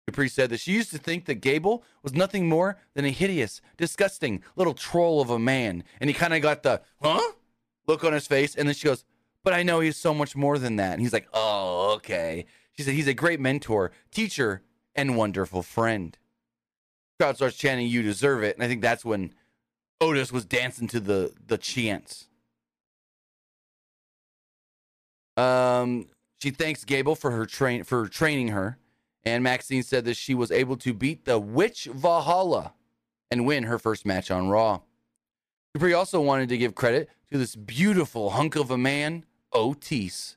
Dupree 0.06 0.28
said 0.28 0.50
that 0.50 0.60
she 0.60 0.72
used 0.72 0.90
to 0.90 0.98
think 0.98 1.24
that 1.24 1.36
Gable 1.36 1.82
was 2.02 2.12
nothing 2.12 2.48
more 2.48 2.78
than 2.94 3.04
a 3.06 3.10
hideous, 3.10 3.62
disgusting 3.78 4.42
little 4.54 4.74
troll 4.74 5.20
of 5.20 5.30
a 5.30 5.38
man. 5.38 5.82
And 5.98 6.10
he 6.10 6.14
kind 6.14 6.34
of 6.34 6.42
got 6.42 6.62
the, 6.62 6.82
huh? 7.00 7.32
Look 7.86 8.04
on 8.04 8.12
his 8.12 8.26
face. 8.26 8.54
And 8.54 8.68
then 8.68 8.74
she 8.74 8.86
goes, 8.86 9.04
but 9.42 9.54
I 9.54 9.62
know 9.62 9.80
he's 9.80 9.96
so 9.96 10.12
much 10.12 10.36
more 10.36 10.58
than 10.58 10.76
that. 10.76 10.92
And 10.92 11.00
he's 11.00 11.12
like, 11.12 11.28
oh, 11.32 11.94
okay. 11.96 12.44
She 12.72 12.82
said, 12.82 12.94
he's 12.94 13.08
a 13.08 13.14
great 13.14 13.40
mentor, 13.40 13.92
teacher, 14.10 14.62
and 14.94 15.16
wonderful 15.16 15.62
friend. 15.62 16.16
Crowd 17.18 17.36
starts 17.36 17.56
chanting, 17.56 17.86
"You 17.86 18.02
deserve 18.02 18.42
it," 18.42 18.56
and 18.56 18.64
I 18.64 18.68
think 18.68 18.82
that's 18.82 19.04
when 19.04 19.32
Otis 20.00 20.32
was 20.32 20.44
dancing 20.44 20.88
to 20.88 21.00
the 21.00 21.32
the 21.46 21.58
chants. 21.58 22.28
Um, 25.36 26.06
she 26.40 26.50
thanks 26.50 26.84
Gable 26.84 27.14
for 27.14 27.30
her 27.30 27.46
train 27.46 27.84
for 27.84 28.06
training 28.06 28.48
her, 28.48 28.78
and 29.24 29.42
Maxine 29.42 29.82
said 29.82 30.04
that 30.04 30.16
she 30.16 30.34
was 30.34 30.50
able 30.50 30.76
to 30.78 30.92
beat 30.92 31.24
the 31.24 31.38
Witch 31.38 31.88
Valhalla 31.92 32.74
and 33.30 33.46
win 33.46 33.64
her 33.64 33.78
first 33.78 34.06
match 34.06 34.30
on 34.30 34.48
Raw. 34.48 34.80
Dupree 35.72 35.92
also 35.92 36.20
wanted 36.20 36.48
to 36.50 36.58
give 36.58 36.74
credit 36.74 37.08
to 37.32 37.38
this 37.38 37.56
beautiful 37.56 38.30
hunk 38.30 38.54
of 38.54 38.70
a 38.70 38.78
man, 38.78 39.24
Otis. 39.52 40.36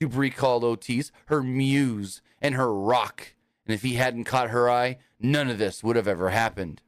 Dupree 0.00 0.30
called 0.30 0.64
Otis 0.64 1.12
her 1.26 1.42
muse 1.42 2.20
and 2.40 2.56
her 2.56 2.74
rock, 2.74 3.34
and 3.64 3.74
if 3.74 3.82
he 3.82 3.94
hadn't 3.94 4.24
caught 4.24 4.50
her 4.50 4.68
eye, 4.68 4.98
none 5.20 5.48
of 5.48 5.58
this 5.58 5.84
would 5.84 5.94
have 5.94 6.08
ever 6.08 6.30
happened. 6.30 6.82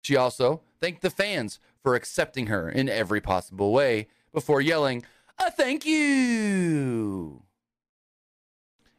She 0.00 0.16
also 0.16 0.62
thanked 0.80 1.02
the 1.02 1.10
fans 1.10 1.60
for 1.82 1.94
accepting 1.94 2.46
her 2.46 2.70
in 2.70 2.88
every 2.88 3.20
possible 3.20 3.72
way 3.72 4.06
before 4.32 4.62
yelling, 4.62 5.04
a 5.38 5.50
thank 5.50 5.86
you. 5.86 7.42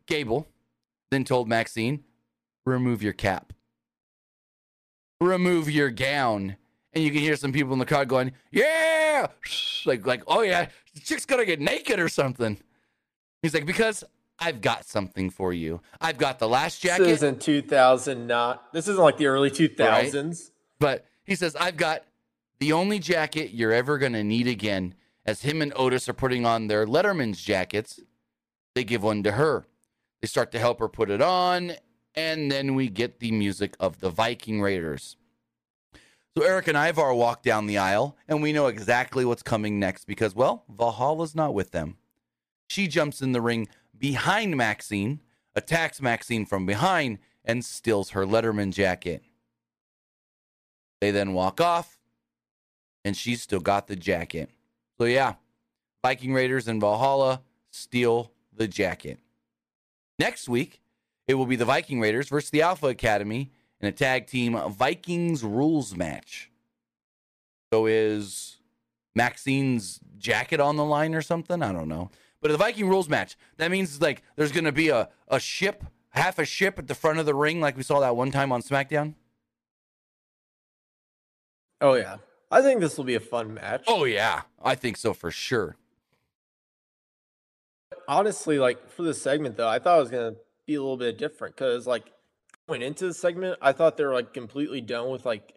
Gable 0.06 0.48
then 1.12 1.24
told 1.24 1.48
Maxine, 1.48 2.04
remove 2.66 3.02
your 3.02 3.14
cap, 3.14 3.54
remove 5.20 5.70
your 5.70 5.90
gown. 5.90 6.58
And 6.92 7.04
you 7.04 7.12
can 7.12 7.20
hear 7.20 7.36
some 7.36 7.52
people 7.52 7.74
in 7.74 7.80
the 7.80 7.86
crowd 7.86 8.08
going, 8.08 8.32
yeah, 8.52 9.28
like, 9.86 10.08
like, 10.08 10.24
oh 10.28 10.42
yeah, 10.42 10.70
the 10.96 11.00
chick's 11.02 11.26
gonna 11.26 11.46
get 11.46 11.60
naked 11.60 12.00
or 12.00 12.10
something. 12.10 12.58
He's 13.44 13.54
like, 13.54 13.68
because 13.68 14.04
I've 14.40 14.62
got 14.62 14.86
something 14.86 15.30
for 15.30 15.54
you. 15.54 15.82
I've 16.02 16.18
got 16.18 16.40
the 16.40 16.48
last 16.48 16.82
jacket. 16.82 17.04
This 17.04 17.18
isn't 17.18 17.42
2000, 17.42 18.26
not 18.26 18.74
this 18.74 18.88
isn't 18.88 19.02
like 19.02 19.18
the 19.18 19.28
early 19.28 19.52
2000s. 19.52 20.52
But 20.80 21.06
he 21.24 21.36
says, 21.36 21.56
I've 21.56 21.78
got 21.78 22.04
the 22.60 22.74
only 22.74 23.00
jacket 23.00 23.52
you're 23.52 23.74
ever 23.74 23.98
going 23.98 24.14
to 24.14 24.24
need 24.24 24.48
again, 24.48 24.96
as 25.30 25.44
him 25.44 25.62
and 25.62 25.72
Otis 25.76 26.10
are 26.10 26.14
putting 26.14 26.44
on 26.44 26.66
their 26.66 26.88
Letterman's 26.88 27.40
jackets, 27.40 28.00
they 28.74 28.84
give 28.84 29.04
one 29.04 29.22
to 29.22 29.34
her. 29.34 29.68
They 30.22 30.28
start 30.28 30.52
to 30.54 30.60
help 30.60 30.80
her 30.80 30.88
put 30.88 31.12
it 31.12 31.22
on, 31.22 31.74
and 32.16 32.52
then 32.52 32.74
we 32.74 32.90
get 32.90 33.20
the 33.20 33.32
music 33.32 33.76
of 33.80 34.00
the 34.00 34.10
Viking 34.10 34.60
Raiders. 34.60 35.18
So 36.36 36.44
Erik 36.44 36.68
and 36.68 36.76
Ivar 36.76 37.14
walk 37.14 37.44
down 37.44 37.68
the 37.68 37.78
aisle, 37.78 38.18
and 38.28 38.42
we 38.42 38.52
know 38.52 38.66
exactly 38.66 39.24
what's 39.24 39.44
coming 39.44 39.80
next 39.80 40.06
because, 40.06 40.34
well, 40.34 40.64
Valhalla's 40.68 41.36
not 41.36 41.54
with 41.54 41.70
them. 41.70 41.98
She 42.68 42.88
jumps 42.88 43.22
in 43.22 43.32
the 43.32 43.42
ring 43.42 43.68
behind 43.96 44.58
Maxine, 44.58 45.20
attacks 45.54 46.02
Maxine 46.02 46.48
from 46.48 46.66
behind, 46.66 47.20
and 47.46 47.64
steals 47.64 48.12
her 48.12 48.26
Letterman 48.26 48.74
jacket. 48.74 49.22
They 51.02 51.12
then 51.12 51.34
walk 51.34 51.62
off, 51.62 52.00
and 53.06 53.16
she's 53.16 53.44
still 53.44 53.60
got 53.60 53.86
the 53.86 53.96
jacket. 53.96 54.50
So, 55.00 55.06
yeah, 55.06 55.36
Viking 56.04 56.34
Raiders 56.34 56.68
and 56.68 56.82
Valhalla 56.82 57.42
steal 57.72 58.32
the 58.54 58.68
jacket. 58.68 59.20
Next 60.18 60.50
week, 60.50 60.82
it 61.28 61.36
will 61.36 61.46
be 61.46 61.56
the 61.56 61.66
Viking 61.66 62.02
Raiders 62.02 62.28
versus 62.28 62.50
the 62.50 62.62
Alpha 62.62 62.88
Academy 62.88 63.52
in 63.80 63.88
a 63.88 63.92
tag 63.94 64.28
team 64.28 64.60
Vikings 64.72 65.44
rules 65.44 65.96
match. 65.96 66.52
So, 67.72 67.86
is 67.86 68.58
Maxine's 69.16 70.02
jacket 70.18 70.60
on 70.60 70.76
the 70.76 70.84
line 70.84 71.16
or 71.16 71.22
something? 71.22 71.64
I 71.64 71.72
don't 71.72 71.88
know. 71.88 72.12
But 72.42 72.52
the 72.52 72.58
Viking 72.58 72.90
rules 72.90 73.08
match, 73.08 73.38
that 73.58 73.72
means 73.72 74.02
like 74.02 74.22
there's 74.36 74.52
going 74.52 74.66
to 74.66 74.72
be 74.72 74.90
a, 74.90 75.10
a 75.30 75.40
ship, 75.40 75.86
half 76.10 76.40
a 76.40 76.46
ship 76.46 76.78
at 76.78 76.88
the 76.88 76.96
front 76.96 77.20
of 77.20 77.26
the 77.26 77.36
ring, 77.36 77.62
like 77.62 77.78
we 77.78 77.84
saw 77.84 78.00
that 78.02 78.16
one 78.16 78.32
time 78.32 78.52
on 78.52 78.62
SmackDown. 78.62 79.14
Oh 81.82 81.94
yeah, 81.94 82.18
I 82.52 82.62
think 82.62 82.82
this 82.82 82.98
will 82.98 83.06
be 83.06 83.16
a 83.16 83.20
fun 83.20 83.54
match. 83.54 83.84
Oh, 83.88 84.06
yeah. 84.06 84.42
I 84.62 84.76
think 84.76 84.98
so 84.98 85.14
for 85.14 85.32
sure. 85.32 85.78
honestly, 88.10 88.58
like 88.60 88.90
for 88.90 89.04
this 89.04 89.22
segment 89.22 89.56
though, 89.56 89.68
I 89.68 89.80
thought 89.80 89.98
it 89.98 90.02
was 90.02 90.12
gonna 90.12 90.36
be 90.66 90.76
a 90.76 90.82
little 90.82 90.98
bit 90.98 91.18
different 91.18 91.56
because 91.56 91.88
like 91.88 92.12
going 92.68 92.82
into 92.82 93.06
the 93.06 93.14
segment, 93.14 93.58
I 93.62 93.72
thought 93.72 93.96
they 93.96 94.04
were 94.04 94.14
like 94.14 94.34
completely 94.34 94.82
done 94.82 95.10
with 95.10 95.26
like 95.26 95.54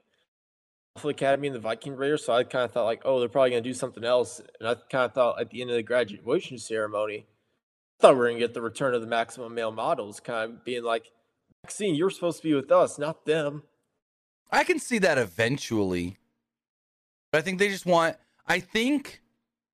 Alpha 0.96 1.08
Academy 1.08 1.48
and 1.48 1.56
the 1.56 1.60
Viking 1.60 1.96
Raiders. 1.96 2.26
So 2.26 2.34
I 2.34 2.44
kind 2.44 2.64
of 2.64 2.72
thought 2.72 2.84
like, 2.84 3.02
oh, 3.04 3.18
they're 3.18 3.28
probably 3.28 3.50
gonna 3.50 3.62
do 3.62 3.74
something 3.74 4.04
else. 4.04 4.40
And 4.60 4.68
I 4.68 4.74
kind 4.74 5.06
of 5.06 5.14
thought 5.14 5.40
at 5.40 5.50
the 5.50 5.62
end 5.62 5.70
of 5.70 5.76
the 5.76 5.82
graduation 5.82 6.58
ceremony, 6.58 7.26
I 7.98 8.02
thought 8.02 8.14
we 8.14 8.20
are 8.20 8.28
gonna 8.28 8.38
get 8.38 8.54
the 8.54 8.62
return 8.62 8.94
of 8.94 9.00
the 9.00 9.06
maximum 9.06 9.54
male 9.54 9.72
models, 9.72 10.20
kind 10.20 10.52
of 10.52 10.64
being 10.64 10.84
like, 10.84 11.10
Maxine, 11.64 11.94
you're 11.94 12.10
supposed 12.10 12.38
to 12.38 12.42
be 12.42 12.54
with 12.54 12.70
us, 12.72 12.98
not 12.98 13.24
them. 13.24 13.62
I 14.50 14.64
can 14.64 14.78
see 14.78 14.98
that 14.98 15.16
eventually. 15.16 16.18
But 17.32 17.38
I 17.38 17.40
think 17.42 17.58
they 17.58 17.68
just 17.68 17.86
want, 17.86 18.16
I 18.46 18.60
think 18.60 19.22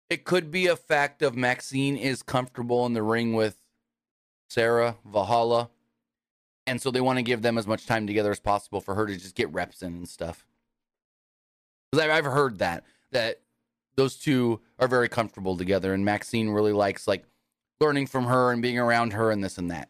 it 0.09 0.25
could 0.25 0.51
be 0.51 0.69
a 0.69 0.77
fact 0.77 1.21
of 1.23 1.37
Maxine 1.37 1.97
is 1.97 2.23
comfortable 2.23 2.87
in 2.87 2.95
the 2.95 3.03
ring 3.03 3.35
with 3.35 3.57
Sarah, 4.49 4.97
Valhalla. 5.05 5.69
And 6.67 6.81
so 6.81 6.91
they 6.91 7.01
want 7.01 7.19
to 7.19 7.23
give 7.23 7.43
them 7.43 7.59
as 7.59 7.67
much 7.67 7.85
time 7.87 8.07
together 8.07 8.31
as 8.31 8.41
possible 8.41 8.81
for 8.81 8.95
her 8.95 9.07
to 9.07 9.17
just 9.17 9.35
get 9.35 9.53
reps 9.53 9.83
in 9.83 9.95
and 9.95 10.09
stuff. 10.09 10.47
Because 11.91 12.09
I've 12.09 12.25
heard 12.25 12.59
that, 12.59 12.85
that 13.11 13.41
those 13.97 14.17
two 14.17 14.61
are 14.79 14.87
very 14.87 15.09
comfortable 15.09 15.57
together. 15.57 15.93
And 15.93 16.05
Maxine 16.05 16.51
really 16.51 16.73
likes 16.73 17.09
like 17.09 17.25
learning 17.81 18.07
from 18.07 18.27
her 18.27 18.53
and 18.53 18.63
being 18.63 18.79
around 18.79 19.15
her 19.15 19.31
and 19.31 19.43
this 19.43 19.59
and 19.59 19.71
that. 19.71 19.89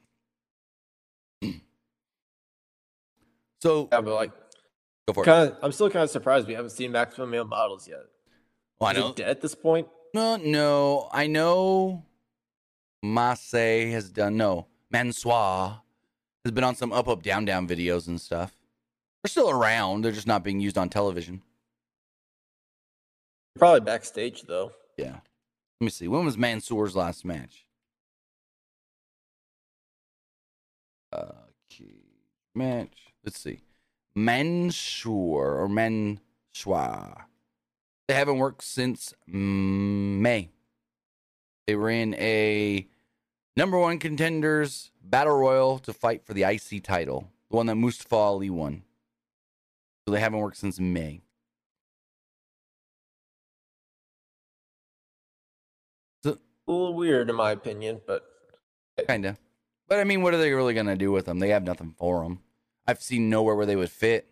so 3.61 3.89
Yeah, 3.93 4.01
but 4.01 4.15
like, 4.15 4.31
go 5.09 5.13
for 5.13 5.23
it. 5.23 5.27
kind 5.27 5.51
of, 5.51 5.57
I'm 5.63 5.73
still 5.73 5.91
kind 5.91 6.05
of 6.05 6.11
surprised 6.11 6.47
we 6.47 6.55
haven't 6.55 6.71
seen 6.71 6.93
maximum 6.93 7.31
male 7.31 7.45
models 7.45 7.89
yet. 7.89 8.05
Well, 8.81 8.89
I 8.89 8.93
Is 8.93 8.99
it 8.99 9.01
know. 9.01 9.13
dead 9.15 9.29
at 9.29 9.41
this 9.41 9.55
point? 9.55 9.89
No, 10.15 10.37
no. 10.37 11.09
I 11.13 11.27
know 11.27 12.05
Mace 13.03 13.53
has 13.53 14.11
done 14.11 14.37
no. 14.37 14.67
Mansoir 14.91 15.81
has 16.45 16.53
been 16.53 16.65
on 16.65 16.75
some 16.75 16.93
up 16.93 17.09
up 17.09 17.23
down 17.23 17.45
down 17.45 17.67
videos 17.69 18.07
and 18.07 18.21
stuff. 18.21 18.57
They're 19.23 19.31
still 19.31 19.51
around. 19.51 20.03
They're 20.03 20.13
just 20.13 20.27
not 20.27 20.45
being 20.45 20.61
used 20.61 20.79
on 20.79 20.89
television. 20.89 21.43
Probably 23.59 23.81
backstage 23.81 24.43
though. 24.43 24.73
Yeah. 24.97 25.17
Let 25.81 25.85
me 25.85 25.91
see. 25.91 26.09
When 26.09 26.25
was 26.25 26.37
Mansour's 26.37 26.97
last 26.97 27.25
match? 27.25 27.65
Uh, 31.13 31.33
key 31.69 32.03
match. 32.55 33.13
Let's 33.25 33.41
see. 33.41 33.61
Mansour 34.25 35.11
or 35.61 35.69
Mansoir. 35.69 37.27
They 38.09 38.15
haven't 38.15 38.39
worked 38.39 38.65
since 38.65 39.15
May. 39.27 40.51
They 41.67 41.77
were 41.77 41.91
in 41.91 42.15
a 42.15 42.89
number 43.57 43.79
one 43.79 43.99
contenders 43.99 44.91
battle 45.03 45.37
royal 45.37 45.79
to 45.81 45.93
fight 45.93 46.25
for 46.25 46.35
the 46.35 46.43
IC 46.43 46.83
title, 46.83 47.31
the 47.51 47.57
one 47.57 47.67
that 47.67 47.77
Mustafa 47.77 48.17
Ali 48.17 48.51
won. 48.51 48.83
So 50.07 50.13
they 50.13 50.21
haven't 50.21 50.41
worked 50.41 50.57
since 50.57 50.81
May. 50.81 51.23
A 56.25 56.37
little 56.67 56.95
weird 56.95 57.31
in 57.31 57.37
my 57.37 57.53
opinion, 57.53 58.01
but 58.07 58.25
Kinda. 59.07 59.39
But 59.87 60.01
I 60.01 60.05
mean, 60.05 60.23
what 60.23 60.35
are 60.35 60.39
they 60.39 60.53
really 60.53 60.75
gonna 60.75 60.97
do 60.97 61.13
with 61.13 61.27
them? 61.27 61.39
They 61.39 61.51
have 61.51 61.63
nothing 61.63 61.95
for 61.97 62.23
them. 62.23 62.43
I've 62.89 63.03
seen 63.03 63.29
nowhere 63.29 63.55
where 63.55 63.67
they 63.67 63.77
would 63.77 63.91
fit. 63.91 64.31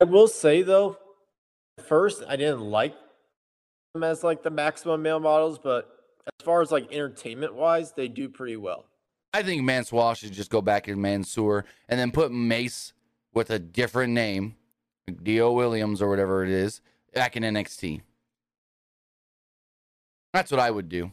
I 0.00 0.04
will 0.04 0.28
say 0.28 0.62
though, 0.62 0.96
at 1.76 1.84
first 1.84 2.22
I 2.26 2.36
didn't 2.36 2.60
like 2.60 2.94
them 3.92 4.04
as 4.04 4.22
like 4.22 4.44
the 4.44 4.50
maximum 4.50 5.02
male 5.02 5.18
models, 5.18 5.58
but 5.58 5.90
as 6.26 6.44
far 6.44 6.62
as 6.62 6.70
like 6.70 6.92
entertainment 6.92 7.54
wise, 7.54 7.92
they 7.92 8.06
do 8.06 8.28
pretty 8.28 8.56
well. 8.56 8.86
I 9.34 9.42
think 9.42 9.62
Mansoir 9.62 10.14
should 10.14 10.32
just 10.32 10.50
go 10.50 10.62
back 10.62 10.86
in 10.86 11.00
Mansoor 11.00 11.64
and 11.88 11.98
then 11.98 12.12
put 12.12 12.30
Mace 12.30 12.92
with 13.34 13.50
a 13.50 13.58
different 13.58 14.12
name, 14.12 14.54
Dio 15.22 15.50
Williams 15.50 16.00
or 16.00 16.08
whatever 16.08 16.44
it 16.44 16.50
is, 16.50 16.80
back 17.12 17.36
in 17.36 17.42
NXT. 17.42 18.00
That's 20.32 20.52
what 20.52 20.60
I 20.60 20.70
would 20.70 20.88
do. 20.88 21.10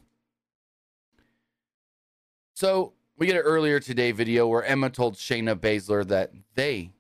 So 2.56 2.94
we 3.18 3.26
get 3.26 3.36
an 3.36 3.42
earlier 3.42 3.80
today 3.80 4.12
video 4.12 4.48
where 4.48 4.64
Emma 4.64 4.90
told 4.90 5.16
Shayna 5.16 5.56
Baszler 5.56 6.08
that 6.08 6.32
they 6.54 6.92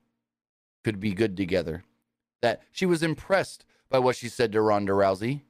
could 0.83 0.99
be 0.99 1.13
good 1.13 1.37
together. 1.37 1.83
That 2.41 2.63
she 2.71 2.85
was 2.85 3.03
impressed 3.03 3.65
by 3.89 3.99
what 3.99 4.15
she 4.15 4.27
said 4.27 4.51
to 4.51 4.61
Ronda 4.61 4.93
Rousey, 4.93 5.41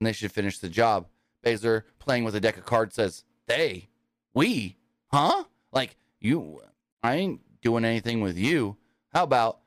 and 0.00 0.06
they 0.06 0.12
should 0.12 0.32
finish 0.32 0.58
the 0.58 0.68
job. 0.68 1.06
Baszler, 1.44 1.82
playing 1.98 2.24
with 2.24 2.34
a 2.34 2.40
deck 2.40 2.56
of 2.56 2.64
cards, 2.64 2.96
says, 2.96 3.24
"They, 3.46 3.88
we, 4.34 4.76
huh? 5.10 5.44
Like 5.72 5.96
you? 6.20 6.60
I 7.02 7.14
ain't 7.14 7.40
doing 7.60 7.84
anything 7.84 8.20
with 8.20 8.36
you. 8.36 8.76
How 9.12 9.24
about 9.24 9.60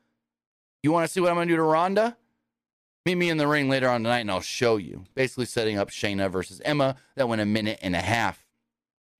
you 0.82 0.92
want 0.92 1.06
to 1.06 1.12
see 1.12 1.20
what 1.20 1.30
I'm 1.30 1.36
gonna 1.36 1.46
do 1.46 1.56
to 1.56 1.62
Ronda? 1.62 2.16
Meet 3.04 3.16
me 3.16 3.30
in 3.30 3.36
the 3.36 3.46
ring 3.46 3.68
later 3.68 3.88
on 3.88 4.02
tonight, 4.02 4.20
and 4.20 4.30
I'll 4.30 4.40
show 4.40 4.76
you." 4.76 5.04
Basically, 5.14 5.46
setting 5.46 5.78
up 5.78 5.90
Shayna 5.90 6.30
versus 6.30 6.60
Emma. 6.64 6.96
That 7.16 7.28
went 7.28 7.42
a 7.42 7.46
minute 7.46 7.78
and 7.82 7.96
a 7.96 8.00
half. 8.00 8.45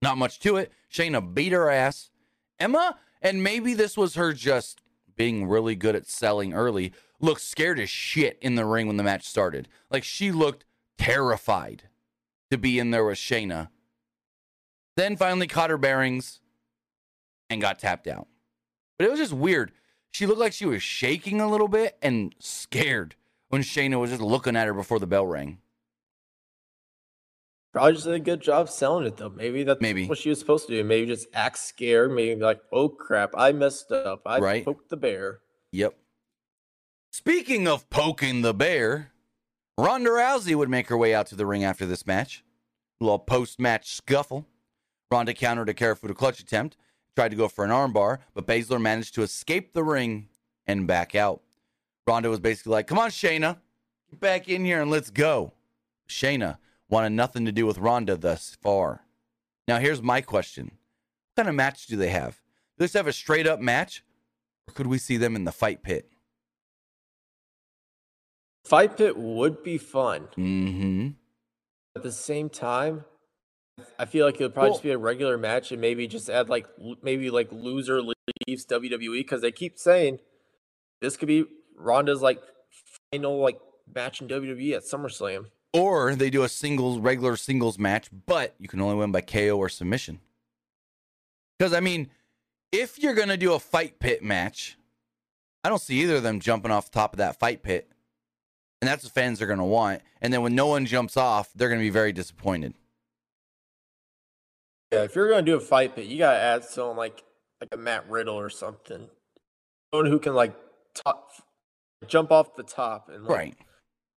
Not 0.03 0.19
much 0.19 0.39
to 0.41 0.57
it. 0.57 0.73
Shayna 0.93 1.35
beat 1.35 1.53
her 1.53 1.71
ass. 1.71 2.11
Emma, 2.59 2.99
and 3.23 3.43
maybe 3.43 3.75
this 3.75 3.97
was 3.97 4.15
her 4.15 4.33
just 4.33 4.81
being 5.17 5.47
really 5.47 5.75
good 5.75 5.97
at 5.97 6.07
selling 6.07 6.53
early, 6.53 6.93
looked 7.21 7.41
scared 7.41 7.79
as 7.79 7.91
shit 7.91 8.39
in 8.41 8.55
the 8.55 8.65
ring 8.65 8.87
when 8.87 8.97
the 8.97 9.03
match 9.03 9.25
started. 9.25 9.69
Like 9.91 10.05
she 10.05 10.31
looked 10.31 10.65
terrified 10.99 11.85
to 12.51 12.59
be 12.59 12.79
in 12.79 12.91
there 12.91 13.05
with 13.05 13.19
Shayna. 13.19 13.69
Then 14.97 15.17
finally 15.17 15.47
caught 15.47 15.71
her 15.71 15.79
bearings 15.79 16.41
and 17.51 17.61
got 17.61 17.79
tapped 17.79 18.07
out. 18.07 18.29
But 18.99 19.07
it 19.07 19.11
was 19.11 19.21
just 19.21 19.33
weird. 19.33 19.73
She 20.11 20.27
looked 20.27 20.41
like 20.41 20.53
she 20.53 20.67
was 20.67 20.83
shaking 20.83 21.41
a 21.41 21.51
little 21.51 21.69
bit 21.69 21.99
and 22.01 22.35
scared 22.39 23.15
when 23.49 23.63
Shayna 23.63 24.01
was 24.01 24.11
just 24.11 24.23
looking 24.23 24.57
at 24.57 24.67
her 24.67 24.75
before 24.75 24.99
the 24.99 25.07
bell 25.07 25.27
rang. 25.27 25.59
Probably 27.77 27.93
just 27.93 28.07
did 28.07 28.15
a 28.15 28.21
good 28.21 28.41
job 28.41 28.71
selling 28.71 29.07
it 29.07 29.19
though. 29.19 29.29
Maybe 29.29 29.63
that's 29.63 29.83
Maybe. 29.83 30.07
what 30.07 30.17
she 30.17 30.31
was 30.31 30.39
supposed 30.39 30.67
to 30.69 30.73
do. 30.73 30.83
Maybe 30.83 31.07
just 31.09 31.27
act 31.35 31.59
scared. 31.59 32.11
Maybe 32.11 32.35
be 32.35 32.41
like, 32.41 32.63
oh 32.73 32.89
crap, 32.89 33.33
I 33.37 33.53
messed 33.53 33.93
up. 33.93 34.23
I 34.25 34.39
Right. 34.39 34.65
poked 34.65 34.89
the 34.89 34.97
bear. 34.97 35.41
Yep. 35.73 35.95
Speaking 37.13 37.69
of 37.69 37.91
poking 37.91 38.41
the 38.41 38.55
bear, 38.55 39.13
Ronda 39.77 40.09
Rousey 40.09 40.55
would 40.55 40.71
make 40.71 40.89
her 40.89 40.97
way 40.97 41.15
out 41.15 41.27
to 41.27 41.37
the 41.37 41.45
ring 41.45 41.65
after 41.65 41.85
this 41.85 42.07
match. 42.07 42.43
A 42.99 43.05
little 43.05 43.19
post 43.19 43.61
match 43.61 43.93
scuffle. 43.95 44.47
Ronda 45.11 45.35
countered 45.35 45.69
a 45.69 45.75
Kirifuda 45.75 46.15
clutch 46.17 46.41
attempt, 46.41 46.79
tried 47.15 47.29
to 47.29 47.37
go 47.37 47.47
for 47.47 47.63
an 47.63 47.71
armbar, 47.71 48.21
but 48.33 48.47
Baszler 48.47 48.81
managed 48.81 49.15
to 49.17 49.23
escape 49.23 49.75
the 49.75 49.85
ring 49.85 50.29
and 50.67 50.87
back 50.87 51.15
out. 51.15 51.43
Ronda 52.07 52.31
was 52.31 52.41
basically 52.41 52.73
like, 52.73 52.87
Come 52.87 52.99
on, 52.99 53.11
Shayna, 53.11 53.59
get 54.11 54.19
back 54.21 54.49
in 54.49 54.65
here 54.65 54.81
and 54.81 54.91
let's 54.91 55.11
go. 55.11 55.53
Shayna 56.09 56.57
wanted 56.89 57.11
nothing 57.11 57.45
to 57.47 57.53
do 57.53 57.67
with 57.67 57.79
Ronda 57.79 58.17
thus 58.17 58.57
far. 58.63 59.03
Now, 59.69 59.79
here's 59.79 60.03
my 60.03 60.21
question 60.21 60.67
What 61.35 61.45
kind 61.45 61.49
of 61.49 61.55
match 61.55 61.87
do 61.87 61.97
they 61.97 62.11
have? 62.11 62.33
Do 62.33 62.39
they 62.79 62.85
just 62.85 62.95
have 62.95 63.07
a 63.07 63.13
straight 63.13 63.47
up 63.47 63.61
match, 63.61 64.05
or 64.69 64.75
could 64.75 64.87
we 64.87 64.99
see 64.99 65.17
them 65.17 65.37
in 65.37 65.45
the 65.45 65.53
fight 65.53 65.83
pit? 65.83 66.09
Fight 68.65 68.97
pit 68.97 69.17
would 69.17 69.63
be 69.63 69.79
fun. 69.79 70.29
Mm-hmm. 70.37 71.09
At 71.95 72.03
the 72.03 72.13
same 72.13 72.49
time, 72.49 73.05
I 73.99 74.07
feel 74.07 74.27
like 74.27 74.41
it 74.41 74.45
would 74.45 74.55
probably 74.55 74.73
just 74.73 74.83
be 74.83 74.91
a 74.91 74.99
regular 74.99 75.39
match 75.39 75.71
and 75.71 75.81
maybe 75.81 76.07
just 76.07 76.29
add 76.29 76.49
like 76.49 76.67
maybe 77.03 77.31
like 77.31 77.53
loser 77.53 78.01
leaves 78.03 78.67
WWE 78.67 79.21
because 79.21 79.43
they 79.43 79.53
keep 79.53 79.79
saying 79.79 80.19
this 81.01 81.17
could 81.17 81.29
be 81.29 81.45
Ronda's 81.77 82.23
like 82.23 82.41
final 83.13 83.39
like 83.39 83.59
match 83.95 84.21
in 84.21 84.29
WWE 84.29 84.75
at 84.77 84.83
SummerSlam. 84.83 85.47
Or 85.77 86.15
they 86.15 86.31
do 86.31 86.43
a 86.43 86.49
singles, 86.49 86.99
regular 86.99 87.37
singles 87.37 87.79
match, 87.79 88.09
but 88.27 88.55
you 88.59 88.69
can 88.69 88.81
only 88.81 88.97
win 88.97 89.13
by 89.13 89.21
KO 89.21 89.59
or 89.59 89.69
submission. 89.69 90.21
Because, 91.59 91.73
I 91.73 91.81
mean, 91.81 92.11
if 92.73 92.99
you're 92.99 93.15
going 93.15 93.29
to 93.29 93.37
do 93.37 93.53
a 93.53 93.59
fight 93.59 93.99
pit 93.99 94.23
match, 94.23 94.77
I 95.65 95.69
don't 95.69 95.81
see 95.81 96.03
either 96.03 96.17
of 96.17 96.23
them 96.23 96.41
jumping 96.41 96.71
off 96.71 96.91
the 96.91 96.99
top 96.99 97.13
of 97.13 97.19
that 97.19 97.39
fight 97.39 97.63
pit. 97.63 97.91
And 98.81 98.89
that's 98.89 99.05
what 99.05 99.13
fans 99.13 99.41
are 99.41 99.47
going 99.47 99.59
to 99.59 99.65
want. 99.65 100.03
And 100.21 100.33
then 100.33 100.43
when 100.43 100.55
no 100.55 100.67
one 100.67 100.87
jumps 100.87 101.17
off, 101.17 101.51
they're 101.55 101.69
going 101.69 101.81
to 101.81 101.85
be 101.85 101.91
very 101.91 102.13
disappointed. 102.13 102.75
Yeah, 104.93 105.03
if 105.03 105.15
you're 105.17 105.29
gonna 105.29 105.43
do 105.43 105.57
a 105.57 105.61
fight 105.61 105.97
pit, 105.97 106.07
you 106.07 106.19
gotta 106.19 106.39
add 106.39 106.65
someone 106.65 106.97
like 106.97 107.25
like 107.61 107.71
a 107.73 107.77
Matt 107.77 108.09
Riddle 108.09 108.37
or 108.37 108.49
something, 108.49 109.09
someone 109.93 110.11
who 110.11 110.19
can 110.19 110.35
like 110.35 110.55
top, 110.95 111.33
jump 112.07 112.31
off 112.31 112.55
the 112.55 112.63
top 112.63 113.09
and 113.09 113.25
like, 113.25 113.37
Right. 113.37 113.57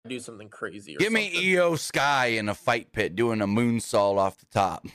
Do 0.07 0.19
something 0.19 0.49
crazy. 0.49 0.95
Or 0.95 0.99
Give 0.99 1.11
me. 1.11 1.31
IYO 1.35 1.75
SKY 1.75 2.37
in 2.37 2.49
a 2.49 2.55
fight 2.55 2.91
pit 2.91 3.15
doing 3.15 3.41
a 3.41 3.47
moonsault 3.47 4.17
off 4.17 4.37
the 4.37 4.45
top. 4.47 4.85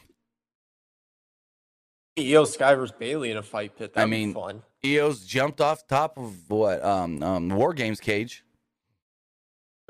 IYO 2.18 2.44
SKY 2.44 2.74
versus 2.74 2.94
Bayley 2.98 3.30
in 3.30 3.36
a 3.36 3.42
fight 3.42 3.76
pit. 3.76 3.92
I 3.96 4.00
That'd 4.00 4.10
mean- 4.10 4.30
be 4.30 4.34
fun. 4.34 4.62
IYO's 4.84 5.24
jumped 5.24 5.60
off 5.60 5.86
top 5.86 6.18
of 6.18 6.50
what? 6.50 6.82
Um, 6.84 7.22
um, 7.22 7.48
War 7.50 7.72
Games 7.72 8.00
cage. 8.00 8.44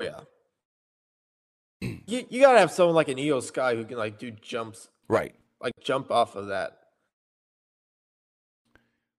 Yeah. 0.01 0.19
You, 1.81 2.25
you 2.29 2.39
gotta 2.41 2.59
have 2.59 2.71
someone 2.71 2.95
like 2.95 3.07
an 3.09 3.17
IYO 3.17 3.39
SKY 3.39 3.75
who 3.75 3.85
can 3.85 3.97
like 3.97 4.17
do 4.19 4.31
jumps, 4.31 4.89
Right. 5.09 5.35
like 5.59 5.73
jump 5.83 6.11
off 6.11 6.35
of 6.35 6.47
that. 6.47 6.77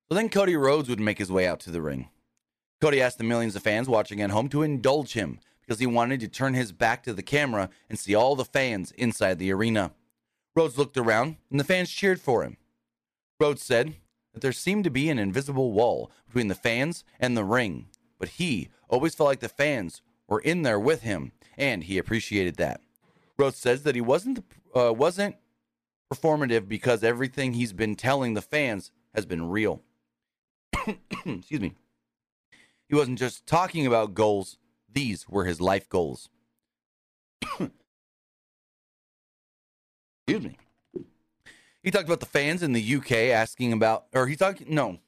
So 0.08 0.14
then 0.14 0.28
Cody 0.28 0.56
Rhodes 0.56 0.88
would 0.88 1.00
make 1.00 1.18
his 1.18 1.30
way 1.32 1.46
out 1.46 1.60
to 1.60 1.70
the 1.70 1.82
ring. 1.82 2.08
Cody 2.80 3.00
asked 3.02 3.18
the 3.18 3.24
millions 3.24 3.56
of 3.56 3.62
fans 3.62 3.88
watching 3.88 4.20
at 4.22 4.30
home 4.30 4.48
to 4.50 4.62
indulge 4.62 5.12
him 5.14 5.40
because 5.66 5.80
he 5.80 5.86
wanted 5.86 6.20
to 6.20 6.28
turn 6.28 6.54
his 6.54 6.72
back 6.72 7.02
to 7.04 7.12
the 7.12 7.22
camera 7.22 7.70
and 7.88 7.98
see 7.98 8.14
all 8.14 8.36
the 8.36 8.44
fans 8.44 8.92
inside 8.92 9.38
the 9.38 9.52
arena. 9.52 9.92
Rhodes 10.54 10.78
looked 10.78 10.96
around 10.96 11.36
and 11.50 11.58
the 11.58 11.64
fans 11.64 11.90
cheered 11.90 12.20
for 12.20 12.42
him. 12.44 12.56
Rhodes 13.40 13.62
said 13.62 13.94
that 14.32 14.40
there 14.40 14.52
seemed 14.52 14.84
to 14.84 14.90
be 14.90 15.08
an 15.08 15.18
invisible 15.18 15.72
wall 15.72 16.10
between 16.26 16.48
the 16.48 16.54
fans 16.54 17.04
and 17.18 17.36
the 17.36 17.44
ring, 17.44 17.86
but 18.18 18.30
he 18.30 18.68
always 18.88 19.14
felt 19.14 19.28
like 19.28 19.40
the 19.40 19.48
fans 19.48 20.02
were 20.28 20.40
in 20.40 20.62
there 20.62 20.80
with 20.80 21.02
him, 21.02 21.32
and 21.56 21.84
he 21.84 21.98
appreciated 21.98 22.56
that. 22.56 22.80
Rhodes 23.36 23.58
says 23.58 23.82
that 23.82 23.94
he 23.94 24.00
wasn't 24.00 24.44
uh, 24.74 24.92
wasn't 24.92 25.36
performative 26.12 26.68
because 26.68 27.02
everything 27.02 27.54
he's 27.54 27.72
been 27.72 27.96
telling 27.96 28.34
the 28.34 28.42
fans 28.42 28.90
has 29.14 29.26
been 29.26 29.48
real. 29.48 29.82
Excuse 31.26 31.60
me. 31.60 31.74
He 32.88 32.94
wasn't 32.94 33.18
just 33.18 33.46
talking 33.46 33.86
about 33.86 34.14
goals, 34.14 34.58
these 34.94 35.28
were 35.28 35.44
his 35.44 35.60
life 35.60 35.88
goals. 35.88 36.28
Excuse 40.26 40.44
me. 40.44 40.56
He 41.82 41.90
talked 41.90 42.06
about 42.06 42.20
the 42.20 42.26
fans 42.26 42.62
in 42.62 42.72
the 42.72 42.94
UK 42.96 43.12
asking 43.12 43.74
about, 43.74 44.06
or 44.14 44.26
he 44.26 44.36
talked, 44.36 44.66
no, 44.66 45.00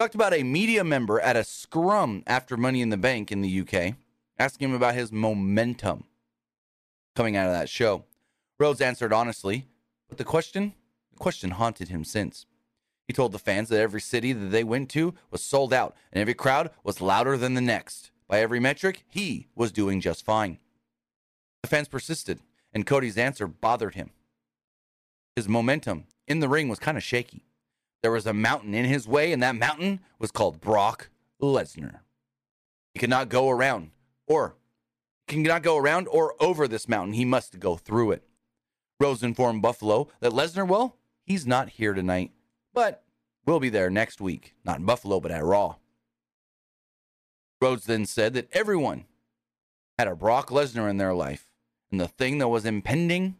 talked 0.00 0.16
about 0.16 0.34
a 0.34 0.42
media 0.42 0.82
member 0.82 1.20
at 1.20 1.36
a 1.36 1.44
scrum 1.44 2.24
after 2.26 2.56
Money 2.56 2.82
in 2.82 2.90
the 2.90 2.96
Bank 2.96 3.30
in 3.30 3.40
the 3.40 3.60
UK, 3.60 3.94
asking 4.36 4.70
him 4.70 4.74
about 4.74 4.94
his 4.94 5.12
momentum 5.12 6.04
coming 7.14 7.36
out 7.36 7.46
of 7.46 7.52
that 7.52 7.68
show. 7.68 8.04
Rhodes 8.58 8.80
answered 8.80 9.12
honestly, 9.12 9.66
but 10.08 10.18
the 10.18 10.24
question, 10.24 10.74
the 11.12 11.18
question 11.18 11.50
haunted 11.50 11.88
him 11.88 12.02
since. 12.02 12.46
He 13.06 13.12
told 13.12 13.32
the 13.32 13.38
fans 13.38 13.68
that 13.68 13.80
every 13.80 14.00
city 14.00 14.32
that 14.32 14.50
they 14.50 14.64
went 14.64 14.90
to 14.90 15.14
was 15.30 15.42
sold 15.42 15.72
out 15.72 15.96
and 16.12 16.20
every 16.20 16.34
crowd 16.34 16.70
was 16.82 17.00
louder 17.00 17.36
than 17.36 17.54
the 17.54 17.60
next. 17.60 18.10
By 18.28 18.40
every 18.40 18.60
metric, 18.60 19.04
he 19.08 19.48
was 19.54 19.72
doing 19.72 20.00
just 20.00 20.24
fine. 20.24 20.58
The 21.62 21.68
fans 21.68 21.88
persisted, 21.88 22.40
and 22.72 22.86
Cody's 22.86 23.16
answer 23.16 23.46
bothered 23.46 23.94
him. 23.94 24.10
His 25.34 25.48
momentum 25.48 26.04
in 26.26 26.40
the 26.40 26.48
ring 26.48 26.68
was 26.68 26.78
kind 26.78 26.96
of 26.96 27.02
shaky. 27.02 27.44
There 28.02 28.12
was 28.12 28.26
a 28.26 28.32
mountain 28.32 28.74
in 28.74 28.84
his 28.84 29.08
way, 29.08 29.32
and 29.32 29.42
that 29.42 29.56
mountain 29.56 30.00
was 30.18 30.30
called 30.30 30.60
Brock 30.60 31.08
Lesnar. 31.42 32.00
He 32.92 33.00
could 33.00 33.10
not 33.10 33.28
go 33.28 33.48
around, 33.48 33.90
or 34.26 34.56
cannot 35.26 35.62
go 35.62 35.76
around 35.76 36.08
or 36.08 36.34
over 36.40 36.66
this 36.66 36.88
mountain. 36.88 37.14
He 37.14 37.24
must 37.24 37.58
go 37.60 37.76
through 37.76 38.12
it. 38.12 38.24
Rhodes 39.00 39.22
informed 39.22 39.62
Buffalo 39.62 40.08
that 40.20 40.32
Lesnar, 40.32 40.66
well, 40.66 40.96
he's 41.24 41.46
not 41.46 41.70
here 41.70 41.94
tonight, 41.94 42.32
but 42.74 43.04
will 43.46 43.60
be 43.60 43.68
there 43.68 43.90
next 43.90 44.20
week. 44.20 44.54
Not 44.64 44.80
in 44.80 44.86
Buffalo, 44.86 45.20
but 45.20 45.30
at 45.30 45.44
Raw. 45.44 45.76
Rhodes 47.60 47.86
then 47.86 48.06
said 48.06 48.34
that 48.34 48.48
everyone 48.52 49.06
had 49.98 50.08
a 50.08 50.14
Brock 50.14 50.50
Lesnar 50.50 50.88
in 50.88 50.96
their 50.96 51.14
life, 51.14 51.50
and 51.90 52.00
the 52.00 52.08
thing 52.08 52.38
that 52.38 52.48
was 52.48 52.64
impending 52.64 53.36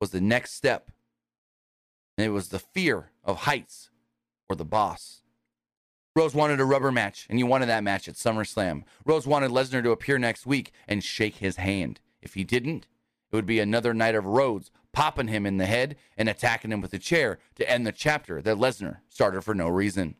was 0.00 0.10
the 0.10 0.20
next 0.20 0.54
step. 0.54 0.90
And 2.16 2.26
it 2.26 2.30
was 2.30 2.48
the 2.48 2.58
fear 2.58 3.10
of 3.24 3.38
heights 3.38 3.90
or 4.48 4.54
the 4.54 4.64
boss. 4.64 5.22
Rhodes 6.14 6.34
wanted 6.34 6.60
a 6.60 6.64
rubber 6.64 6.92
match, 6.92 7.26
and 7.30 7.38
he 7.38 7.42
wanted 7.42 7.66
that 7.66 7.82
match 7.82 8.06
at 8.06 8.14
SummerSlam. 8.14 8.84
Rhodes 9.04 9.26
wanted 9.26 9.50
Lesnar 9.50 9.82
to 9.82 9.92
appear 9.92 10.18
next 10.18 10.44
week 10.46 10.72
and 10.86 11.02
shake 11.02 11.36
his 11.36 11.56
hand. 11.56 12.00
If 12.20 12.34
he 12.34 12.44
didn't, 12.44 12.86
it 13.30 13.36
would 13.36 13.46
be 13.46 13.60
another 13.60 13.94
night 13.94 14.14
of 14.14 14.26
Rhodes 14.26 14.70
popping 14.92 15.28
him 15.28 15.46
in 15.46 15.56
the 15.56 15.66
head 15.66 15.96
and 16.18 16.28
attacking 16.28 16.70
him 16.70 16.82
with 16.82 16.92
a 16.92 16.98
chair 16.98 17.38
to 17.56 17.68
end 17.68 17.86
the 17.86 17.92
chapter 17.92 18.42
that 18.42 18.58
Lesnar 18.58 18.98
started 19.08 19.42
for 19.42 19.54
no 19.54 19.68
reason. 19.68 20.16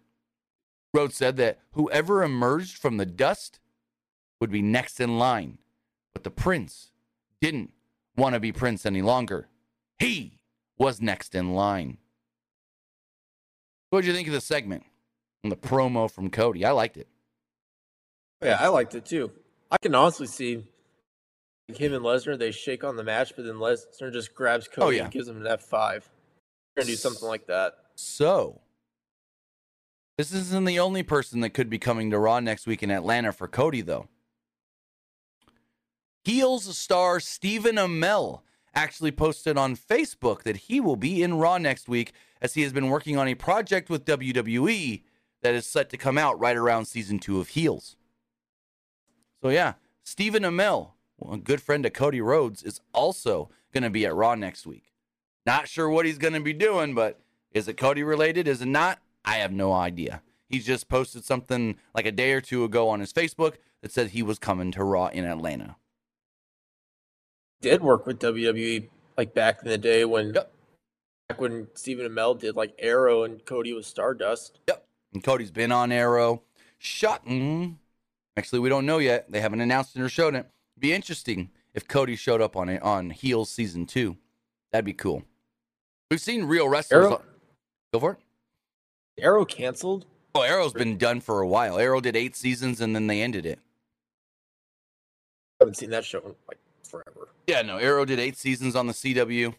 Rhodes 0.94 1.16
said 1.16 1.36
that 1.38 1.60
whoever 1.72 2.22
emerged 2.22 2.76
from 2.76 2.96
the 2.98 3.06
dust 3.06 3.60
would 4.40 4.50
be 4.50 4.62
next 4.62 5.00
in 5.00 5.18
line, 5.18 5.58
but 6.12 6.24
the 6.24 6.30
prince 6.30 6.92
didn't 7.40 7.72
want 8.16 8.34
to 8.34 8.40
be 8.40 8.52
prince 8.52 8.84
any 8.84 9.02
longer. 9.02 9.48
He 9.98 10.40
was 10.78 11.00
next 11.00 11.34
in 11.34 11.54
line. 11.54 11.98
What 13.90 14.00
did 14.00 14.08
you 14.08 14.14
think 14.14 14.28
of 14.28 14.34
the 14.34 14.40
segment 14.40 14.84
and 15.42 15.52
the 15.52 15.56
promo 15.56 16.10
from 16.10 16.30
Cody? 16.30 16.64
I 16.64 16.70
liked 16.72 16.96
it. 16.96 17.08
Oh, 18.40 18.46
yeah, 18.46 18.56
I 18.58 18.68
liked 18.68 18.94
it 18.94 19.04
too. 19.04 19.30
I 19.70 19.76
can 19.80 19.94
honestly 19.94 20.26
see 20.26 20.64
him 21.68 21.94
and 21.94 22.04
Lesnar. 22.04 22.38
They 22.38 22.50
shake 22.50 22.84
on 22.84 22.96
the 22.96 23.04
match, 23.04 23.34
but 23.36 23.44
then 23.44 23.56
Lesnar 23.56 24.12
just 24.12 24.34
grabs 24.34 24.66
oh, 24.72 24.74
Cody 24.74 24.86
Oh, 24.86 24.90
yeah. 24.98 25.02
and 25.04 25.12
gives 25.12 25.28
him 25.28 25.40
an 25.40 25.46
F 25.46 25.62
five. 25.62 26.08
Gonna 26.76 26.86
do 26.86 26.96
something 26.96 27.28
like 27.28 27.46
that. 27.46 27.74
So, 27.94 28.61
this 30.30 30.46
isn't 30.46 30.66
the 30.66 30.78
only 30.78 31.02
person 31.02 31.40
that 31.40 31.50
could 31.50 31.70
be 31.70 31.78
coming 31.78 32.10
to 32.10 32.18
Raw 32.18 32.40
next 32.40 32.66
week 32.66 32.82
in 32.82 32.90
Atlanta 32.90 33.32
for 33.32 33.48
Cody, 33.48 33.80
though. 33.80 34.08
Heels 36.24 36.76
star 36.76 37.18
Stephen 37.18 37.76
Amell 37.76 38.42
actually 38.74 39.10
posted 39.10 39.58
on 39.58 39.76
Facebook 39.76 40.44
that 40.44 40.56
he 40.56 40.80
will 40.80 40.96
be 40.96 41.22
in 41.22 41.34
Raw 41.34 41.58
next 41.58 41.88
week 41.88 42.12
as 42.40 42.54
he 42.54 42.62
has 42.62 42.72
been 42.72 42.88
working 42.88 43.16
on 43.16 43.28
a 43.28 43.34
project 43.34 43.90
with 43.90 44.04
WWE 44.04 45.02
that 45.42 45.54
is 45.54 45.66
set 45.66 45.90
to 45.90 45.96
come 45.96 46.16
out 46.16 46.38
right 46.38 46.56
around 46.56 46.84
season 46.84 47.18
two 47.18 47.40
of 47.40 47.48
Heels. 47.48 47.96
So, 49.42 49.48
yeah, 49.48 49.74
Stephen 50.04 50.44
Amell, 50.44 50.92
a 51.28 51.36
good 51.36 51.60
friend 51.60 51.84
of 51.84 51.92
Cody 51.92 52.20
Rhodes, 52.20 52.62
is 52.62 52.80
also 52.94 53.50
going 53.72 53.82
to 53.82 53.90
be 53.90 54.06
at 54.06 54.14
Raw 54.14 54.36
next 54.36 54.66
week. 54.66 54.92
Not 55.44 55.66
sure 55.66 55.90
what 55.90 56.06
he's 56.06 56.18
going 56.18 56.34
to 56.34 56.40
be 56.40 56.52
doing, 56.52 56.94
but 56.94 57.20
is 57.50 57.66
it 57.66 57.76
Cody 57.76 58.04
related? 58.04 58.46
Is 58.46 58.62
it 58.62 58.66
not? 58.66 59.00
I 59.24 59.36
have 59.36 59.52
no 59.52 59.72
idea. 59.72 60.22
He's 60.48 60.66
just 60.66 60.88
posted 60.88 61.24
something 61.24 61.76
like 61.94 62.06
a 62.06 62.12
day 62.12 62.32
or 62.32 62.40
two 62.40 62.64
ago 62.64 62.88
on 62.88 63.00
his 63.00 63.12
Facebook 63.12 63.54
that 63.80 63.92
said 63.92 64.08
he 64.08 64.22
was 64.22 64.38
coming 64.38 64.70
to 64.72 64.84
Raw 64.84 65.06
in 65.06 65.24
Atlanta. 65.24 65.76
Did 67.60 67.82
work 67.82 68.06
with 68.06 68.18
WWE 68.18 68.88
like 69.16 69.34
back 69.34 69.60
in 69.62 69.68
the 69.70 69.78
day 69.78 70.04
when 70.04 70.34
Yep. 70.34 70.52
back 71.28 71.40
when 71.40 71.68
Stephen 71.74 72.06
Amell 72.06 72.38
did 72.38 72.56
like 72.56 72.74
Arrow 72.78 73.22
and 73.22 73.44
Cody 73.44 73.72
was 73.72 73.86
Stardust. 73.86 74.58
Yep. 74.68 74.86
And 75.14 75.22
Cody's 75.22 75.50
been 75.50 75.70
on 75.72 75.92
Arrow. 75.92 76.42
Shut. 76.78 77.24
Mm, 77.24 77.76
actually, 78.36 78.58
we 78.58 78.68
don't 78.68 78.86
know 78.86 78.98
yet. 78.98 79.30
They 79.30 79.40
haven't 79.40 79.60
announced 79.60 79.94
it 79.96 80.02
or 80.02 80.08
shown 80.08 80.34
it. 80.34 80.46
Be 80.78 80.92
interesting 80.92 81.50
if 81.74 81.86
Cody 81.86 82.16
showed 82.16 82.40
up 82.40 82.56
on 82.56 82.68
it 82.68 82.82
on 82.82 83.10
Heels 83.10 83.50
season 83.50 83.86
two. 83.86 84.16
That'd 84.72 84.84
be 84.84 84.92
cool. 84.94 85.22
We've 86.10 86.20
seen 86.20 86.44
real 86.44 86.68
wrestlers. 86.68 87.04
Arrow, 87.06 87.22
Go 87.92 88.00
for 88.00 88.12
it. 88.12 88.18
Arrow 89.18 89.44
canceled. 89.44 90.06
Oh, 90.34 90.42
Arrow's 90.42 90.72
been 90.72 90.96
done 90.96 91.20
for 91.20 91.40
a 91.40 91.46
while. 91.46 91.78
Arrow 91.78 92.00
did 92.00 92.16
eight 92.16 92.34
seasons 92.36 92.80
and 92.80 92.94
then 92.94 93.06
they 93.06 93.20
ended 93.20 93.44
it. 93.44 93.58
I 95.60 95.64
haven't 95.64 95.76
seen 95.76 95.90
that 95.90 96.04
show 96.04 96.20
in 96.20 96.34
like 96.48 96.58
forever. 96.82 97.28
Yeah, 97.46 97.62
no, 97.62 97.76
Arrow 97.76 98.04
did 98.04 98.18
eight 98.18 98.36
seasons 98.36 98.74
on 98.74 98.86
the 98.86 98.92
CW. 98.92 99.54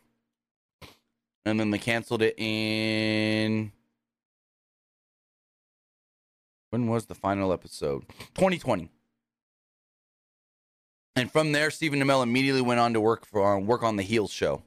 And 1.46 1.60
then 1.60 1.72
they 1.72 1.78
canceled 1.78 2.22
it 2.22 2.36
in. 2.38 3.72
When 6.70 6.88
was 6.88 7.06
the 7.06 7.16
final 7.16 7.54
episode? 7.54 8.08
2020. 8.36 8.90
And 11.16 11.32
from 11.32 11.52
there, 11.52 11.70
Stephen 11.70 12.00
Amell 12.02 12.24
immediately 12.24 12.62
went 12.62 12.80
on 12.80 12.94
to 12.94 13.02
work 13.02 13.26
for 13.26 13.56
uh, 13.56 13.60
work 13.60 13.84
on 13.84 13.98
the 13.98 14.04
Heels 14.04 14.32
show. 14.32 14.64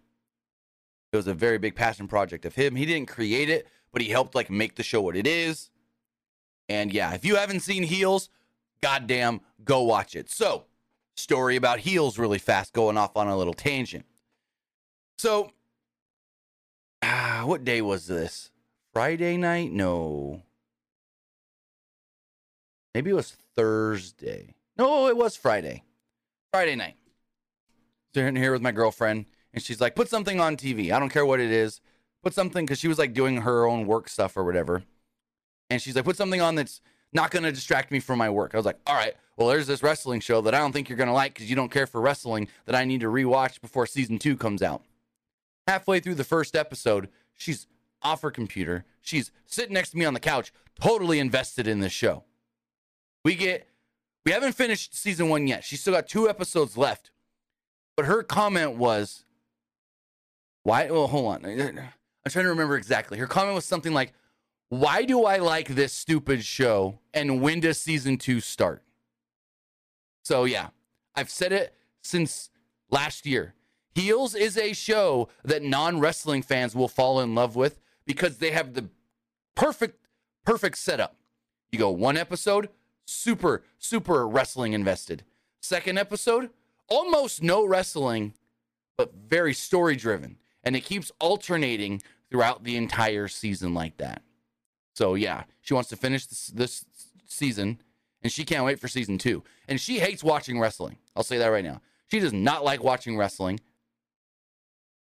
It 1.12 1.16
was 1.16 1.26
a 1.26 1.34
very 1.34 1.58
big 1.58 1.74
passion 1.74 2.06
project 2.06 2.44
of 2.44 2.54
him. 2.54 2.76
He 2.76 2.86
didn't 2.86 3.08
create 3.08 3.48
it, 3.48 3.66
but 3.96 4.02
he 4.02 4.10
helped 4.10 4.34
like 4.34 4.50
make 4.50 4.74
the 4.74 4.82
show 4.82 5.00
what 5.00 5.16
it 5.16 5.26
is. 5.26 5.70
And 6.68 6.92
yeah, 6.92 7.14
if 7.14 7.24
you 7.24 7.36
haven't 7.36 7.60
seen 7.60 7.82
Heels, 7.82 8.28
goddamn, 8.82 9.40
go 9.64 9.84
watch 9.84 10.14
it. 10.14 10.28
So, 10.28 10.66
story 11.16 11.56
about 11.56 11.78
Heels 11.78 12.18
really 12.18 12.36
fast, 12.36 12.74
going 12.74 12.98
off 12.98 13.16
on 13.16 13.26
a 13.26 13.38
little 13.38 13.54
tangent. 13.54 14.04
So, 15.16 15.50
ah, 17.02 17.44
what 17.46 17.64
day 17.64 17.80
was 17.80 18.06
this? 18.06 18.50
Friday 18.92 19.38
night? 19.38 19.72
No. 19.72 20.42
Maybe 22.94 23.08
it 23.08 23.14
was 23.14 23.34
Thursday. 23.54 24.56
No, 24.76 25.06
it 25.08 25.16
was 25.16 25.36
Friday. 25.36 25.84
Friday 26.52 26.76
night. 26.76 26.96
Sitting 28.12 28.36
here 28.36 28.52
with 28.52 28.60
my 28.60 28.72
girlfriend, 28.72 29.24
and 29.54 29.62
she's 29.62 29.80
like, 29.80 29.94
put 29.94 30.10
something 30.10 30.38
on 30.38 30.58
TV. 30.58 30.92
I 30.92 30.98
don't 30.98 31.08
care 31.08 31.24
what 31.24 31.40
it 31.40 31.50
is. 31.50 31.80
Put 32.26 32.34
something, 32.34 32.66
because 32.66 32.80
she 32.80 32.88
was 32.88 32.98
like 32.98 33.12
doing 33.14 33.42
her 33.42 33.66
own 33.66 33.86
work 33.86 34.08
stuff 34.08 34.36
or 34.36 34.42
whatever. 34.42 34.82
And 35.70 35.80
she's 35.80 35.94
like, 35.94 36.04
put 36.04 36.16
something 36.16 36.40
on 36.40 36.56
that's 36.56 36.80
not 37.12 37.30
going 37.30 37.44
to 37.44 37.52
distract 37.52 37.92
me 37.92 38.00
from 38.00 38.18
my 38.18 38.28
work. 38.28 38.52
I 38.52 38.56
was 38.56 38.66
like, 38.66 38.80
all 38.84 38.96
right, 38.96 39.14
well, 39.36 39.46
there's 39.46 39.68
this 39.68 39.80
wrestling 39.80 40.18
show 40.18 40.40
that 40.40 40.52
I 40.52 40.58
don't 40.58 40.72
think 40.72 40.88
you're 40.88 40.98
going 40.98 41.06
to 41.06 41.12
like 41.12 41.34
because 41.34 41.48
you 41.48 41.54
don't 41.54 41.70
care 41.70 41.86
for 41.86 42.00
wrestling 42.00 42.48
that 42.64 42.74
I 42.74 42.84
need 42.84 43.02
to 43.02 43.06
rewatch 43.06 43.60
before 43.60 43.86
season 43.86 44.18
two 44.18 44.36
comes 44.36 44.60
out. 44.60 44.82
Halfway 45.68 46.00
through 46.00 46.16
the 46.16 46.24
first 46.24 46.56
episode, 46.56 47.10
she's 47.32 47.68
off 48.02 48.22
her 48.22 48.32
computer. 48.32 48.84
She's 49.00 49.30
sitting 49.46 49.74
next 49.74 49.90
to 49.90 49.96
me 49.96 50.04
on 50.04 50.14
the 50.14 50.18
couch, 50.18 50.52
totally 50.80 51.20
invested 51.20 51.68
in 51.68 51.78
this 51.78 51.92
show. 51.92 52.24
We 53.24 53.36
get, 53.36 53.68
we 54.24 54.32
haven't 54.32 54.54
finished 54.54 54.96
season 54.96 55.28
one 55.28 55.46
yet. 55.46 55.62
She's 55.62 55.80
still 55.80 55.94
got 55.94 56.08
two 56.08 56.28
episodes 56.28 56.76
left. 56.76 57.12
But 57.96 58.06
her 58.06 58.24
comment 58.24 58.74
was, 58.74 59.24
why? 60.64 60.90
Well, 60.90 61.06
hold 61.06 61.44
on. 61.44 61.90
I'm 62.26 62.32
trying 62.32 62.46
to 62.46 62.50
remember 62.50 62.76
exactly. 62.76 63.18
Her 63.18 63.28
comment 63.28 63.54
was 63.54 63.64
something 63.64 63.94
like, 63.94 64.12
why 64.68 65.04
do 65.04 65.26
I 65.26 65.36
like 65.36 65.68
this 65.68 65.92
stupid 65.92 66.44
show? 66.44 66.98
And 67.14 67.40
when 67.40 67.60
does 67.60 67.80
season 67.80 68.18
two 68.18 68.40
start? 68.40 68.82
So, 70.24 70.42
yeah, 70.42 70.70
I've 71.14 71.30
said 71.30 71.52
it 71.52 71.72
since 72.02 72.50
last 72.90 73.26
year. 73.26 73.54
Heels 73.94 74.34
is 74.34 74.58
a 74.58 74.72
show 74.72 75.28
that 75.44 75.62
non 75.62 76.00
wrestling 76.00 76.42
fans 76.42 76.74
will 76.74 76.88
fall 76.88 77.20
in 77.20 77.36
love 77.36 77.54
with 77.54 77.78
because 78.06 78.38
they 78.38 78.50
have 78.50 78.74
the 78.74 78.88
perfect, 79.54 80.04
perfect 80.44 80.78
setup. 80.78 81.14
You 81.70 81.78
go 81.78 81.92
one 81.92 82.16
episode, 82.16 82.70
super, 83.04 83.62
super 83.78 84.26
wrestling 84.26 84.72
invested. 84.72 85.22
Second 85.62 85.96
episode, 85.96 86.50
almost 86.88 87.40
no 87.40 87.64
wrestling, 87.64 88.34
but 88.98 89.14
very 89.14 89.54
story 89.54 89.94
driven. 89.94 90.38
And 90.64 90.74
it 90.74 90.84
keeps 90.84 91.12
alternating 91.20 92.02
throughout 92.30 92.64
the 92.64 92.76
entire 92.76 93.28
season 93.28 93.74
like 93.74 93.96
that. 93.98 94.22
So 94.94 95.14
yeah, 95.14 95.44
she 95.60 95.74
wants 95.74 95.88
to 95.90 95.96
finish 95.96 96.26
this, 96.26 96.48
this 96.48 96.84
season, 97.26 97.80
and 98.22 98.32
she 98.32 98.44
can't 98.44 98.64
wait 98.64 98.80
for 98.80 98.88
season 98.88 99.18
two. 99.18 99.42
And 99.68 99.80
she 99.80 99.98
hates 99.98 100.24
watching 100.24 100.58
wrestling. 100.58 100.98
I'll 101.14 101.22
say 101.22 101.38
that 101.38 101.48
right 101.48 101.64
now. 101.64 101.80
She 102.08 102.20
does 102.20 102.32
not 102.32 102.64
like 102.64 102.82
watching 102.82 103.16
wrestling, 103.16 103.60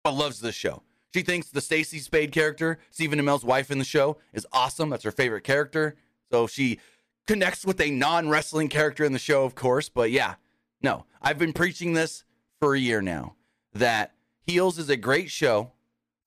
but 0.03 0.13
loves 0.13 0.39
this 0.39 0.55
show. 0.55 0.83
She 1.13 1.21
thinks 1.21 1.49
the 1.49 1.59
Staci 1.59 1.99
Spade 1.99 2.31
character, 2.31 2.79
Stephen 2.91 3.19
Amell's 3.19 3.43
wife 3.43 3.71
in 3.71 3.79
the 3.79 3.85
show, 3.85 4.17
is 4.33 4.45
awesome. 4.51 4.89
That's 4.89 5.03
her 5.03 5.11
favorite 5.11 5.43
character. 5.43 5.95
So 6.31 6.45
she 6.45 6.79
connects 7.25 7.65
with 7.65 7.81
a 7.81 7.89
non 7.89 8.29
wrestling 8.29 8.69
character 8.69 9.03
in 9.03 9.13
the 9.13 9.19
show, 9.19 9.43
of 9.43 9.55
course. 9.55 9.89
But 9.89 10.11
yeah, 10.11 10.35
no, 10.81 11.05
I've 11.21 11.39
been 11.39 11.53
preaching 11.53 11.93
this 11.93 12.23
for 12.59 12.75
a 12.75 12.79
year 12.79 13.01
now 13.01 13.35
that 13.73 14.13
Heels 14.41 14.77
is 14.77 14.89
a 14.89 14.97
great 14.97 15.31
show 15.31 15.71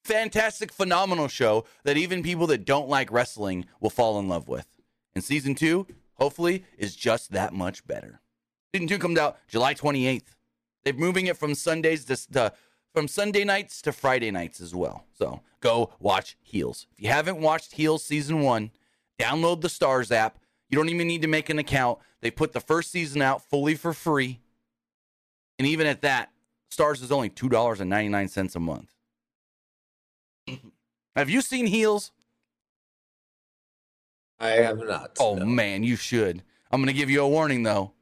fantastic, 0.05 0.73
phenomenal 0.73 1.29
show 1.29 1.65
that 1.85 1.97
even 1.97 2.23
people 2.23 2.47
that 2.49 2.65
don't 2.65 2.89
like 2.89 3.13
wrestling 3.13 3.67
will 3.81 3.91
fall 3.91 4.19
in 4.19 4.29
love 4.29 4.49
with. 4.49 4.67
And 5.15 5.23
season 5.23 5.55
two, 5.55 5.87
hopefully, 6.15 6.65
is 6.79 6.97
just 6.97 7.33
that 7.33 7.53
much 7.53 7.87
better. 7.87 8.21
Season 8.75 8.89
two 8.89 8.99
comes 8.99 9.19
out 9.19 9.39
July 9.49 9.75
28th. 9.75 10.35
They're 10.85 10.93
moving 10.95 11.27
it 11.27 11.37
from 11.37 11.55
Sundays 11.55 12.05
to, 12.07 12.33
to 12.33 12.53
from 12.93 13.09
Sunday 13.09 13.45
nights 13.45 13.81
to 13.83 13.93
Friday 13.93 14.31
nights 14.31 14.61
as 14.61 14.75
well. 14.75 15.07
So 15.15 15.41
go 15.61 15.95
watch 15.99 16.37
Heels. 16.43 16.87
If 16.93 17.05
you 17.05 17.09
haven't 17.11 17.41
watched 17.41 17.73
Heels 17.73 18.05
season 18.05 18.41
one, 18.41 18.71
download 19.19 19.61
the 19.61 19.69
Starz 19.69 20.11
app. 20.11 20.39
You 20.69 20.77
don't 20.77 20.89
even 20.89 21.07
need 21.07 21.23
to 21.23 21.29
make 21.29 21.49
an 21.49 21.59
account. 21.59 21.99
They 22.21 22.31
put 22.31 22.53
the 22.53 22.61
first 22.61 22.91
season 22.91 23.23
out 23.23 23.49
fully 23.49 23.75
for 23.75 23.93
free. 23.93 24.41
And 25.59 25.67
even 25.67 25.87
at 25.87 26.03
that, 26.03 26.31
Starz 26.71 27.03
is 27.03 27.13
only 27.13 27.31
$2.99 27.31 28.57
a 28.57 28.61
month. 28.61 28.92
Have 31.17 31.29
you 31.29 31.43
seen 31.43 31.67
Heels? 31.67 32.11
I 34.41 34.51
have 34.51 34.79
not. 34.79 35.17
Oh 35.21 35.37
no. 35.37 35.45
man, 35.45 35.83
you 35.85 35.97
should. 35.97 36.43
I'm 36.71 36.81
gonna 36.81 36.93
give 36.93 37.11
you 37.11 37.23
a 37.23 37.29
warning 37.29 37.63
though. 37.63 37.93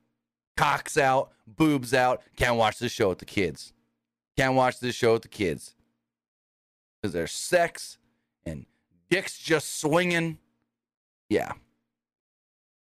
Cocks 0.56 0.96
out, 0.96 1.32
boobs 1.46 1.92
out. 1.92 2.22
Can't 2.36 2.56
watch 2.56 2.78
this 2.78 2.92
show 2.92 3.08
with 3.10 3.18
the 3.18 3.24
kids. 3.24 3.72
Can't 4.36 4.54
watch 4.54 4.80
this 4.80 4.94
show 4.94 5.14
with 5.14 5.22
the 5.22 5.28
kids 5.28 5.74
because 7.00 7.12
there's 7.12 7.32
sex 7.32 7.98
and 8.46 8.64
dicks 9.10 9.38
just 9.38 9.80
swinging. 9.80 10.38
Yeah, 11.28 11.52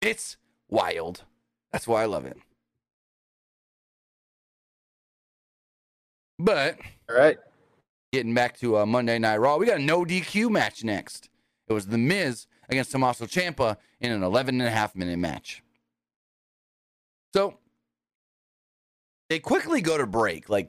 it's 0.00 0.36
wild. 0.68 1.24
That's 1.72 1.86
why 1.86 2.02
I 2.02 2.06
love 2.06 2.24
it. 2.26 2.38
But 6.38 6.78
all 7.10 7.16
right, 7.16 7.38
Getting 8.12 8.34
back 8.34 8.58
to 8.58 8.76
uh, 8.76 8.84
Monday 8.84 9.18
Night 9.18 9.38
Raw, 9.38 9.56
we 9.56 9.64
got 9.64 9.80
a 9.80 9.82
no 9.82 10.04
DQ 10.04 10.50
match 10.50 10.84
next. 10.84 11.30
It 11.66 11.72
was 11.72 11.86
The 11.86 11.96
Miz 11.96 12.46
against 12.68 12.92
Tommaso 12.92 13.24
Ciampa 13.24 13.78
in 14.00 14.12
an 14.12 14.22
11 14.22 14.60
and 14.60 14.68
a 14.68 14.70
half 14.70 14.94
minute 14.94 15.18
match. 15.18 15.62
So 17.32 17.56
they 19.30 19.38
quickly 19.38 19.80
go 19.80 19.96
to 19.96 20.06
break, 20.06 20.50
like 20.50 20.68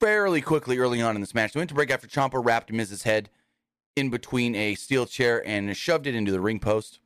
fairly 0.00 0.40
quickly 0.40 0.78
early 0.78 1.02
on 1.02 1.14
in 1.14 1.20
this 1.20 1.34
match. 1.34 1.52
They 1.52 1.60
went 1.60 1.68
to 1.68 1.74
break 1.74 1.90
after 1.90 2.08
Ciampa 2.08 2.42
wrapped 2.42 2.72
Miz's 2.72 3.02
head 3.02 3.28
in 3.94 4.08
between 4.08 4.54
a 4.54 4.76
steel 4.76 5.04
chair 5.04 5.46
and 5.46 5.76
shoved 5.76 6.06
it 6.06 6.14
into 6.14 6.32
the 6.32 6.40
ring 6.40 6.58
post. 6.58 7.00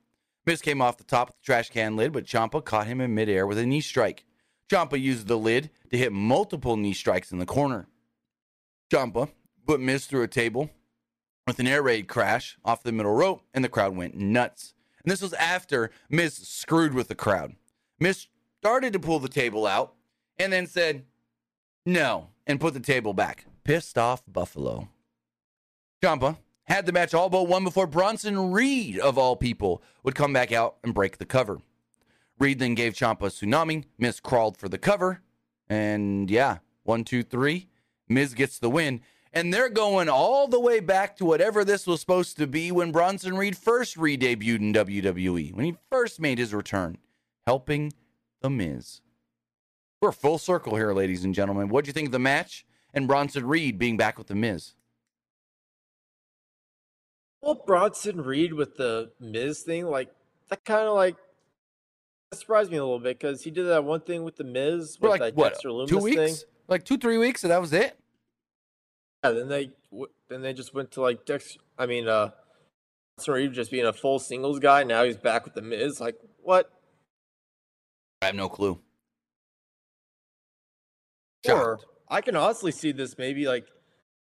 Miz 0.46 0.62
came 0.62 0.80
off 0.80 0.96
the 0.96 1.02
top 1.02 1.30
of 1.30 1.34
the 1.34 1.44
trash 1.44 1.70
can 1.70 1.96
lid, 1.96 2.12
but 2.12 2.24
Ciampa 2.24 2.64
caught 2.64 2.86
him 2.86 3.00
in 3.00 3.16
midair 3.16 3.48
with 3.48 3.58
a 3.58 3.66
knee 3.66 3.80
strike. 3.80 4.24
Ciampa 4.70 5.00
used 5.00 5.26
the 5.26 5.36
lid 5.36 5.70
to 5.90 5.98
hit 5.98 6.12
multiple 6.12 6.76
knee 6.76 6.92
strikes 6.92 7.32
in 7.32 7.38
the 7.38 7.46
corner. 7.46 7.88
Ciampa 8.90 9.28
put 9.66 9.80
Miz 9.80 10.06
through 10.06 10.22
a 10.22 10.28
table 10.28 10.70
with 11.46 11.58
an 11.58 11.66
air 11.66 11.82
raid 11.82 12.08
crash 12.08 12.58
off 12.64 12.82
the 12.82 12.92
middle 12.92 13.14
rope, 13.14 13.42
and 13.52 13.64
the 13.64 13.68
crowd 13.68 13.96
went 13.96 14.14
nuts. 14.14 14.74
And 15.02 15.10
this 15.10 15.22
was 15.22 15.32
after 15.34 15.90
Miz 16.10 16.34
screwed 16.34 16.94
with 16.94 17.08
the 17.08 17.14
crowd. 17.14 17.54
Miz 18.00 18.26
started 18.60 18.92
to 18.92 18.98
pull 18.98 19.18
the 19.18 19.28
table 19.28 19.66
out 19.66 19.94
and 20.38 20.52
then 20.52 20.66
said, 20.66 21.04
no, 21.84 22.28
and 22.46 22.60
put 22.60 22.74
the 22.74 22.80
table 22.80 23.14
back. 23.14 23.46
Pissed 23.64 23.98
off 23.98 24.22
Buffalo. 24.26 24.88
Ciampa 26.02 26.38
had 26.64 26.86
the 26.86 26.92
match 26.92 27.14
all 27.14 27.30
but 27.30 27.48
won 27.48 27.64
before 27.64 27.86
Bronson 27.86 28.52
Reed, 28.52 28.98
of 28.98 29.16
all 29.16 29.36
people, 29.36 29.82
would 30.02 30.14
come 30.14 30.32
back 30.32 30.52
out 30.52 30.76
and 30.84 30.94
break 30.94 31.18
the 31.18 31.24
cover. 31.24 31.60
Reed 32.38 32.58
then 32.58 32.74
gave 32.74 32.92
Ciampa 32.92 33.22
a 33.22 33.26
tsunami. 33.26 33.84
Miz 33.98 34.20
crawled 34.20 34.56
for 34.56 34.68
the 34.68 34.78
cover. 34.78 35.22
And 35.68 36.30
yeah, 36.30 36.58
one, 36.84 37.04
two, 37.04 37.22
three. 37.22 37.68
Miz 38.08 38.34
gets 38.34 38.58
the 38.58 38.70
win. 38.70 39.00
And 39.32 39.52
they're 39.52 39.68
going 39.68 40.08
all 40.08 40.48
the 40.48 40.58
way 40.58 40.80
back 40.80 41.16
to 41.18 41.24
whatever 41.24 41.64
this 41.64 41.86
was 41.86 42.00
supposed 42.00 42.38
to 42.38 42.46
be 42.46 42.72
when 42.72 42.92
Bronson 42.92 43.36
Reed 43.36 43.56
first 43.56 43.96
re 43.96 44.16
debuted 44.16 44.60
in 44.60 44.72
WWE, 44.72 45.54
when 45.54 45.66
he 45.66 45.76
first 45.90 46.18
made 46.18 46.38
his 46.38 46.54
return, 46.54 46.96
helping 47.46 47.92
The 48.40 48.48
Miz. 48.48 49.02
We're 50.00 50.12
full 50.12 50.38
circle 50.38 50.76
here, 50.76 50.94
ladies 50.94 51.24
and 51.24 51.34
gentlemen. 51.34 51.68
What 51.68 51.84
do 51.84 51.88
you 51.90 51.92
think 51.92 52.06
of 52.06 52.12
the 52.12 52.18
match 52.18 52.64
and 52.94 53.06
Bronson 53.06 53.46
Reed 53.46 53.78
being 53.78 53.96
back 53.98 54.16
with 54.16 54.28
The 54.28 54.34
Miz? 54.34 54.72
Well, 57.42 57.62
Bronson 57.66 58.22
Reed 58.22 58.54
with 58.54 58.76
the 58.76 59.12
Miz 59.20 59.60
thing, 59.60 59.86
like, 59.86 60.08
that 60.48 60.64
kind 60.64 60.88
of 60.88 60.94
like 60.94 61.16
surprised 62.32 62.70
me 62.70 62.76
a 62.76 62.82
little 62.82 62.98
bit 62.98 63.18
because 63.18 63.42
he 63.42 63.50
did 63.50 63.64
that 63.64 63.84
one 63.84 64.00
thing 64.00 64.22
with 64.24 64.36
the 64.36 64.44
Miz 64.44 64.98
with 65.00 65.10
like, 65.10 65.20
that 65.20 65.34
what, 65.34 65.52
Dexter 65.52 65.68
Lumis 65.68 65.88
two 65.88 65.98
weeks? 65.98 66.16
thing. 66.16 66.34
Like 66.68 66.84
two, 66.84 66.98
three 66.98 67.18
weeks, 67.18 67.42
and 67.42 67.50
that 67.50 67.60
was 67.60 67.72
it. 67.72 67.98
Yeah, 69.24 69.30
then 69.30 69.48
they 69.48 69.70
then 70.28 70.42
they 70.42 70.52
just 70.52 70.74
went 70.74 70.90
to 70.92 71.00
like 71.00 71.24
Dex. 71.24 71.56
I 71.78 71.86
mean, 71.86 72.06
uh, 72.08 72.30
Reed 73.26 73.52
just 73.52 73.70
being 73.70 73.86
a 73.86 73.92
full 73.92 74.18
singles 74.18 74.60
guy. 74.60 74.84
Now 74.84 75.04
he's 75.04 75.16
back 75.16 75.44
with 75.44 75.54
the 75.54 75.62
Miz. 75.62 76.00
Like 76.00 76.16
what? 76.42 76.70
I 78.22 78.26
have 78.26 78.34
no 78.34 78.48
clue. 78.48 78.78
Or 81.48 81.78
I 82.08 82.20
can 82.20 82.36
honestly 82.36 82.72
see 82.72 82.92
this 82.92 83.16
maybe 83.16 83.46
like 83.46 83.66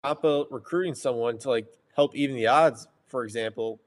Ciampa 0.05 0.45
recruiting 0.49 0.95
someone 0.95 1.37
to 1.39 1.49
like 1.49 1.67
help 1.95 2.15
even 2.15 2.35
the 2.35 2.47
odds. 2.47 2.87
For 3.07 3.25
example, 3.25 3.81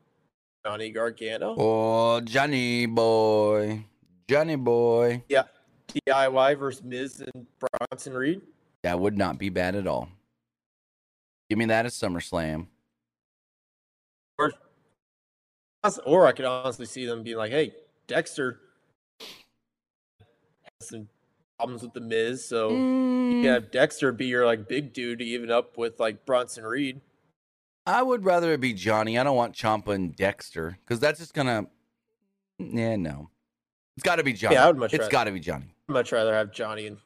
Johnny 0.64 0.90
Gargano. 0.90 1.54
Oh, 1.58 2.20
Johnny 2.20 2.86
boy, 2.86 3.86
Johnny 4.28 4.56
boy. 4.56 5.22
Yeah, 5.28 5.44
DIY 5.88 6.58
versus 6.58 6.82
Miz 6.82 7.20
and 7.20 7.43
Bronson 7.90 8.14
Reed. 8.14 8.42
That 8.82 9.00
would 9.00 9.16
not 9.16 9.38
be 9.38 9.48
bad 9.48 9.74
at 9.74 9.86
all. 9.86 10.08
Give 11.48 11.58
me 11.58 11.66
that 11.66 11.86
at 11.86 11.92
SummerSlam. 11.92 12.66
Or, 14.38 14.52
or 16.04 16.26
I 16.26 16.32
could 16.32 16.44
honestly 16.44 16.86
see 16.86 17.06
them 17.06 17.22
being 17.22 17.36
like, 17.36 17.50
"Hey, 17.50 17.74
Dexter 18.06 18.60
has 19.20 20.88
some 20.88 21.08
problems 21.58 21.82
with 21.82 21.92
the 21.92 22.00
Miz, 22.00 22.44
so 22.44 22.70
you 22.70 22.76
Mm, 22.76 23.42
can 23.42 23.52
have 23.52 23.70
Dexter 23.70 24.12
be 24.12 24.26
your 24.26 24.44
like 24.44 24.68
big 24.68 24.92
dude 24.92 25.20
to 25.20 25.24
even 25.24 25.50
up 25.50 25.78
with 25.78 26.00
like 26.00 26.26
Bronson 26.26 26.64
Reed." 26.64 27.00
I 27.86 28.02
would 28.02 28.24
rather 28.24 28.52
it 28.52 28.60
be 28.60 28.72
Johnny. 28.72 29.18
I 29.18 29.24
don't 29.24 29.36
want 29.36 29.54
Ciampa 29.54 29.94
and 29.94 30.16
Dexter 30.16 30.78
because 30.84 31.00
that's 31.00 31.20
just 31.20 31.34
gonna. 31.34 31.66
Yeah, 32.58 32.96
no. 32.96 33.30
It's 33.96 34.02
got 34.04 34.16
to 34.16 34.24
be 34.24 34.32
Johnny. 34.32 34.56
I 34.56 34.66
would 34.66 34.76
much 34.76 34.94
It's 34.94 35.08
got 35.08 35.24
to 35.24 35.32
be 35.32 35.40
Johnny. 35.40 35.74
I'd 35.88 35.92
much 35.92 36.10
rather 36.12 36.34
have 36.34 36.50
Johnny 36.50 36.86
and 36.86 36.98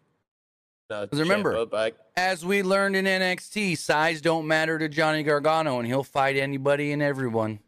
uh, 0.90 1.06
'Cause 1.06 1.20
remember- 1.20 1.66
back. 1.66 1.94
As 2.16 2.44
we 2.44 2.62
learned 2.62 2.96
in 2.96 3.06
NXT, 3.06 3.74
size 3.76 4.20
don't 4.20 4.46
matter 4.46 4.78
to 4.78 4.88
Johnny 4.88 5.22
Gargano, 5.22 5.78
and 5.78 5.86
he'll 5.86 6.02
fight 6.04 6.36
anybody 6.36 6.92
and 6.92 7.02
everyone. 7.02 7.60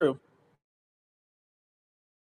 True. 0.00 0.18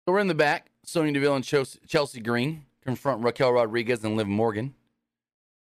So 0.07 0.13
we're 0.13 0.21
in 0.21 0.29
the 0.29 0.35
back. 0.35 0.71
Sonya 0.85 1.13
Deville 1.13 1.35
and 1.37 1.45
Chelsea 1.45 1.79
Chelsea 1.87 2.21
Green 2.21 2.65
confront 2.83 3.23
Raquel 3.25 3.53
Rodriguez 3.53 4.05
and 4.05 4.17
Liv 4.17 4.29
Morgan. 4.29 4.75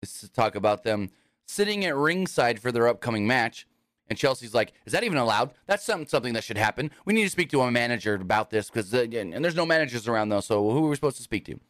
This 0.00 0.14
is 0.14 0.20
to 0.28 0.32
talk 0.32 0.54
about 0.54 0.84
them 0.84 1.10
sitting 1.46 1.84
at 1.84 1.96
ringside 1.96 2.60
for 2.60 2.70
their 2.70 2.86
upcoming 2.86 3.26
match. 3.26 3.66
And 4.10 4.16
Chelsea's 4.18 4.54
like, 4.54 4.72
"Is 4.86 4.92
that 4.92 5.04
even 5.04 5.18
allowed? 5.18 5.50
That's 5.66 5.84
something 5.84 6.06
something 6.08 6.32
that 6.34 6.44
should 6.44 6.56
happen. 6.56 6.90
We 7.04 7.12
need 7.12 7.24
to 7.24 7.30
speak 7.30 7.50
to 7.50 7.60
a 7.60 7.70
manager 7.70 8.14
about 8.14 8.48
this 8.50 8.70
because 8.70 8.94
uh, 8.94 9.00
and 9.02 9.34
and 9.34 9.44
there's 9.44 9.56
no 9.56 9.66
managers 9.66 10.08
around 10.08 10.30
though. 10.30 10.40
So 10.40 10.70
who 10.70 10.86
are 10.86 10.88
we 10.88 10.94
supposed 10.94 11.16
to 11.18 11.22
speak 11.22 11.44
to?" 11.46 11.60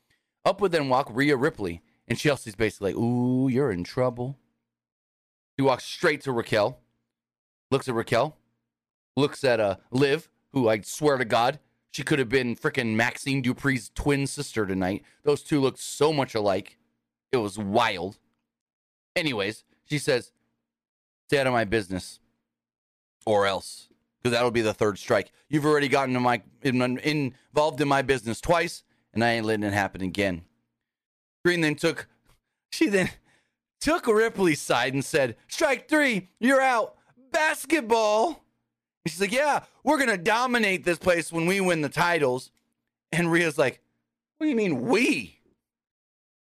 Up 0.49 0.63
with 0.63 0.73
then 0.73 0.89
walk 0.89 1.11
Rhea 1.13 1.37
Ripley, 1.37 1.83
and 2.07 2.19
Chelsea's 2.19 2.55
basically 2.55 2.93
like, 2.93 3.01
"Ooh, 3.01 3.49
you're 3.49 3.71
in 3.71 3.85
trouble." 3.85 4.39
He 5.59 5.63
walks 5.63 5.85
straight 5.85 6.23
to 6.23 6.33
Raquel, 6.33 6.81
looks 7.71 7.87
at 7.87 7.95
Raquel, 7.95 8.39
looks 9.15 9.45
at 9.45 9.61
uh 9.61 9.77
Liv, 9.91 10.31
who 10.53 10.67
I 10.67 10.81
swear 10.81 11.19
to 11.19 11.27
God, 11.27 11.59
she 11.91 12.03
could 12.03 12.19
have 12.19 12.31
been 12.31 12.57
freaking 12.57 12.95
Maxine 12.95 13.43
Dupree's 13.43 13.91
twin 13.95 14.27
sister 14.27 14.65
tonight. 14.65 15.03
Those 15.25 15.43
two 15.43 15.61
looked 15.61 15.81
so 15.81 16.13
much 16.13 16.35
alike. 16.35 16.79
It 17.31 17.39
was 17.39 17.59
wild. 17.59 18.19
Anyways, 19.17 19.65
she 19.85 19.99
says, 19.99 20.33
Stay 21.27 21.41
out 21.41 21.47
of 21.47 21.53
my 21.53 21.65
business. 21.65 22.21
Or 23.27 23.47
else. 23.47 23.89
Because 24.23 24.33
that'll 24.35 24.51
be 24.51 24.63
the 24.63 24.73
third 24.73 24.99
strike. 24.99 25.31
You've 25.51 25.67
already 25.67 25.89
gotten 25.89 26.17
in 26.17 26.23
my, 26.23 26.41
in, 26.63 26.81
involved 26.99 27.81
in 27.81 27.89
my 27.89 28.01
business 28.03 28.41
twice, 28.41 28.83
and 29.19 29.25
I 29.25 29.33
ain't 29.33 29.47
letting 29.47 29.65
it 29.65 29.73
happen 29.73 30.01
again. 30.01 30.43
Green 31.45 31.61
then 31.61 31.75
took, 31.75 32.07
she 32.71 32.89
then 32.89 33.11
took 33.81 34.07
Ripley's 34.07 34.61
side 34.61 34.95
and 34.95 35.05
said, 35.05 35.35
Strike 35.49 35.89
three, 35.89 36.29
you're 36.39 36.61
out. 36.61 36.95
Basketball. 37.33 38.29
And 38.29 39.11
she's 39.11 39.21
like, 39.21 39.33
Yeah, 39.33 39.65
we're 39.83 39.97
going 39.97 40.11
to 40.11 40.19
dominate 40.19 40.85
this 40.85 40.99
place 40.99 41.33
when 41.33 41.47
we 41.47 41.61
win 41.61 41.81
the 41.81 41.89
titles. 41.89 42.53
And 43.11 43.33
Rhea's 43.33 43.59
like, 43.59 43.81
What 44.37 44.45
do 44.45 44.51
you 44.51 44.57
mean, 44.57 44.83
we? 44.83 45.41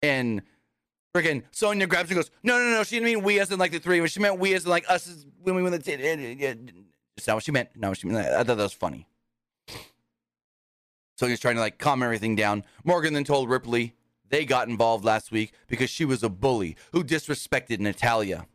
And 0.00 0.42
freaking 1.12 1.42
Sonya 1.50 1.88
grabs 1.88 2.10
and 2.10 2.16
goes, 2.16 2.30
No, 2.44 2.58
no, 2.58 2.70
no. 2.70 2.84
She 2.84 2.94
didn't 2.94 3.06
mean 3.06 3.24
we 3.24 3.40
as 3.40 3.50
in 3.50 3.58
like 3.58 3.72
the 3.72 3.80
three. 3.80 3.98
but 3.98 4.12
She 4.12 4.20
meant 4.20 4.38
we 4.38 4.54
as 4.54 4.62
in 4.66 4.70
like 4.70 4.88
us 4.88 5.26
when 5.42 5.56
we 5.56 5.64
win 5.64 5.72
the. 5.72 5.80
T- 5.80 5.94
it's 5.94 7.26
not 7.26 7.34
what 7.34 7.42
she 7.42 7.50
meant. 7.50 7.70
What 7.74 7.98
she 7.98 8.06
meant. 8.06 8.28
I 8.28 8.44
thought 8.44 8.56
that 8.56 8.58
was 8.58 8.72
funny. 8.72 9.08
Sonya's 11.18 11.40
trying 11.40 11.56
to 11.56 11.60
like 11.60 11.78
calm 11.78 12.02
everything 12.02 12.36
down. 12.36 12.62
Morgan 12.84 13.12
then 13.12 13.24
told 13.24 13.50
Ripley 13.50 13.94
they 14.28 14.44
got 14.44 14.68
involved 14.68 15.04
last 15.04 15.32
week 15.32 15.52
because 15.66 15.90
she 15.90 16.04
was 16.04 16.22
a 16.22 16.28
bully 16.28 16.76
who 16.92 17.02
disrespected 17.02 17.80
Natalya. 17.80 18.46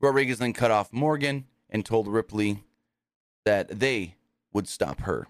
Rodriguez 0.00 0.38
then 0.38 0.54
cut 0.54 0.70
off 0.70 0.92
Morgan 0.92 1.44
and 1.68 1.84
told 1.84 2.08
Ripley 2.08 2.64
that 3.44 3.80
they 3.80 4.14
would 4.52 4.66
stop 4.66 5.02
her. 5.02 5.26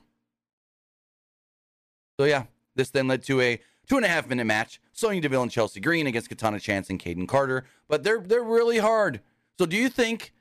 So 2.20 2.24
yeah, 2.24 2.45
this 2.76 2.91
then 2.91 3.09
led 3.09 3.24
to 3.24 3.41
a 3.41 3.61
two 3.89 3.97
and 3.97 4.05
a 4.05 4.09
half 4.09 4.28
minute 4.28 4.45
match. 4.45 4.80
Sonya 4.93 5.20
Deville 5.20 5.43
and 5.43 5.51
Chelsea 5.51 5.80
Green 5.80 6.07
against 6.07 6.28
Katana 6.28 6.61
Chance 6.61 6.89
and 6.89 7.01
Kayden 7.01 7.26
Carter, 7.26 7.64
but 7.89 8.05
they're 8.05 8.20
they're 8.20 8.45
really 8.45 8.78
hard. 8.78 9.20
So 9.59 9.66
do 9.66 9.76
you 9.76 9.89
think 9.89 10.32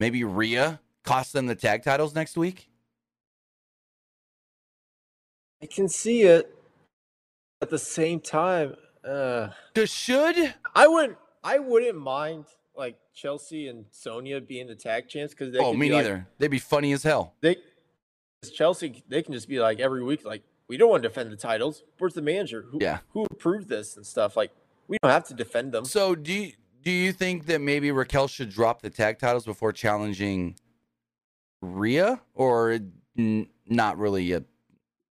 maybe 0.00 0.24
Rhea 0.24 0.80
costs 1.02 1.32
them 1.32 1.44
the 1.44 1.54
tag 1.54 1.82
titles 1.82 2.14
next 2.14 2.38
week? 2.38 2.70
I 5.64 5.66
can 5.66 5.88
see 5.88 6.22
it. 6.22 6.54
At 7.62 7.70
the 7.70 7.78
same 7.78 8.20
time, 8.20 8.74
uh, 9.02 9.48
Cause 9.74 9.90
should 9.90 10.36
I 10.74 10.86
wouldn't. 10.86 11.16
I 11.42 11.58
wouldn't 11.58 11.96
mind 11.96 12.44
like 12.76 12.98
Chelsea 13.14 13.68
and 13.68 13.86
Sonya 13.90 14.42
being 14.42 14.66
the 14.66 14.74
tag 14.74 15.08
champs 15.08 15.32
because 15.32 15.54
they. 15.54 15.58
oh 15.58 15.70
could 15.70 15.78
me 15.78 15.88
be, 15.88 15.94
like- 15.94 16.04
neither. 16.04 16.26
They'd 16.38 16.48
be 16.50 16.58
funny 16.58 16.92
as 16.92 17.02
hell. 17.02 17.34
They 17.40 17.56
Chelsea, 18.54 19.02
they 19.08 19.22
can 19.22 19.32
just 19.32 19.48
be 19.48 19.58
like 19.58 19.80
every 19.80 20.02
week, 20.02 20.26
like 20.26 20.42
we 20.68 20.76
don't 20.76 20.90
want 20.90 21.02
to 21.02 21.08
defend 21.08 21.32
the 21.32 21.36
titles. 21.36 21.82
Where's 21.96 22.12
the 22.12 22.20
manager? 22.20 22.66
Who, 22.70 22.78
Yeah. 22.82 22.98
Who 23.14 23.24
approved 23.30 23.70
this 23.70 23.96
and 23.96 24.04
stuff? 24.04 24.36
Like 24.36 24.50
we 24.86 24.98
don't 25.02 25.10
have 25.10 25.26
to 25.28 25.34
defend 25.34 25.72
them. 25.72 25.86
So 25.86 26.14
do 26.14 26.30
you, 26.34 26.52
do 26.82 26.90
you 26.90 27.12
think 27.12 27.46
that 27.46 27.62
maybe 27.62 27.90
Raquel 27.90 28.28
should 28.28 28.50
drop 28.50 28.82
the 28.82 28.90
tag 28.90 29.18
titles 29.18 29.46
before 29.46 29.72
challenging 29.72 30.56
Rhea, 31.62 32.20
or 32.34 32.78
n- 33.16 33.48
not 33.66 33.96
really 33.96 34.32
a 34.32 34.44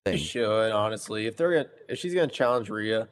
They 0.05 0.17
should 0.17 0.73
honestly. 0.73 1.27
If 1.27 1.37
they're 1.37 1.53
gonna, 1.53 1.69
if 1.89 1.99
she's 1.99 2.15
gonna 2.15 2.27
challenge 2.27 2.71
Rhea, 2.71 3.09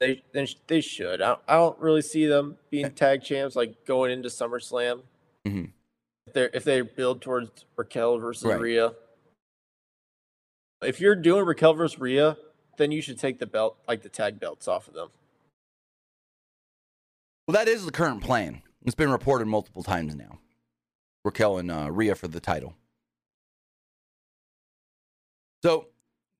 they 0.00 0.22
then 0.32 0.46
they 0.66 0.80
should. 0.80 1.22
I, 1.22 1.36
I 1.48 1.54
don't 1.56 1.78
really 1.78 2.02
see 2.02 2.26
them 2.26 2.58
being 2.70 2.90
tag 2.92 3.22
champs 3.22 3.56
like 3.56 3.84
going 3.86 4.10
into 4.12 4.28
SummerSlam. 4.28 5.02
Mhm. 5.46 5.70
If 6.26 6.32
they 6.34 6.48
if 6.52 6.64
they 6.64 6.80
build 6.82 7.22
towards 7.22 7.64
Raquel 7.76 8.18
versus 8.18 8.44
Right. 8.44 8.60
Rhea, 8.60 8.92
if 10.82 11.00
you're 11.00 11.16
doing 11.16 11.46
Raquel 11.46 11.72
versus 11.72 11.98
Rhea, 11.98 12.36
then 12.76 12.92
you 12.92 13.00
should 13.00 13.18
take 13.18 13.38
the 13.38 13.46
belt 13.46 13.78
like 13.88 14.02
the 14.02 14.10
tag 14.10 14.38
belts 14.38 14.68
off 14.68 14.88
of 14.88 14.94
them. 14.94 15.08
Well, 17.48 17.54
that 17.54 17.68
is 17.68 17.86
the 17.86 17.92
current 17.92 18.22
plan. 18.22 18.62
It's 18.84 18.94
been 18.94 19.10
reported 19.10 19.46
multiple 19.46 19.82
times 19.82 20.14
now. 20.14 20.40
Raquel 21.24 21.58
and 21.58 21.70
uh, 21.70 21.90
Rhea 21.90 22.14
for 22.14 22.28
the 22.28 22.40
title. 22.40 22.76
So 25.66 25.88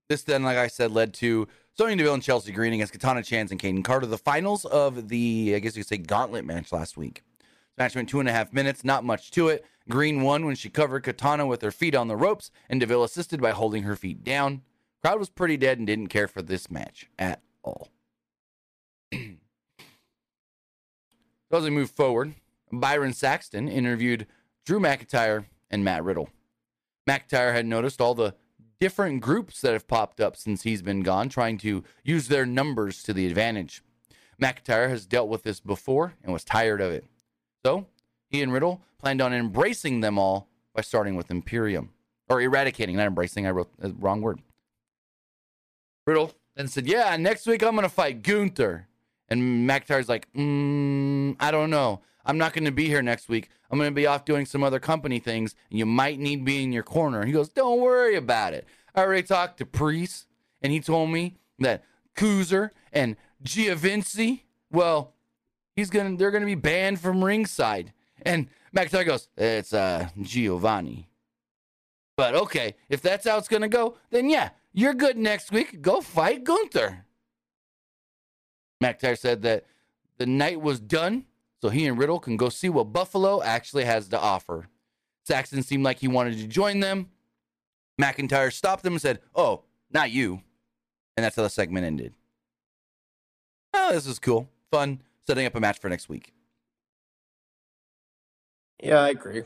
this 0.09 0.23
then, 0.23 0.45
like 0.45 0.57
I 0.57 0.69
said, 0.69 0.93
led 0.93 1.13
to 1.15 1.49
Sonya 1.77 1.97
Deville 1.97 2.15
and 2.15 2.23
Chelsea 2.23 2.53
Green 2.53 2.73
against 2.73 2.93
Katana 2.93 3.25
Chance 3.25 3.51
and 3.51 3.61
Kayden 3.61 3.83
Carter, 3.83 4.07
the 4.07 4.17
finals 4.17 4.65
of 4.65 5.09
the, 5.09 5.53
I 5.57 5.59
guess 5.59 5.75
you 5.75 5.83
could 5.83 5.89
say, 5.89 5.97
gauntlet 5.97 6.45
match 6.45 6.71
last 6.71 6.97
week. 6.97 7.25
This 7.41 7.77
match 7.77 7.97
went 7.97 8.09
two 8.09 8.21
and 8.21 8.29
a 8.29 8.33
half 8.33 8.53
minutes, 8.53 8.85
not 8.85 9.03
much 9.03 9.33
to 9.33 9.49
it. 9.49 9.65
Green 9.89 10.23
won 10.23 10.47
when 10.47 10.55
she 10.55 10.71
covered 10.71 11.03
Katana 11.03 11.45
with 11.45 11.61
her 11.63 11.73
feet 11.73 11.97
on 11.97 12.07
the 12.07 12.15
ropes, 12.15 12.53
and 12.69 12.79
Deville 12.79 13.03
assisted 13.03 13.41
by 13.41 13.51
holding 13.51 13.83
her 13.83 13.97
feet 13.97 14.23
down. 14.23 14.63
Crowd 15.03 15.19
was 15.19 15.29
pretty 15.29 15.57
dead 15.57 15.79
and 15.79 15.89
didn't 15.89 16.07
care 16.07 16.29
for 16.29 16.41
this 16.41 16.71
match 16.71 17.09
at 17.19 17.43
all. 17.65 17.89
So 21.51 21.59
as 21.59 21.65
we 21.65 21.71
move 21.71 21.91
forward, 21.91 22.35
Byron 22.73 23.13
Saxton 23.13 23.69
interviewed 23.69 24.27
Drew 24.65 24.81
McIntyre 24.81 25.47
and 25.71 25.85
Matt 25.85 26.03
Riddle. 26.03 26.29
McIntyre 27.09 27.53
had 27.53 27.67
noticed 27.67 28.01
all 28.01 28.15
the 28.15 28.35
different 28.81 29.21
groups 29.21 29.61
that 29.61 29.73
have 29.73 29.89
popped 29.89 30.21
up 30.21 30.37
since 30.37 30.63
he's 30.63 30.83
been 30.83 31.03
gone, 31.03 31.29
trying 31.29 31.59
to 31.59 31.85
use 32.05 32.29
their 32.29 32.47
numbers 32.47 33.03
to 33.05 33.13
the 33.13 33.27
advantage. 33.27 33.83
McIntyre 34.41 34.89
has 34.89 35.07
dealt 35.07 35.29
with 35.29 35.43
this 35.43 35.61
before 35.61 36.15
and 36.23 36.33
was 36.33 36.45
tired 36.45 36.81
of 36.81 36.93
it. 36.93 37.05
So 37.65 37.87
he 38.29 38.43
and 38.43 38.53
Riddle 38.53 38.83
planned 38.99 39.23
on 39.23 39.33
embracing 39.33 40.01
them 40.01 40.19
all 40.19 40.49
by 40.75 40.83
starting 40.83 41.17
with 41.17 41.31
Imperium. 41.31 41.91
Or 42.29 42.41
eradicating, 42.41 42.97
not 42.97 43.07
embracing, 43.07 43.47
I 43.47 43.51
wrote 43.51 43.71
the 43.79 43.95
wrong 43.99 44.21
word. 44.21 44.41
Riddle 46.07 46.33
then 46.57 46.69
said, 46.69 46.87
Yeah, 46.87 47.17
next 47.17 47.47
week 47.47 47.63
I'm 47.63 47.77
to 47.77 47.89
fight 47.89 48.23
Gunther. 48.23 48.89
And 49.29 49.69
McIntyre's 49.69 50.09
like, 50.09 50.33
mm, 50.33 51.37
I 51.41 51.51
don't 51.51 51.71
know. 51.71 52.01
I'm 52.27 52.39
not 52.39 52.53
going 52.53 52.65
to 52.65 52.73
be 52.73 52.87
here 52.87 53.03
next 53.03 53.29
week. 53.29 53.49
I'm 53.71 53.79
going 53.79 53.91
to 53.91 53.95
be 53.95 54.07
off 54.07 54.25
doing 54.25 54.45
some 54.45 54.63
other 54.63 54.81
company 54.81 55.21
things, 55.21 55.55
and 55.71 55.79
you 55.79 55.87
might 55.87 56.19
need 56.19 56.45
me 56.45 56.63
in 56.65 56.73
your 56.73 56.83
corner. 56.83 57.25
He 57.25 57.33
goes, 57.33 57.49
Don't 57.49 57.81
worry 57.81 58.17
about 58.17 58.53
it. 58.53 58.67
I 58.95 59.03
already 59.03 59.23
talked 59.23 59.59
to 59.59 59.67
Priest, 59.67 60.27
and 60.61 60.73
he 60.73 60.81
told 60.81 61.11
me 61.11 61.37
that 61.61 61.85
Kuzer 62.17 62.71
and 62.93 63.17
Giovinci, 63.45 64.43
well, 64.73 65.15
he's 65.77 65.91
gonna 65.91 66.17
they're 66.17 66.31
gonna 66.31 66.47
be 66.47 66.55
banned 66.57 67.01
from 67.01 67.25
ringside. 67.25 67.93
And 68.23 68.49
McIntyre 68.75 69.07
goes, 69.07 69.29
It's 69.37 69.73
uh 69.73 70.09
Giovanni. 70.21 71.09
But 72.17 72.35
okay, 72.35 72.75
if 72.89 73.03
that's 73.03 73.27
how 73.27 73.39
it's 73.39 73.49
gonna 73.49 73.69
go, 73.69 73.97
then 74.11 74.29
yeah, 74.29 74.51
you're 74.73 74.95
good 74.95 75.17
next 75.17 75.53
week. 75.53 75.81
Go 75.81 76.01
fight 76.01 76.43
Gunther. 76.43 77.05
McIntyre 78.83 79.19
said 79.19 79.43
that 79.43 79.65
the 80.19 80.27
night 80.27 80.61
was 80.61 80.81
done, 80.81 81.27
so 81.61 81.69
he 81.69 81.87
and 81.87 81.99
Riddle 81.99 82.21
can 82.21 82.37
go 82.37 82.49
see 82.49 82.69
what 82.69 82.93
Buffalo 82.93 83.43
actually 83.43 83.85
has 83.85 84.09
to 84.09 84.21
offer. 84.21 84.69
Saxton 85.25 85.63
seemed 85.63 85.85
like 85.85 85.99
he 85.99 86.09
wanted 86.09 86.39
to 86.39 86.47
join 86.47 86.81
them. 86.81 87.11
McIntyre 88.01 88.53
stopped 88.53 88.85
him 88.85 88.93
and 88.95 89.03
said, 89.03 89.21
Oh, 89.35 89.65
not 89.91 90.11
you. 90.11 90.43
And 91.17 91.25
that's 91.25 91.37
how 91.37 91.43
the 91.43 91.51
segment 91.51 91.87
ended. 91.87 92.15
Oh, 93.73 93.93
this 93.93 94.07
is 94.07 94.19
cool. 94.19 94.49
Fun. 94.71 95.03
Setting 95.27 95.47
up 95.47 95.55
a 95.55 95.61
match 95.61 95.79
for 95.79 95.89
next 95.89 96.09
week. 96.09 96.33
Yeah, 98.83 99.01
I 99.01 99.11
agree. 99.11 99.43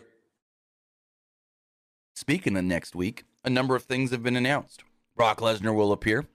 Speaking 2.14 2.56
of 2.56 2.64
next 2.64 2.94
week, 2.94 3.24
a 3.44 3.50
number 3.50 3.76
of 3.76 3.84
things 3.84 4.10
have 4.10 4.22
been 4.22 4.36
announced. 4.36 4.82
Brock 5.16 5.38
Lesnar 5.38 5.74
will 5.74 5.92
appear. 5.92 6.26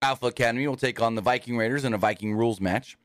Alpha 0.00 0.26
Academy 0.26 0.66
will 0.66 0.76
take 0.76 1.00
on 1.00 1.14
the 1.14 1.20
Viking 1.20 1.56
Raiders 1.56 1.84
in 1.84 1.92
a 1.92 1.98
Viking 1.98 2.34
rules 2.34 2.60
match. 2.60 2.96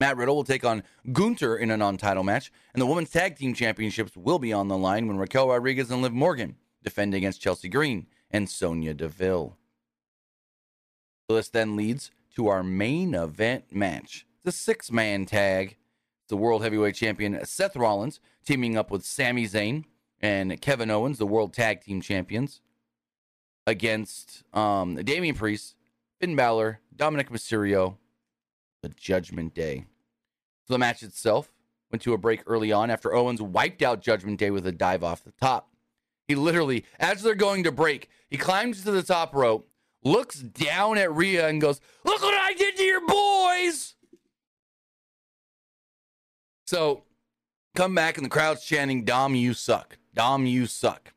Matt 0.00 0.16
Riddle 0.16 0.34
will 0.34 0.44
take 0.44 0.64
on 0.64 0.82
Gunther 1.12 1.56
in 1.56 1.70
a 1.70 1.76
non 1.76 1.98
title 1.98 2.24
match. 2.24 2.50
And 2.72 2.80
the 2.80 2.86
Women's 2.86 3.10
Tag 3.10 3.36
Team 3.36 3.52
Championships 3.52 4.16
will 4.16 4.38
be 4.38 4.52
on 4.52 4.68
the 4.68 4.78
line 4.78 5.06
when 5.06 5.18
Raquel 5.18 5.48
Rodriguez 5.48 5.90
and 5.90 6.00
Liv 6.00 6.12
Morgan 6.12 6.56
defend 6.82 7.14
against 7.14 7.42
Chelsea 7.42 7.68
Green 7.68 8.06
and 8.30 8.48
Sonya 8.48 8.94
Deville. 8.94 9.56
This 11.28 11.50
then 11.50 11.76
leads 11.76 12.10
to 12.34 12.48
our 12.48 12.62
main 12.62 13.14
event 13.14 13.72
match 13.72 14.26
the 14.42 14.52
six 14.52 14.90
man 14.90 15.26
tag. 15.26 15.76
The 16.28 16.36
World 16.36 16.62
Heavyweight 16.62 16.94
Champion 16.94 17.44
Seth 17.44 17.74
Rollins 17.74 18.20
teaming 18.46 18.76
up 18.76 18.90
with 18.90 19.04
Sami 19.04 19.46
Zayn 19.46 19.84
and 20.20 20.60
Kevin 20.60 20.90
Owens, 20.90 21.18
the 21.18 21.26
World 21.26 21.52
Tag 21.52 21.82
Team 21.82 22.00
Champions, 22.00 22.60
against 23.66 24.44
um, 24.54 24.94
Damian 24.94 25.34
Priest, 25.34 25.74
Finn 26.20 26.36
Balor, 26.36 26.78
Dominic 26.94 27.30
Mysterio, 27.30 27.96
the 28.82 28.90
Judgment 28.90 29.54
Day. 29.54 29.86
So 30.66 30.74
the 30.74 30.78
match 30.78 31.02
itself 31.02 31.52
went 31.90 32.02
to 32.02 32.12
a 32.12 32.18
break 32.18 32.42
early 32.46 32.72
on 32.72 32.90
after 32.90 33.14
Owens 33.14 33.42
wiped 33.42 33.82
out 33.82 34.02
Judgment 34.02 34.38
Day 34.38 34.50
with 34.50 34.66
a 34.66 34.72
dive 34.72 35.02
off 35.02 35.24
the 35.24 35.32
top. 35.32 35.70
He 36.28 36.34
literally, 36.34 36.84
as 36.98 37.22
they're 37.22 37.34
going 37.34 37.64
to 37.64 37.72
break, 37.72 38.08
he 38.28 38.36
climbs 38.36 38.84
to 38.84 38.92
the 38.92 39.02
top 39.02 39.34
rope, 39.34 39.68
looks 40.04 40.38
down 40.40 40.96
at 40.96 41.12
Rhea, 41.12 41.48
and 41.48 41.60
goes, 41.60 41.80
Look 42.04 42.22
what 42.22 42.34
I 42.34 42.54
did 42.54 42.76
to 42.76 42.82
your 42.84 43.06
boys! 43.06 43.96
So 46.66 47.02
come 47.74 47.96
back, 47.96 48.16
and 48.16 48.24
the 48.24 48.30
crowd's 48.30 48.64
chanting, 48.64 49.04
Dom, 49.04 49.34
you 49.34 49.54
suck. 49.54 49.98
Dom, 50.14 50.46
you 50.46 50.66
suck. 50.66 51.14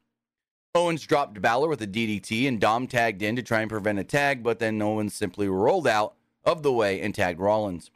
Owens 0.73 1.05
dropped 1.05 1.39
Balor 1.39 1.67
with 1.67 1.83
a 1.83 1.87
DDT, 1.87 2.47
and 2.47 2.59
Dom 2.59 2.87
tagged 2.87 3.21
in 3.21 3.35
to 3.35 3.43
try 3.43 3.61
and 3.61 3.69
prevent 3.69 3.99
a 3.99 4.03
tag, 4.03 4.41
but 4.41 4.57
then 4.57 4.81
Owens 4.81 5.13
simply 5.13 5.47
rolled 5.47 5.87
out 5.87 6.15
of 6.43 6.63
the 6.63 6.73
way 6.73 6.99
and 6.99 7.13
tagged 7.13 7.39
Rollins. 7.39 7.91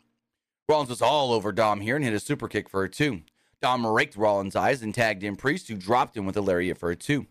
Rollins 0.69 0.89
was 0.89 1.01
all 1.01 1.31
over 1.31 1.53
Dom 1.53 1.79
here 1.79 1.95
and 1.95 2.03
hit 2.03 2.13
a 2.13 2.19
super 2.19 2.49
kick 2.49 2.67
for 2.67 2.83
a 2.83 2.89
two. 2.89 3.21
Dom 3.61 3.87
raked 3.87 4.17
Rollins' 4.17 4.55
eyes 4.55 4.81
and 4.81 4.93
tagged 4.93 5.23
in 5.23 5.37
Priest, 5.37 5.69
who 5.69 5.75
dropped 5.75 6.17
him 6.17 6.25
with 6.25 6.35
a 6.35 6.41
lariat 6.41 6.77
for 6.77 6.91
a 6.91 6.95
two. 6.95 7.25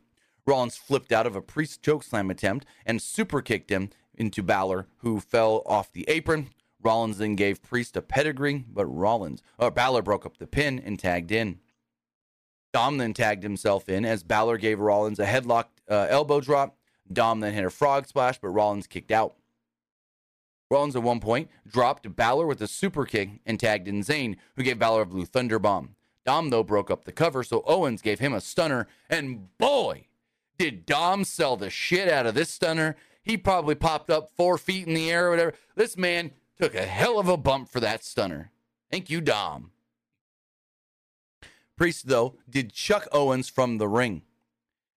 Rollins 0.47 0.79
flipped 0.79 1.13
out 1.13 1.27
of 1.27 1.37
a 1.37 1.43
Priest 1.43 1.83
chokeslam 1.83 2.31
attempt 2.31 2.65
and 2.87 3.03
super 3.03 3.43
kicked 3.43 3.71
him 3.71 3.91
into 4.15 4.43
Balor, 4.43 4.87
who 4.99 5.21
fell 5.21 5.63
off 5.67 5.93
the 5.93 6.09
apron. 6.09 6.49
Rollins 6.83 7.19
then 7.19 7.35
gave 7.37 7.63
Priest 7.63 7.95
a 7.97 8.01
pedigree, 8.01 8.65
but 8.73 8.87
Rollins 8.87 9.43
or 9.59 9.71
Balor 9.71 10.01
broke 10.01 10.25
up 10.25 10.39
the 10.39 10.47
pin 10.47 10.81
and 10.83 10.99
tagged 10.99 11.31
in. 11.31 11.59
Dom 12.73 12.97
then 12.97 13.13
tagged 13.13 13.43
himself 13.43 13.87
in 13.87 14.07
as 14.07 14.23
Balor 14.23 14.57
gave 14.57 14.81
Rollins 14.81 15.19
a 15.19 15.27
headlock 15.27 15.67
uh, 15.91 16.07
elbow 16.09 16.41
drop. 16.41 16.79
Dom 17.13 17.41
then 17.41 17.53
hit 17.53 17.67
a 17.67 17.71
frog 17.71 18.07
splash, 18.07 18.39
but 18.39 18.49
Rollins 18.49 18.87
kicked 18.87 19.11
out. 19.11 19.35
Rollins 20.71 20.97
at 20.97 21.03
one 21.03 21.21
point 21.21 21.49
dropped 21.67 22.17
Balor 22.17 22.47
with 22.47 22.61
a 22.61 22.67
super 22.67 23.05
kick 23.05 23.41
and 23.47 23.59
tagged 23.59 23.89
in 23.89 24.03
Zayn, 24.03 24.37
who 24.57 24.63
gave 24.63 24.79
Balor 24.79 25.03
a 25.03 25.07
blue 25.07 25.25
thunder 25.25 25.59
bomb. 25.59 25.95
Dom, 26.25 26.51
though, 26.51 26.65
broke 26.65 26.91
up 26.91 27.05
the 27.05 27.13
cover, 27.13 27.45
so 27.45 27.63
Owens 27.67 28.03
gave 28.03 28.19
him 28.19 28.35
a 28.35 28.41
stunner, 28.41 28.89
and 29.09 29.57
boy, 29.59 30.07
did 30.59 30.85
Dom 30.85 31.23
sell 31.23 31.57
the 31.57 31.71
shit 31.71 32.09
out 32.09 32.27
of 32.27 32.35
this 32.35 32.51
stunner. 32.51 32.97
He 33.23 33.37
probably 33.37 33.77
popped 33.77 34.11
up 34.11 34.31
four 34.37 34.59
feet 34.59 34.89
in 34.89 34.95
the 34.95 35.11
air 35.11 35.29
or 35.29 35.31
whatever. 35.31 35.55
This 35.77 35.97
man 35.97 36.33
took 36.61 36.75
a 36.75 36.83
hell 36.83 37.19
of 37.19 37.29
a 37.29 37.37
bump 37.37 37.69
for 37.69 37.79
that 37.81 38.05
stunner. 38.05 38.51
Thank 38.91 39.09
you, 39.09 39.21
Dom. 39.21 39.71
Priest, 41.77 42.09
though, 42.09 42.37
did 42.49 42.73
chuck 42.73 43.07
Owens 43.13 43.49
from 43.49 43.79
the 43.79 43.89
ring. 43.89 44.23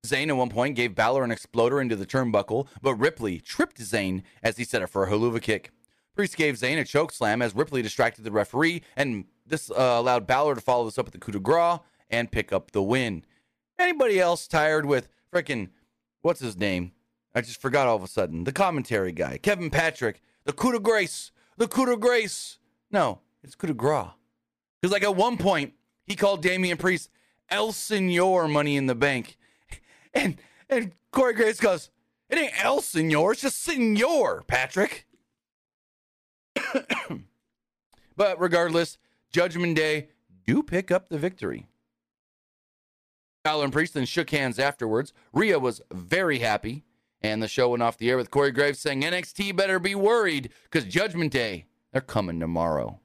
Zayn 0.09 0.29
at 0.29 0.37
one 0.37 0.49
point 0.49 0.75
gave 0.75 0.95
Balor 0.95 1.23
an 1.23 1.31
exploder 1.31 1.81
into 1.81 1.95
the 1.95 2.05
turnbuckle, 2.05 2.67
but 2.81 2.95
Ripley 2.95 3.39
tripped 3.39 3.79
Zayn 3.79 4.23
as 4.41 4.57
he 4.57 4.63
set 4.63 4.81
up 4.81 4.89
for 4.89 5.05
a 5.05 5.09
Helluva 5.09 5.41
kick. 5.41 5.71
Priest 6.15 6.35
gave 6.35 6.55
Zayn 6.55 6.79
a 6.79 6.83
choke 6.83 7.11
slam 7.11 7.41
as 7.41 7.55
Ripley 7.55 7.81
distracted 7.81 8.23
the 8.23 8.31
referee, 8.31 8.81
and 8.95 9.25
this 9.45 9.69
uh, 9.69 9.75
allowed 9.97 10.25
Balor 10.25 10.55
to 10.55 10.61
follow 10.61 10.85
this 10.85 10.97
up 10.97 11.05
with 11.05 11.13
the 11.13 11.19
coup 11.19 11.31
de 11.31 11.39
grace 11.39 11.79
and 12.09 12.31
pick 12.31 12.51
up 12.51 12.71
the 12.71 12.81
win. 12.81 13.23
Anybody 13.77 14.19
else 14.19 14.47
tired 14.47 14.85
with 14.85 15.09
frickin' 15.31 15.69
what's 16.21 16.39
his 16.39 16.57
name? 16.57 16.93
I 17.35 17.41
just 17.41 17.61
forgot 17.61 17.87
all 17.87 17.95
of 17.95 18.03
a 18.03 18.07
sudden. 18.07 18.45
The 18.45 18.51
commentary 18.51 19.11
guy, 19.11 19.37
Kevin 19.37 19.69
Patrick, 19.69 20.21
the 20.45 20.53
coup 20.53 20.71
de 20.71 20.79
grace, 20.79 21.31
the 21.57 21.67
coup 21.67 21.85
de 21.85 21.95
grace. 21.95 22.57
No, 22.89 23.19
it's 23.43 23.53
coup 23.53 23.67
de 23.67 23.73
grace. 23.73 24.07
Because 24.81 24.91
like 24.91 25.03
at 25.03 25.15
one 25.15 25.37
point 25.37 25.73
he 26.05 26.15
called 26.15 26.41
Damian 26.41 26.77
Priest 26.77 27.09
El 27.49 27.71
Senor 27.71 28.47
Money 28.47 28.75
in 28.75 28.87
the 28.87 28.95
Bank. 28.95 29.37
And 30.17 30.37
and 30.67 30.91
Corey 31.11 31.33
Graves 31.33 31.59
goes, 31.59 31.91
It 32.29 32.39
ain't 32.39 32.63
El 32.63 32.81
Senor, 32.81 33.33
it's 33.33 33.41
just 33.41 33.61
Senor, 33.61 34.43
Patrick. 34.47 35.05
but 38.15 38.41
regardless, 38.41 38.97
Judgment 39.31 39.75
Day 39.75 40.09
do 40.45 40.63
pick 40.63 40.91
up 40.91 41.09
the 41.09 41.19
victory. 41.19 41.67
Balor 43.43 43.65
and 43.65 43.73
Priest 43.73 43.93
then 43.93 44.05
shook 44.05 44.31
hands 44.31 44.57
afterwards. 44.57 45.13
Rhea 45.31 45.59
was 45.59 45.81
very 45.93 46.39
happy, 46.39 46.83
and 47.21 47.41
the 47.41 47.47
show 47.47 47.69
went 47.69 47.83
off 47.83 47.97
the 47.97 48.09
air 48.09 48.17
with 48.17 48.31
Corey 48.31 48.51
Graves 48.51 48.79
saying 48.79 49.03
NXT 49.03 49.55
better 49.55 49.79
be 49.79 49.93
worried 49.93 50.49
because 50.63 50.85
Judgment 50.85 51.31
Day, 51.31 51.67
they're 51.91 52.01
coming 52.01 52.39
tomorrow. 52.39 52.99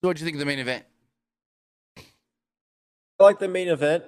So 0.00 0.08
what'd 0.08 0.20
you 0.20 0.24
think 0.24 0.36
of 0.36 0.40
the 0.40 0.46
main 0.46 0.60
event? 0.60 0.84
I 1.98 3.24
like 3.24 3.40
the 3.40 3.48
main 3.48 3.68
event. 3.68 4.04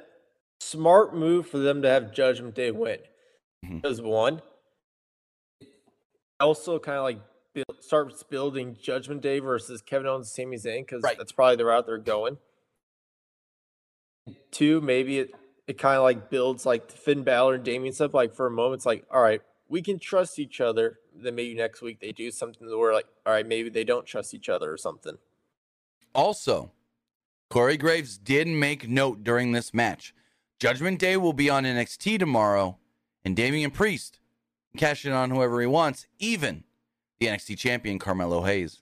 Smart 0.65 1.15
move 1.15 1.47
for 1.47 1.59
them 1.59 1.83
to 1.83 1.89
have 1.91 2.13
Judgment 2.13 2.55
Day 2.55 2.71
win. 2.71 2.99
Mhm. 3.65 3.83
Because 3.83 4.01
one, 4.01 4.41
it 5.61 5.69
also 6.41 6.79
kind 6.79 6.97
of 6.99 7.05
like 7.05 7.21
build, 7.53 7.83
starts 7.83 8.23
building 8.23 8.75
Judgment 8.81 9.21
Day 9.21 9.41
versus 9.41 9.83
Kevin 9.83 10.07
Owens 10.07 10.27
and 10.39 10.47
Sami 10.47 10.57
Zayn 10.57 10.81
because 10.83 11.03
Right. 11.03 11.19
that's 11.19 11.33
probably 11.33 11.57
the 11.57 11.67
route 11.67 11.87
they're 11.87 11.99
going. 11.99 12.39
Two, 14.51 14.81
maybe 14.81 15.19
it 15.19 15.35
it 15.67 15.79
kind 15.79 15.97
of 15.97 16.03
like 16.03 16.29
builds 16.31 16.67
like 16.67 16.91
Finn 16.91 17.23
Balor 17.25 17.55
and 17.55 17.65
Damian 17.65 17.95
stuff. 17.95 18.13
Like 18.15 18.35
for 18.35 18.47
a 18.47 18.51
moment, 18.51 18.81
it's 18.81 18.87
like, 18.87 19.07
all 19.11 19.23
right, 19.23 19.41
we 19.69 19.81
can 19.83 19.99
trust 19.99 20.39
each 20.39 20.61
other. 20.61 20.99
Then 21.15 21.35
maybe 21.35 21.55
next 21.55 21.81
week 21.83 22.01
they 22.01 22.13
do 22.13 22.31
something 22.31 22.67
where 22.79 22.93
like, 22.93 23.07
all 23.25 23.33
right, 23.33 23.47
maybe 23.47 23.69
they 23.71 23.85
don't 23.85 24.05
trust 24.07 24.35
each 24.35 24.49
other 24.51 24.71
or 24.73 24.77
something. 24.77 25.19
Also, 26.15 26.73
Corey 27.51 27.77
Graves 27.79 28.19
did 28.19 28.47
make 28.47 28.89
note 28.89 29.25
during 29.25 29.53
this 29.53 29.73
match. 29.73 30.15
Judgment 30.61 30.99
Day 30.99 31.17
will 31.17 31.33
be 31.33 31.51
on 31.51 31.65
NXT 31.65 32.19
tomorrow, 32.19 32.79
and 33.25 33.37
Damian 33.37 33.71
Priest 33.71 34.21
can 34.71 34.79
cash 34.79 35.05
in 35.05 35.13
on 35.13 35.31
whoever 35.31 35.61
he 35.61 35.67
wants, 35.67 36.07
even 36.19 36.65
the 37.19 37.27
NXT 37.27 37.59
champion 37.59 37.99
Carmelo 37.99 38.43
Hayes. 38.43 38.81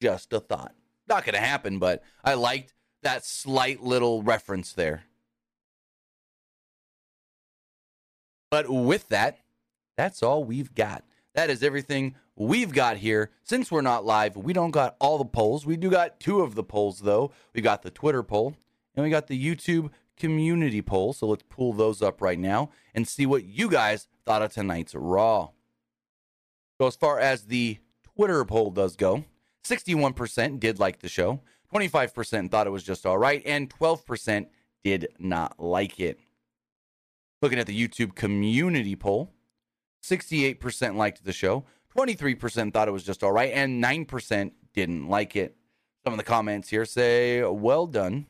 Just 0.00 0.32
a 0.32 0.40
thought. 0.40 0.74
Not 1.08 1.24
going 1.24 1.34
to 1.34 1.40
happen, 1.40 1.78
but 1.78 2.02
I 2.24 2.34
liked 2.34 2.74
that 3.02 3.24
slight 3.24 3.82
little 3.82 4.22
reference 4.22 4.72
there. 4.72 5.04
But 8.50 8.68
with 8.68 9.08
that, 9.08 9.38
that's 9.96 10.22
all 10.22 10.44
we've 10.44 10.74
got. 10.74 11.04
That 11.34 11.50
is 11.50 11.62
everything 11.62 12.14
we've 12.36 12.72
got 12.72 12.96
here. 12.96 13.30
Since 13.42 13.70
we're 13.70 13.82
not 13.82 14.04
live, 14.04 14.36
we 14.36 14.52
don't 14.52 14.70
got 14.70 14.96
all 14.98 15.18
the 15.18 15.24
polls. 15.24 15.66
We 15.66 15.76
do 15.76 15.90
got 15.90 16.18
two 16.18 16.40
of 16.40 16.54
the 16.54 16.62
polls, 16.62 17.00
though. 17.00 17.32
We 17.54 17.60
got 17.60 17.82
the 17.82 17.90
Twitter 17.90 18.22
poll 18.22 18.56
and 18.94 19.04
we 19.04 19.10
got 19.10 19.26
the 19.26 19.40
YouTube 19.40 19.90
community 20.18 20.82
poll. 20.82 21.12
So 21.12 21.26
let's 21.26 21.44
pull 21.48 21.72
those 21.72 22.02
up 22.02 22.20
right 22.20 22.38
now 22.38 22.70
and 22.94 23.06
see 23.06 23.26
what 23.26 23.44
you 23.44 23.70
guys 23.70 24.08
thought 24.24 24.42
of 24.42 24.52
tonight's 24.52 24.94
Raw. 24.94 25.50
So, 26.78 26.86
as 26.86 26.96
far 26.96 27.18
as 27.18 27.46
the 27.46 27.78
Twitter 28.14 28.44
poll 28.44 28.70
does 28.70 28.94
go, 28.94 29.24
61% 29.64 30.60
did 30.60 30.78
like 30.78 31.00
the 31.00 31.08
show, 31.08 31.40
25% 31.74 32.50
thought 32.50 32.66
it 32.66 32.70
was 32.70 32.84
just 32.84 33.04
all 33.04 33.18
right, 33.18 33.42
and 33.44 33.68
12% 33.68 34.46
did 34.84 35.08
not 35.18 35.58
like 35.58 35.98
it. 36.00 36.20
Looking 37.42 37.58
at 37.58 37.66
the 37.66 37.88
YouTube 37.88 38.14
community 38.14 38.96
poll, 38.96 39.32
68% 40.04 40.96
liked 40.96 41.24
the 41.24 41.32
show, 41.32 41.64
23% 41.96 42.72
thought 42.72 42.88
it 42.88 42.92
was 42.92 43.04
just 43.04 43.22
all 43.22 43.32
right, 43.32 43.52
and 43.52 43.82
9% 43.82 44.52
didn't 44.72 45.08
like 45.08 45.36
it. 45.36 45.56
Some 46.04 46.12
of 46.12 46.18
the 46.18 46.24
comments 46.24 46.68
here 46.68 46.84
say, 46.84 47.42
well 47.42 47.86
done, 47.86 48.26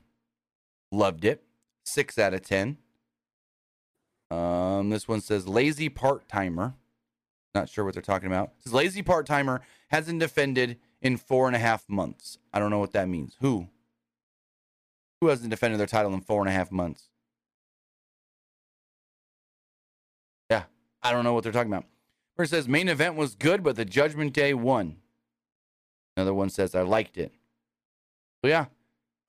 loved 0.90 1.24
it, 1.24 1.44
6 1.88 2.18
out 2.18 2.34
of 2.34 2.42
10. 2.42 2.78
Um, 4.30 4.90
this 4.90 5.08
one 5.08 5.20
says, 5.20 5.48
lazy 5.48 5.88
part 5.88 6.28
timer. 6.28 6.74
Not 7.54 7.68
sure 7.68 7.84
what 7.84 7.94
they're 7.94 8.02
talking 8.02 8.26
about. 8.26 8.52
It 8.58 8.64
says, 8.64 8.74
lazy 8.74 9.02
part 9.02 9.26
timer 9.26 9.62
hasn't 9.88 10.20
defended 10.20 10.78
in 11.00 11.16
four 11.16 11.46
and 11.46 11.56
a 11.56 11.58
half 11.58 11.88
months. 11.88 12.38
I 12.52 12.58
don't 12.58 12.70
know 12.70 12.78
what 12.78 12.92
that 12.92 13.08
means. 13.08 13.36
Who? 13.40 13.68
Who 15.20 15.28
hasn't 15.28 15.50
defended 15.50 15.80
their 15.80 15.86
title 15.86 16.12
in 16.14 16.20
four 16.20 16.40
and 16.40 16.48
a 16.48 16.52
half 16.52 16.70
months? 16.70 17.08
Yeah, 20.50 20.64
I 21.02 21.12
don't 21.12 21.24
know 21.24 21.32
what 21.32 21.42
they're 21.42 21.52
talking 21.52 21.72
about. 21.72 21.86
It 22.38 22.48
says 22.48 22.68
main 22.68 22.88
event 22.88 23.16
was 23.16 23.34
good, 23.34 23.64
but 23.64 23.74
the 23.74 23.84
Judgment 23.84 24.32
Day 24.32 24.54
won. 24.54 24.98
Another 26.16 26.34
one 26.34 26.50
says 26.50 26.74
I 26.74 26.82
liked 26.82 27.16
it. 27.16 27.32
So 28.42 28.48
yeah, 28.48 28.66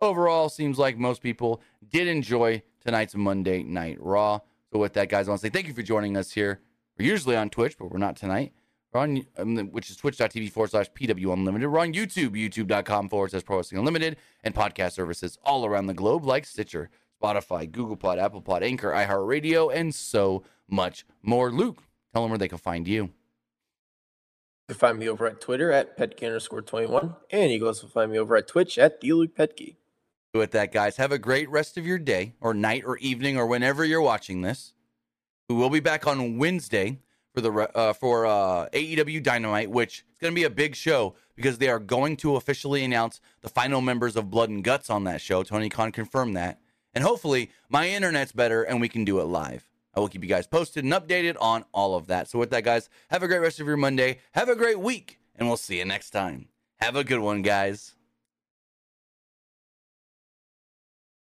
overall 0.02 0.50
seems 0.50 0.78
like 0.78 0.98
most 0.98 1.22
people 1.22 1.62
did 1.90 2.08
enjoy 2.08 2.62
tonight's 2.84 3.16
Monday 3.16 3.64
Night 3.64 3.98
Raw. 4.00 4.40
So 4.72 4.80
with 4.80 4.94
that, 4.94 5.10
guys, 5.10 5.28
I 5.28 5.32
want 5.32 5.42
to 5.42 5.48
say 5.48 5.52
thank 5.52 5.68
you 5.68 5.74
for 5.74 5.82
joining 5.82 6.16
us 6.16 6.32
here. 6.32 6.62
We're 6.98 7.08
usually 7.08 7.36
on 7.36 7.50
Twitch, 7.50 7.78
but 7.78 7.92
we're 7.92 7.98
not 7.98 8.16
tonight. 8.16 8.54
We're 8.92 9.02
on, 9.02 9.26
um, 9.38 9.58
which 9.72 9.90
is 9.90 9.98
twitch.tv 9.98 10.52
forward 10.52 10.72
slash 10.72 10.92
PW 10.92 11.34
Unlimited. 11.34 11.72
We're 11.72 11.80
on 11.80 11.94
YouTube, 11.94 12.32
youtube.com 12.32 13.10
forward 13.10 13.32
slash 13.32 13.46
Pro 13.46 13.58
Wrestling 13.58 13.80
Unlimited, 13.80 14.18
and 14.44 14.56
podcast 14.56 14.94
services 14.94 15.38
all 15.44 15.66
around 15.66 15.88
the 15.88 15.94
globe 15.94 16.26
like 16.26 16.46
Stitcher, 16.46 16.90
Spotify, 17.22 17.72
Google 17.72 17.96
Pod, 17.96 18.20
Apple 18.20 18.42
Pod, 18.42 18.64
Anchor, 18.64 18.92
iHeartRadio, 18.92 19.74
and 19.74 19.94
so 19.94 20.44
much 20.68 21.06
more. 21.22 21.52
Luke, 21.52 21.84
tell 22.14 22.24
them 22.24 22.32
where 22.32 22.38
they 22.38 22.48
can 22.48 22.58
find 22.58 22.88
you. 22.88 23.04
You 23.04 24.76
can 24.76 24.78
find 24.78 25.00
me 25.00 25.10
over 25.10 25.28
at 25.28 25.42
Twitter 25.42 25.72
at 25.72 25.98
petke 25.98 26.24
underscore 26.26 26.62
21. 26.62 27.16
And 27.32 27.52
you 27.52 27.60
can 27.60 27.68
also 27.68 27.88
find 27.88 28.12
me 28.12 28.20
over 28.20 28.36
at 28.36 28.48
Twitch 28.48 28.78
at 28.78 29.02
the 29.02 29.14
Luke 29.14 29.36
Petke. 29.36 29.76
With 30.34 30.52
that, 30.52 30.72
guys, 30.72 30.98
have 30.98 31.12
a 31.12 31.18
great 31.18 31.50
rest 31.50 31.76
of 31.76 31.88
your 31.88 31.98
day 31.98 32.36
or 32.40 32.54
night 32.54 32.84
or 32.86 32.98
evening 33.00 33.36
or 33.38 33.48
whenever 33.48 33.84
you're 33.84 34.02
watching 34.02 34.42
this. 34.42 34.74
We 35.50 35.56
will 35.56 35.72
be 35.72 35.80
back 35.80 36.06
on 36.06 36.38
Wednesday 36.38 37.00
for 37.34 37.42
the 37.42 37.52
uh, 37.52 37.94
for 37.94 38.28
uh, 38.28 38.70
AEW 38.70 39.24
Dynamite, 39.24 39.72
which 39.72 40.06
is 40.12 40.20
going 40.20 40.32
to 40.32 40.36
be 40.36 40.44
a 40.44 40.50
big 40.52 40.76
show 40.76 41.16
because 41.36 41.58
they 41.58 41.68
are 41.68 41.80
going 41.80 42.16
to 42.18 42.36
officially 42.36 42.84
announce 42.84 43.22
the 43.42 43.50
final 43.50 43.82
members 43.82 44.16
of 44.16 44.30
Blood 44.30 44.50
and 44.50 44.64
Guts 44.64 44.92
on 44.92 45.04
that 45.06 45.20
show. 45.20 45.42
Tony 45.42 45.68
Khan 45.68 45.92
confirmed 45.92 46.38
that, 46.38 46.60
and 46.94 47.04
hopefully 47.04 47.50
my 47.68 47.90
internet's 47.90 48.32
better 48.32 48.62
and 48.62 48.80
we 48.80 48.90
can 48.90 49.06
do 49.06 49.20
it 49.20 49.24
live. 49.24 49.66
I 49.96 50.00
will 50.00 50.10
keep 50.10 50.24
you 50.24 50.30
guys 50.30 50.46
posted 50.46 50.84
and 50.84 50.94
updated 50.94 51.38
on 51.42 51.66
all 51.74 51.96
of 51.96 52.06
that. 52.08 52.28
So 52.28 52.38
with 52.38 52.52
that, 52.52 52.64
guys, 52.64 52.88
have 53.10 53.24
a 53.24 53.28
great 53.28 53.40
rest 53.40 53.60
of 53.60 53.66
your 53.66 53.78
Monday. 53.78 54.20
Have 54.34 54.48
a 54.48 54.56
great 54.56 54.80
week, 54.80 55.18
and 55.36 55.48
we'll 55.48 55.58
see 55.58 55.80
you 55.80 55.86
next 55.86 56.12
time. 56.12 56.50
Have 56.78 56.96
a 56.96 57.04
good 57.04 57.20
one, 57.20 57.42
guys. 57.42 57.96